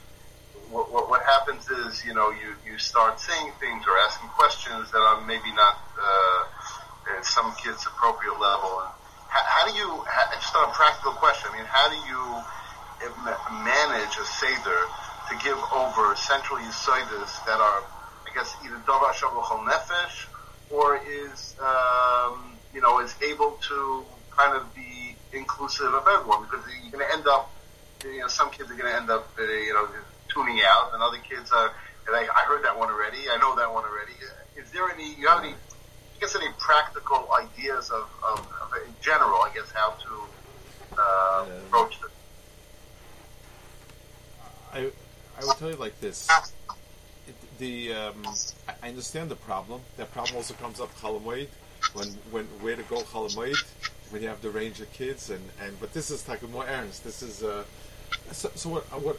What, 0.72 0.92
what, 0.92 1.10
what 1.10 1.22
happens 1.24 1.68
is, 1.70 2.06
you 2.06 2.14
know, 2.14 2.32
you, 2.32 2.56
you 2.66 2.80
start 2.80 3.20
saying 3.20 3.52
things 3.60 3.84
or 3.86 3.98
asking 4.08 4.30
questions 4.30 4.90
that 4.92 5.04
are 5.04 5.20
maybe 5.28 5.52
not 5.52 5.76
uh, 6.00 7.18
at 7.18 7.26
some 7.26 7.54
kids' 7.60 7.86
appropriate 7.86 8.40
level. 8.40 8.80
And 8.80 8.92
how, 9.28 9.44
how 9.44 9.68
do 9.68 9.76
you, 9.76 10.04
just 10.40 10.56
on 10.56 10.70
a 10.70 10.72
practical 10.72 11.12
question, 11.14 11.52
I 11.52 11.58
mean, 11.58 11.68
how 11.68 11.92
do 11.92 12.00
you 12.08 12.24
manage 13.64 14.16
a 14.16 14.26
seder 14.26 14.82
to 15.30 15.34
give 15.44 15.60
over 15.74 16.16
central 16.16 16.60
yisoidas 16.60 17.46
that 17.46 17.60
are, 17.60 17.84
I 18.28 18.34
guess, 18.34 18.56
either 18.64 18.78
davar 18.88 19.12
shavachol 19.12 19.68
nefesh 19.68 20.28
or 20.70 21.02
is, 21.04 21.56
um, 21.60 22.56
you 22.74 22.82
know, 22.82 23.00
is 23.02 23.14
able 23.22 23.60
to 23.68 24.06
kind 24.32 24.56
of 24.56 24.74
be 24.74 25.16
inclusive 25.34 25.94
of 25.94 26.08
everyone 26.08 26.44
because 26.44 26.66
you're 26.82 26.92
going 26.92 27.06
to 27.06 27.14
end 27.14 27.28
up, 27.28 27.52
you 28.06 28.20
know, 28.20 28.28
some 28.28 28.50
kids 28.52 28.72
are 28.72 28.76
going 28.76 28.92
to 28.92 28.98
end 28.98 29.10
up, 29.10 29.28
uh, 29.38 29.44
you 29.44 29.74
know, 29.74 29.88
tuning 30.34 30.62
out, 30.68 30.94
and 30.94 31.02
other 31.04 31.18
kids 31.18 31.52
are. 31.52 31.72
And 32.08 32.16
I, 32.16 32.22
I 32.22 32.42
heard 32.48 32.64
that 32.64 32.78
one 32.78 32.90
already. 32.90 33.30
I 33.32 33.38
know 33.38 33.56
that 33.56 33.72
one 33.72 33.84
already. 33.84 34.14
Is 34.58 34.72
there 34.72 34.90
any? 34.90 35.14
You 35.16 35.28
have 35.28 35.44
any? 35.44 35.54
I 35.54 36.20
guess 36.20 36.36
any 36.36 36.48
practical 36.60 37.28
ideas 37.34 37.90
of, 37.90 38.08
of, 38.24 38.40
of 38.62 38.72
in 38.86 38.94
general? 39.02 39.38
I 39.42 39.52
guess 39.54 39.72
how 39.74 39.92
to 39.92 41.00
uh, 41.02 41.46
Yeah. 41.48 41.54
approach 41.68 42.00
this. 42.02 42.12
I 44.74 44.92
I 45.40 45.46
would 45.46 45.58
tell 45.58 45.70
you 45.70 45.76
like 45.78 46.00
this. 46.00 46.28
The 47.60 47.94
um, 47.94 48.24
I- 48.68 48.88
understand 48.88 49.30
the 49.30 49.36
problem. 49.36 49.82
That 49.98 50.12
problem 50.14 50.38
also 50.38 50.54
comes 50.56 50.80
up 50.80 50.96
Chol 51.00 51.22
Hamoed 51.22 51.48
when 51.94 52.08
when 52.32 52.46
where 52.62 52.76
to 52.76 52.84
go 52.84 52.98
Chol 53.02 53.30
Hamoed 53.32 53.64
when 54.10 54.22
you 54.22 54.28
have 54.28 54.42
the 54.42 54.50
range 54.50 54.82
of 54.82 54.92
kids 54.94 55.30
and, 55.30 55.42
and 55.62 55.80
but 55.80 55.94
this 55.94 56.10
is 56.12 56.28
like 56.28 56.42
more 56.50 56.66
ernst. 56.66 57.04
This 57.04 57.22
is 57.22 57.44
uh 57.44 57.64
so, 58.32 58.50
so 58.56 58.70
what 58.70 58.84
what 59.02 59.18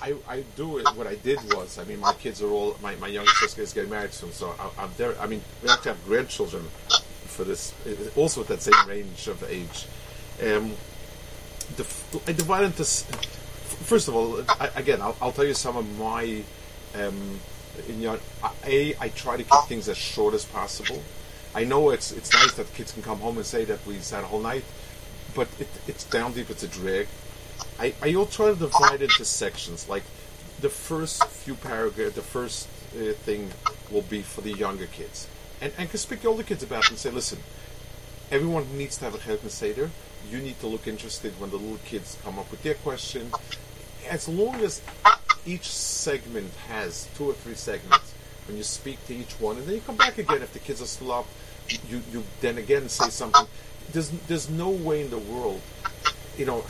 I, 0.00 0.14
I 0.28 0.44
do 0.56 0.78
it. 0.78 0.86
What 0.96 1.06
I 1.06 1.16
did 1.16 1.38
was, 1.54 1.78
I 1.78 1.84
mean, 1.84 2.00
my 2.00 2.12
kids 2.14 2.42
are 2.42 2.50
all 2.50 2.76
my, 2.82 2.94
my 2.96 3.08
youngest 3.08 3.38
sister 3.38 3.62
is 3.62 3.72
getting 3.72 3.90
married 3.90 4.12
soon, 4.12 4.32
so 4.32 4.54
I, 4.58 4.82
I'm 4.82 4.90
there. 4.96 5.18
I 5.20 5.26
mean, 5.26 5.42
we 5.62 5.68
have 5.68 5.82
to 5.82 5.90
have 5.90 6.04
grandchildren 6.04 6.64
for 7.26 7.44
this, 7.44 7.74
also 8.16 8.42
at 8.42 8.48
that 8.48 8.62
same 8.62 8.88
range 8.88 9.28
of 9.28 9.42
age. 9.44 9.86
Um, 10.42 10.72
I 12.26 12.32
divide 12.32 12.64
into. 12.64 12.84
First 12.84 14.08
of 14.08 14.16
all, 14.16 14.42
I, 14.48 14.70
again, 14.76 15.00
I'll, 15.00 15.16
I'll 15.20 15.32
tell 15.32 15.46
you 15.46 15.54
some 15.54 15.76
of 15.76 15.98
my. 15.98 16.42
Um, 16.94 17.40
in 17.88 18.00
your, 18.00 18.18
a, 18.66 18.94
I 19.00 19.08
try 19.10 19.36
to 19.36 19.44
keep 19.44 19.64
things 19.68 19.88
as 19.88 19.96
short 19.96 20.34
as 20.34 20.44
possible. 20.44 21.02
I 21.54 21.64
know 21.64 21.90
it's 21.90 22.12
it's 22.12 22.32
nice 22.32 22.52
that 22.54 22.72
kids 22.74 22.92
can 22.92 23.02
come 23.02 23.18
home 23.18 23.36
and 23.36 23.46
say 23.46 23.64
that 23.64 23.84
we 23.86 23.98
sat 23.98 24.22
a 24.24 24.26
whole 24.26 24.40
night, 24.40 24.64
but 25.34 25.48
it, 25.58 25.68
it's 25.86 26.04
down 26.04 26.32
deep. 26.32 26.50
It's 26.50 26.62
a 26.62 26.68
drag. 26.68 27.06
I, 27.78 27.94
I 28.02 28.12
to 28.12 28.54
divide 28.54 29.02
into 29.02 29.24
sections. 29.24 29.88
Like 29.88 30.02
the 30.60 30.68
first 30.68 31.24
few 31.24 31.54
paragraphs, 31.54 32.14
the 32.14 32.22
first 32.22 32.68
uh, 32.94 33.12
thing 33.12 33.50
will 33.90 34.02
be 34.02 34.22
for 34.22 34.40
the 34.40 34.52
younger 34.52 34.86
kids, 34.86 35.28
and 35.60 35.72
and 35.78 35.88
can 35.88 35.98
speak 35.98 36.22
to 36.22 36.28
older 36.28 36.42
kids 36.42 36.62
about 36.62 36.84
it 36.84 36.90
and 36.90 36.98
say, 36.98 37.10
listen, 37.10 37.38
everyone 38.30 38.76
needs 38.76 38.98
to 38.98 39.04
have 39.04 39.14
a 39.14 39.18
Chelek 39.18 39.48
Seder. 39.50 39.90
You 40.30 40.38
need 40.38 40.60
to 40.60 40.66
look 40.66 40.86
interested 40.86 41.38
when 41.40 41.50
the 41.50 41.56
little 41.56 41.78
kids 41.84 42.18
come 42.22 42.38
up 42.38 42.50
with 42.50 42.62
their 42.62 42.74
question. 42.74 43.32
As 44.08 44.28
long 44.28 44.56
as 44.56 44.82
each 45.46 45.68
segment 45.68 46.52
has 46.68 47.08
two 47.16 47.30
or 47.30 47.32
three 47.32 47.54
segments, 47.54 48.12
when 48.46 48.56
you 48.56 48.62
speak 48.62 49.04
to 49.06 49.14
each 49.14 49.32
one, 49.40 49.56
and 49.56 49.66
then 49.66 49.76
you 49.76 49.80
come 49.80 49.96
back 49.96 50.18
again 50.18 50.42
if 50.42 50.52
the 50.52 50.58
kids 50.58 50.82
are 50.82 50.86
still 50.86 51.12
up, 51.12 51.26
you, 51.88 52.02
you 52.12 52.24
then 52.40 52.58
again 52.58 52.88
say 52.88 53.08
something. 53.08 53.46
There's 53.92 54.10
there's 54.28 54.50
no 54.50 54.70
way 54.70 55.00
in 55.00 55.10
the 55.10 55.18
world, 55.18 55.60
you 56.36 56.44
know. 56.44 56.64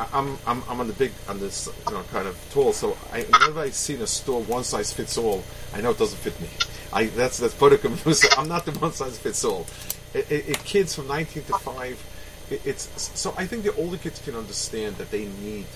I'm 0.00 0.38
I'm 0.46 0.62
I'm 0.68 0.80
on 0.80 0.86
the 0.88 0.92
big 0.94 1.12
on 1.28 1.38
this 1.38 1.68
you 1.88 1.94
know 1.94 2.02
kind 2.12 2.26
of 2.26 2.36
tall, 2.50 2.72
so 2.72 2.96
I 3.12 3.22
whenever 3.22 3.60
I 3.60 3.70
see 3.70 3.94
in 3.94 4.02
a 4.02 4.06
store 4.06 4.42
one 4.42 4.64
size 4.64 4.92
fits 4.92 5.18
all, 5.18 5.44
I 5.74 5.80
know 5.80 5.90
it 5.90 5.98
doesn't 5.98 6.18
fit 6.18 6.38
me. 6.40 6.48
I 6.92 7.06
that's 7.06 7.38
that's 7.38 7.54
part 7.54 7.72
Bodicum. 7.72 7.98
I'm 8.38 8.48
not 8.48 8.64
the 8.64 8.72
one 8.72 8.92
size 8.92 9.18
fits 9.18 9.44
all. 9.44 9.66
It, 10.14 10.30
it, 10.30 10.48
it- 10.48 10.64
kids 10.64 10.94
from 10.94 11.08
19 11.08 11.44
to 11.44 11.58
five, 11.58 12.02
it, 12.50 12.66
it's 12.66 12.88
so 13.18 13.34
I 13.36 13.46
think 13.46 13.64
the 13.64 13.74
older 13.76 13.96
kids 13.96 14.20
can 14.20 14.34
understand 14.34 14.96
that 14.96 15.10
they 15.10 15.26
need. 15.26 15.66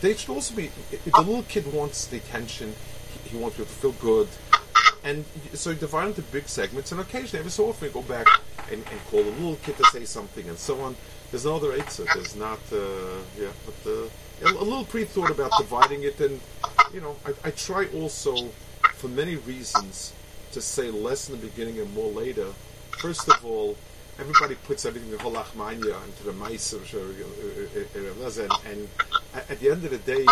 They 0.00 0.14
should 0.14 0.30
also 0.30 0.54
be. 0.54 0.70
If 0.90 1.04
the 1.04 1.20
little 1.22 1.44
kid 1.44 1.72
wants 1.72 2.06
the 2.06 2.16
attention, 2.18 2.74
he, 3.24 3.30
he 3.30 3.36
wants 3.36 3.56
people 3.56 3.66
to 3.72 3.78
feel 3.80 3.92
good, 3.92 4.28
and 5.04 5.24
so 5.54 5.70
you 5.70 5.76
divide 5.76 6.08
into 6.08 6.22
big 6.22 6.48
segments, 6.48 6.92
and 6.92 7.00
occasionally, 7.00 7.40
every 7.40 7.50
so 7.50 7.68
often, 7.68 7.88
you 7.88 7.94
go 7.94 8.02
back 8.02 8.26
and, 8.70 8.82
and 8.90 9.04
call 9.10 9.22
the 9.22 9.30
little 9.32 9.56
kid 9.56 9.76
to 9.78 9.84
say 9.84 10.04
something, 10.04 10.48
and 10.48 10.58
so 10.58 10.80
on. 10.80 10.96
There's 11.30 11.44
no 11.44 11.56
other 11.56 11.72
answer. 11.72 12.04
There's 12.14 12.36
not, 12.36 12.60
uh, 12.72 13.18
yeah, 13.38 13.48
but 13.64 13.90
uh, 13.90 14.08
a, 14.46 14.52
a 14.52 14.64
little 14.64 14.84
pre-thought 14.84 15.30
about 15.30 15.52
dividing 15.58 16.02
it, 16.04 16.20
and 16.20 16.40
you 16.92 17.00
know, 17.00 17.16
I, 17.24 17.48
I 17.48 17.50
try 17.50 17.86
also, 17.94 18.48
for 18.94 19.08
many 19.08 19.36
reasons, 19.36 20.12
to 20.52 20.60
say 20.60 20.90
less 20.90 21.28
in 21.28 21.40
the 21.40 21.46
beginning 21.46 21.78
and 21.80 21.92
more 21.94 22.10
later. 22.10 22.46
First 22.98 23.28
of 23.28 23.44
all, 23.44 23.76
everybody 24.18 24.54
puts 24.54 24.84
everything 24.84 25.10
in 25.12 25.18
Ha 25.18 25.30
Lachma 25.30 25.66
Anya 25.66 25.96
into 26.06 26.24
the 26.24 26.32
mice 26.32 26.72
of 26.72 26.82
and, 28.38 28.52
and 28.70 28.88
at 29.34 29.50
at 29.50 29.60
the 29.60 29.70
end 29.70 29.84
of 29.84 29.90
the 29.90 29.98
day, 29.98 30.26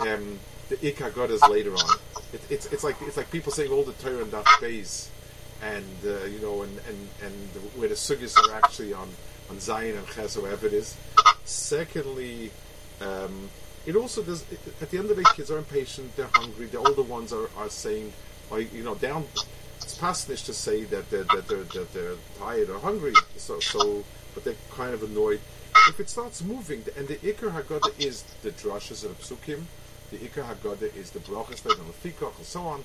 um, 0.00 0.38
the 0.70 0.76
ikar 0.76 1.14
god 1.14 1.30
is 1.30 1.42
later 1.42 1.74
on. 1.74 1.98
It, 2.32 2.40
it's 2.48 2.66
it's 2.72 2.84
like 2.84 2.96
it's 3.02 3.16
like 3.16 3.30
people 3.30 3.52
saying 3.52 3.70
all 3.70 3.82
the 3.82 3.92
Torah 4.04 4.22
and 4.22 4.32
Daf 4.32 4.44
Beis, 4.62 5.08
and 5.62 5.84
uh, 6.06 6.24
you 6.24 6.40
know, 6.40 6.62
and 6.62 6.78
and 6.88 7.08
and 7.22 7.34
the, 7.52 7.60
where 7.78 7.88
the 7.88 7.94
sugyas 7.96 8.38
are 8.38 8.54
actually 8.54 8.92
on 8.94 9.08
on 9.50 9.60
Zion 9.60 9.98
and 9.98 10.06
Ches, 10.08 10.36
or 10.36 10.42
whatever 10.42 10.66
it 10.66 10.72
is. 10.72 10.96
Secondly. 11.44 12.50
Um, 13.00 13.50
it 13.86 13.96
also 13.96 14.22
does. 14.22 14.44
At 14.80 14.90
the 14.90 14.98
end 14.98 15.10
of 15.10 15.16
the 15.16 15.22
day, 15.22 15.30
kids 15.34 15.50
are 15.50 15.58
impatient. 15.58 16.14
They're 16.14 16.28
hungry. 16.34 16.66
The 16.66 16.78
older 16.78 17.02
ones 17.02 17.32
are, 17.32 17.48
are 17.56 17.70
saying, 17.70 18.12
or, 18.50 18.60
you 18.60 18.84
know, 18.84 18.94
down. 18.94 19.24
It's 19.82 19.96
pasnish 19.96 20.44
to 20.44 20.52
say 20.52 20.84
that 20.84 21.08
they're, 21.10 21.24
that 21.24 21.48
they're 21.48 21.64
that 21.64 21.92
they're 21.94 22.16
tired 22.38 22.68
or 22.68 22.78
hungry. 22.78 23.14
So 23.38 23.58
so, 23.58 24.04
but 24.34 24.44
they're 24.44 24.62
kind 24.70 24.92
of 24.92 25.02
annoyed. 25.02 25.40
If 25.88 25.98
it 25.98 26.10
starts 26.10 26.44
moving, 26.44 26.84
and 26.96 27.08
the 27.08 27.16
ikar 27.16 27.50
haggadah 27.52 27.98
is 27.98 28.22
the 28.42 28.50
drushes 28.50 29.04
and 29.04 29.16
the 29.16 29.22
psukim, 29.22 29.64
the 30.10 30.18
ikar 30.18 30.44
haggadah 30.44 30.94
is 30.96 31.10
the 31.10 31.20
brachas 31.20 31.64
and 31.64 31.88
the 31.88 32.08
fikach 32.08 32.36
and 32.36 32.46
so 32.46 32.62
on. 32.62 32.84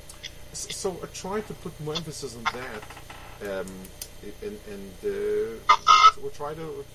S- 0.51 0.67
So 0.75 0.97
I 1.03 1.07
try 1.07 1.41
to 1.41 1.53
put 1.55 1.73
more 1.81 1.95
emphasis 1.95 2.35
on 2.37 2.43
that, 2.53 2.83
um, 3.49 3.67
and 4.41 4.57
and 4.73 4.93
uh, 5.03 5.75
we'll 6.21 6.31
try 6.31 6.53
to. 6.53 6.85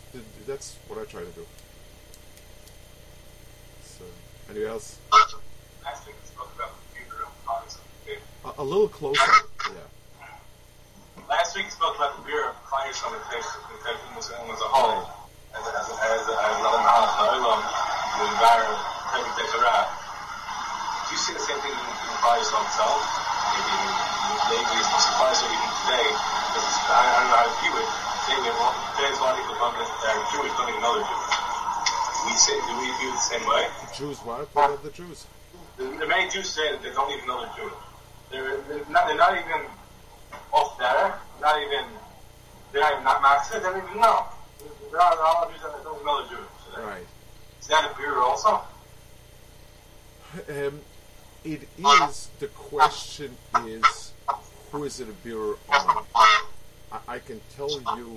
That's 0.46 0.76
what 0.88 0.98
I 0.98 1.04
try 1.04 1.20
to 1.20 1.34
do. 1.40 1.44
So, 3.84 4.04
anyone 4.50 4.70
else? 4.70 4.98
Last 5.84 6.06
week 6.06 6.16
spoke 6.24 6.50
about 6.56 6.72
the 6.78 6.82
beer 6.94 7.22
of 7.26 7.32
clogging 7.44 7.70
something 7.70 8.00
big. 8.06 8.18
A, 8.44 8.62
a 8.62 8.64
little 8.64 8.88
closer. 8.88 9.20
Yeah. 9.68 9.84
Last 11.28 11.54
week 11.56 11.66
we 11.66 11.70
spoke 11.70 11.96
about 11.96 12.16
the 12.16 12.22
beer 12.24 12.48
of 12.50 12.56
clogging 12.64 12.94
something 12.94 13.20
big, 13.30 13.44
infecting 13.76 14.12
Muslims 14.14 14.50
as 14.56 14.60
a 14.60 14.70
whole. 14.72 15.04
As 15.52 15.66
a, 15.66 15.70
as 15.74 15.86
a, 15.90 15.94
as 15.98 16.24
a, 16.30 16.34
as 16.38 16.54
another 16.62 16.82
knowledge, 16.86 17.14
the 17.18 17.26
Olam, 17.34 17.60
the 17.60 18.24
environment, 18.30 18.80
taking 19.12 19.34
Tetzerah. 19.36 19.82
Do 19.90 19.99
in 22.38 22.62
itself? 22.62 23.02
Maybe, 23.50 23.74
maybe 24.54 24.74
it's 24.78 24.90
not 24.94 25.02
surprising 25.02 25.50
even 25.50 25.70
today, 25.82 26.08
because 26.46 26.68
I, 26.86 27.02
I 27.02 27.18
don't 27.18 27.26
know 27.26 27.38
how 27.42 27.46
to 27.50 27.54
view 27.58 27.74
it. 27.74 27.88
Today 28.22 28.38
we 28.38 28.46
have 28.46 28.54
a 28.54 28.62
lot, 28.62 28.74
today's 28.94 29.18
of 29.18 29.34
people 29.34 29.56
come 29.58 29.74
that 29.74 30.14
are 30.14 30.26
Jewish, 30.30 30.52
don't 30.54 30.70
even 30.70 30.78
Jewish. 30.78 31.10
Do 31.10 32.22
we, 32.30 32.34
say, 32.38 32.54
do 32.54 32.72
we 32.78 32.86
view 33.02 33.10
it 33.10 33.18
the 33.18 33.26
same 33.26 33.44
way? 33.50 33.66
The 33.66 33.90
Jews, 33.98 34.18
what? 34.22 34.46
What 34.54 34.70
of 34.70 34.82
the 34.86 34.94
Jews? 34.94 35.26
The, 35.74 35.90
there 35.90 36.06
are 36.06 36.12
many 36.12 36.30
Jews 36.30 36.46
say 36.46 36.70
that 36.70 36.78
they 36.86 36.94
don't 36.94 37.10
even 37.10 37.26
know 37.26 37.42
they're 37.42 37.56
Jewish. 37.58 37.82
They're, 38.30 38.62
they're, 38.70 38.86
not, 38.86 39.10
they're 39.10 39.18
not 39.18 39.34
even 39.34 39.66
off 40.54 40.78
there, 40.78 41.18
not 41.42 41.58
even, 41.66 41.82
they're 42.70 42.86
not 42.86 42.92
even 42.94 43.04
not 43.10 43.22
master, 43.26 43.58
they 43.58 43.66
don't 43.66 43.82
even 43.82 43.98
know. 43.98 44.30
There 44.94 45.02
are 45.02 45.18
all 45.18 45.50
Jews 45.50 45.66
that 45.66 45.82
don't 45.82 45.98
know 46.06 46.22
they're 46.22 46.38
Jewish. 46.38 46.78
Right. 46.78 47.06
Is 47.58 47.66
that 47.66 47.90
a 47.90 47.96
beer 47.98 48.22
also? 48.22 48.62
Um, 50.46 50.78
it 51.44 51.68
is. 51.78 52.28
The 52.38 52.48
question 52.48 53.36
is, 53.64 54.12
who 54.72 54.84
is 54.84 55.00
it 55.00 55.08
a 55.08 55.12
beer 55.24 55.54
on? 55.68 56.04
I, 56.92 57.00
I 57.08 57.18
can 57.18 57.40
tell 57.56 57.80
you 57.96 58.16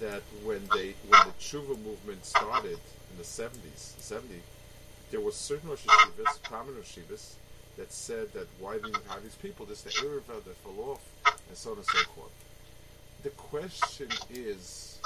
that 0.00 0.22
when 0.44 0.62
they 0.74 0.94
when 1.08 1.26
the 1.26 1.34
tshuva 1.40 1.80
movement 1.82 2.24
started 2.24 2.78
in 3.10 3.18
the 3.18 3.24
seventies, 3.24 3.94
seventy, 3.98 4.40
there 5.10 5.20
were 5.20 5.32
certain 5.32 5.70
Rosh 5.70 5.84
Yeshivas, 5.86 6.42
prominent 6.42 6.78
Rosh 6.78 6.98
Yeshivas, 6.98 7.34
that 7.76 7.92
said 7.92 8.32
that 8.32 8.46
why 8.58 8.78
do 8.78 8.88
you 8.88 8.94
have 9.08 9.22
these 9.22 9.36
people? 9.36 9.66
This 9.66 9.82
the 9.82 9.90
Erev 9.90 10.26
that 10.26 10.56
fell 10.58 10.84
off, 10.90 11.00
and 11.48 11.56
so 11.56 11.72
on 11.72 11.78
and 11.78 11.86
so 11.86 11.98
forth. 12.14 12.32
The 13.22 13.30
question 13.30 14.08
is, 14.30 14.98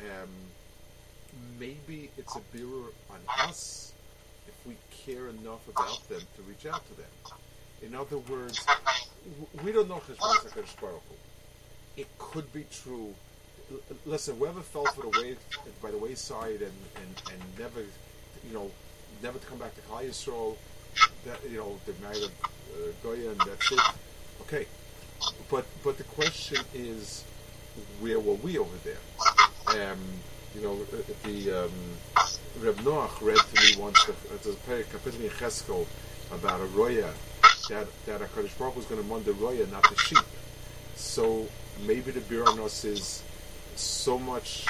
um, 0.00 0.28
maybe 1.58 2.10
it's 2.16 2.36
a 2.36 2.40
beer 2.52 2.66
on 3.10 3.18
us 3.46 3.92
if 4.48 4.66
we 4.66 4.76
care 5.04 5.28
enough 5.28 5.66
about 5.68 6.08
them 6.08 6.20
to 6.36 6.42
reach 6.42 6.66
out 6.66 6.82
to 6.88 6.94
them. 6.94 7.10
In 7.82 7.94
other 7.94 8.18
words, 8.18 8.64
we 9.62 9.72
don't 9.72 9.88
know 9.88 10.00
Cheshbon 10.06 10.36
HaKadosh 10.48 10.80
Baruch. 10.80 11.02
It 11.96 12.06
could 12.18 12.52
be 12.52 12.64
true. 12.70 13.14
Listen, 14.06 14.36
whoever 14.38 14.60
fell 14.60 14.86
for 14.86 15.02
the 15.02 15.20
way 15.20 15.36
by 15.82 15.90
the 15.90 15.98
wayside 15.98 16.62
and, 16.62 16.72
and, 16.96 17.22
and 17.32 17.58
never, 17.58 17.80
you 17.80 18.54
know, 18.54 18.70
never 19.22 19.38
to 19.38 19.46
come 19.46 19.58
back 19.58 19.74
to 19.74 19.80
Klal 19.82 20.08
Yisrael, 20.08 20.56
that 21.24 21.38
you 21.48 21.58
know, 21.58 21.78
they 21.86 21.92
married 22.00 22.22
a 22.22 22.26
uh, 22.26 22.92
Goya 23.02 23.30
and 23.30 23.40
that's 23.40 23.72
it. 23.72 23.80
Okay, 24.42 24.66
but 25.50 25.66
but 25.84 25.98
the 25.98 26.04
question 26.04 26.64
is, 26.74 27.24
where 28.00 28.18
were 28.18 28.34
we 28.34 28.58
over 28.58 28.76
there? 28.84 29.92
Um, 29.92 29.98
you 30.54 30.62
know, 30.62 30.74
uh, 30.74 31.02
the 31.24 31.64
um, 31.64 31.70
Reb 32.60 32.76
Noach 32.78 33.20
read 33.20 33.38
to 33.38 33.62
me 33.62 33.80
once 33.80 34.04
the, 34.04 34.12
uh, 34.12 34.36
the 34.42 34.82
Kapitel 34.84 35.20
in 35.20 35.30
Cheskel 35.30 35.86
about 36.32 36.60
a 36.60 36.64
roya 36.66 37.12
that 37.68 37.86
that 38.06 38.20
Hakadosh 38.20 38.58
Baruch 38.58 38.76
was 38.76 38.84
going 38.86 39.00
to 39.02 39.06
mend 39.06 39.24
the 39.24 39.32
roya, 39.34 39.66
not 39.66 39.88
the 39.88 39.96
sheep. 39.96 40.24
So 40.96 41.46
maybe 41.86 42.10
the 42.10 42.20
Biranos 42.20 42.84
is 42.84 43.22
so 43.76 44.18
much. 44.18 44.66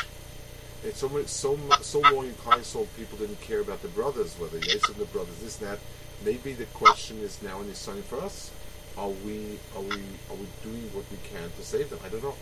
It's 0.85 0.99
so 1.01 1.09
much, 1.09 1.26
so 1.26 1.59
so 1.81 2.01
long 2.01 2.26
in 2.26 2.35
Klal 2.35 2.59
Yisrael, 2.59 2.87
people 2.97 3.18
didn't 3.18 3.41
care 3.41 3.61
about 3.61 3.83
the 3.83 3.89
brothers, 3.89 4.39
whether 4.39 4.59
Yosef 4.59 4.91
and 4.91 4.97
the 4.97 5.07
brothers, 5.07 5.39
this 5.39 5.61
and 5.61 5.70
that. 5.70 5.79
Maybe 6.24 6.53
the 6.53 6.66
question 6.66 7.18
is 7.18 7.41
now 7.43 7.61
in 7.61 7.68
the 7.68 7.74
sign 7.74 8.03
for 8.03 8.20
us: 8.20 8.51
Are 8.97 9.09
we 9.09 9.59
are 9.74 9.83
we 9.83 10.03
are 10.31 10.37
we 10.37 10.47
doing 10.62 10.91
what 10.93 11.05
we 11.11 11.18
can 11.33 11.51
to 11.57 11.62
save 11.62 11.91
them? 11.91 12.01
I 12.05 12.09
don't 12.09 12.22
know. 12.22 12.35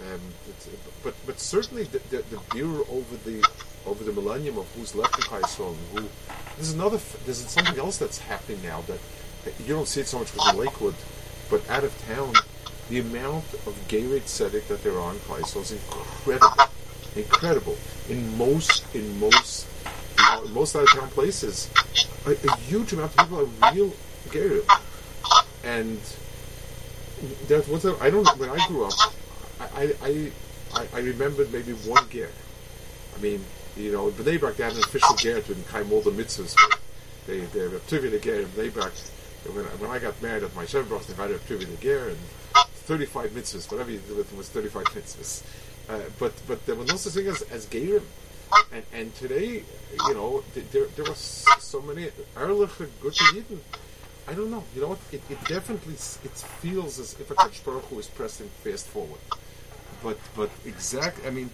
Um, 0.00 0.20
it's, 0.48 0.68
but 1.02 1.14
but 1.26 1.40
certainly 1.40 1.84
the, 1.84 1.98
the, 2.10 2.24
the 2.30 2.62
over 2.90 3.16
the 3.24 3.46
over 3.86 4.04
the 4.04 4.12
millennium 4.12 4.58
of 4.58 4.66
who's 4.74 4.94
left 4.94 5.18
in 5.18 5.34
and 5.34 5.76
who 5.92 6.08
there's 6.56 6.72
another 6.72 6.98
there's 7.24 7.38
something 7.48 7.78
else 7.78 7.98
that's 7.98 8.18
happening 8.18 8.62
now 8.62 8.82
that, 8.82 8.98
you 9.60 9.74
don't 9.74 9.86
see 9.86 10.00
it 10.00 10.08
so 10.08 10.18
much 10.18 10.34
in 10.34 10.58
Lakewood, 10.58 10.94
but 11.48 11.68
out 11.70 11.84
of 11.84 11.96
town, 12.06 12.34
the 12.88 12.98
amount 12.98 13.44
of 13.66 13.74
gerei 13.88 14.20
tzedek 14.22 14.66
that 14.66 14.82
there 14.82 14.98
are 14.98 15.12
in 15.12 15.18
Klal 15.20 15.60
is 15.60 15.72
incredible, 15.72 16.64
incredible. 17.14 17.76
In 18.08 18.36
most 18.36 18.84
in 18.94 19.20
most 19.20 19.66
know, 20.26 20.44
most 20.48 20.76
out 20.76 20.82
of 20.82 20.90
town 20.90 21.08
places, 21.10 21.70
a, 22.26 22.30
a 22.30 22.56
huge 22.58 22.92
amount 22.92 23.12
of 23.12 23.18
people 23.18 23.40
are 23.40 23.72
real 23.72 23.92
Gerim. 24.28 24.64
And 25.64 26.00
that 27.48 27.68
was, 27.68 27.86
I 27.86 28.10
don't 28.10 28.26
when 28.38 28.50
I 28.50 28.66
grew 28.68 28.84
up, 28.84 28.92
I, 29.60 29.94
I, 30.02 30.32
I, 30.74 30.86
I 30.94 30.98
remembered 31.00 31.52
maybe 31.52 31.72
one 31.72 32.08
Ger. 32.10 32.30
I 33.16 33.20
mean, 33.20 33.44
you 33.76 33.92
know, 33.92 34.08
in 34.08 34.14
Bnei 34.14 34.56
they 34.56 34.62
had 34.64 34.72
an 34.72 34.78
official 34.78 35.16
Ger 35.16 35.40
to 35.40 35.54
Kaim 35.70 35.92
all 35.92 36.00
the 36.00 36.10
mitzvahs. 36.10 36.56
They, 37.26 37.40
they 37.40 37.60
have 37.60 37.72
a 37.72 37.78
Tivya 37.80 38.20
Ger 38.22 38.40
in 38.40 38.48
Bnei. 38.48 39.12
When, 39.52 39.64
when 39.64 39.90
I 39.90 39.98
got 39.98 40.20
married 40.20 40.42
at 40.42 40.54
my 40.54 40.64
Shevbrach, 40.64 41.06
they 41.06 41.14
had 41.14 41.30
a 41.30 41.38
Tivya 41.38 41.80
Ger 41.80 42.08
and 42.08 42.18
35 42.86 43.30
mitzvahs, 43.30 43.70
whatever 43.70 43.90
you 43.90 43.98
do 43.98 44.14
with 44.14 44.28
them 44.28 44.38
was 44.38 44.48
35 44.48 44.84
mitzvahs. 44.84 45.42
Uh, 45.88 46.00
but 46.18 46.32
but 46.48 46.64
there 46.66 46.74
was 46.74 46.88
no 46.88 46.96
such 46.96 47.14
thing 47.14 47.26
as, 47.26 47.42
as. 47.42 47.68
And, 48.72 48.84
and 48.92 49.14
today, 49.16 49.62
you 50.06 50.14
know, 50.14 50.42
there 50.54 50.86
there 50.86 51.04
were 51.04 51.14
so 51.14 51.80
many 51.82 52.10
Erlich 52.36 52.70
Yidden. 53.00 53.58
I 54.28 54.34
don't 54.34 54.50
know. 54.50 54.64
You 54.74 54.82
know 54.82 54.88
what? 54.88 54.98
It, 55.12 55.22
it 55.30 55.38
definitely 55.44 55.94
it 55.94 56.36
feels 56.60 56.98
as 56.98 57.14
if 57.20 57.30
a 57.30 57.34
Baruch 57.34 57.84
Hu 57.84 57.98
is 57.98 58.08
pressing 58.08 58.48
fast 58.62 58.86
forward. 58.86 59.20
But 60.06 60.18
but 60.36 60.50
exact. 60.64 61.26
I 61.26 61.30
mean, 61.30 61.50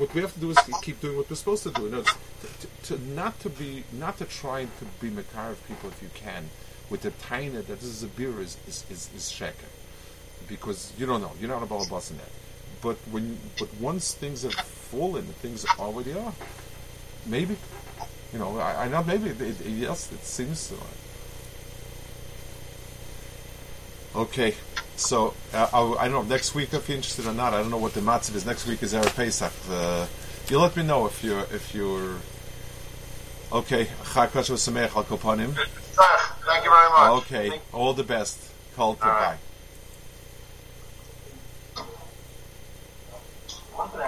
what 0.00 0.12
we 0.14 0.20
have 0.20 0.34
to 0.34 0.40
do 0.40 0.50
is 0.50 0.58
keep 0.82 1.00
doing 1.00 1.16
what 1.16 1.30
we're 1.30 1.36
supposed 1.36 1.62
to 1.62 1.70
do. 1.70 1.84
You 1.84 1.92
know, 1.94 2.02
to, 2.02 2.66
to, 2.88 2.92
not 3.20 3.40
to 3.40 3.48
be 3.48 3.84
not 4.04 4.18
to 4.18 4.26
try 4.26 4.64
to 4.64 4.84
be 5.00 5.08
makar 5.08 5.52
of 5.52 5.66
people 5.66 5.88
if 5.88 6.02
you 6.02 6.10
can, 6.12 6.50
with 6.90 7.00
the 7.00 7.12
tiny 7.12 7.48
that 7.48 7.68
this 7.68 7.84
is 7.84 8.02
a 8.02 8.08
beer 8.08 8.38
is 8.38 8.58
is 8.68 8.84
is, 8.90 9.08
is 9.16 9.30
because 10.46 10.92
you 10.98 11.06
don't 11.06 11.22
know. 11.22 11.32
You're 11.40 11.48
not 11.48 11.62
a 11.62 11.66
balabas 11.66 12.10
in 12.10 12.18
that. 12.18 12.32
But 12.82 12.96
when, 13.10 13.38
but 13.58 13.68
once 13.80 14.12
things 14.12 14.42
have 14.42 14.54
fallen, 14.54 15.24
things 15.40 15.64
already 15.78 16.12
are. 16.12 16.34
Maybe, 17.26 17.56
you 18.32 18.38
know, 18.38 18.58
I, 18.58 18.84
I 18.84 18.88
know. 18.88 19.02
Maybe 19.04 19.30
it, 19.30 19.40
it, 19.40 19.66
yes, 19.66 20.12
it 20.12 20.24
seems 20.24 20.58
so. 20.58 20.76
Okay, 24.14 24.54
so 24.96 25.34
uh, 25.54 25.68
I, 25.72 26.04
I, 26.04 26.08
don't 26.08 26.28
know 26.28 26.34
next 26.34 26.54
week 26.54 26.74
if 26.74 26.88
you're 26.88 26.96
interested 26.96 27.26
or 27.26 27.32
not. 27.32 27.54
I 27.54 27.62
don't 27.62 27.70
know 27.70 27.78
what 27.78 27.94
the 27.94 28.00
matzah 28.00 28.34
is. 28.34 28.44
Next 28.44 28.66
week 28.66 28.82
is 28.82 28.92
our 28.92 29.04
Pesach. 29.04 29.52
You 30.48 30.58
let 30.58 30.76
me 30.76 30.82
know 30.82 31.06
if 31.06 31.22
you're 31.22 31.46
if 31.52 31.72
you're 31.72 32.16
okay. 33.52 33.84
Thank 36.44 36.64
you 36.64 36.70
very 36.70 36.90
much. 36.90 37.22
Okay, 37.22 37.50
Thank 37.50 37.62
all 37.72 37.92
the 37.92 38.02
best. 38.02 38.38
Call 38.74 38.96
to 38.96 39.04
right. 39.04 39.38
bye. 43.76 44.06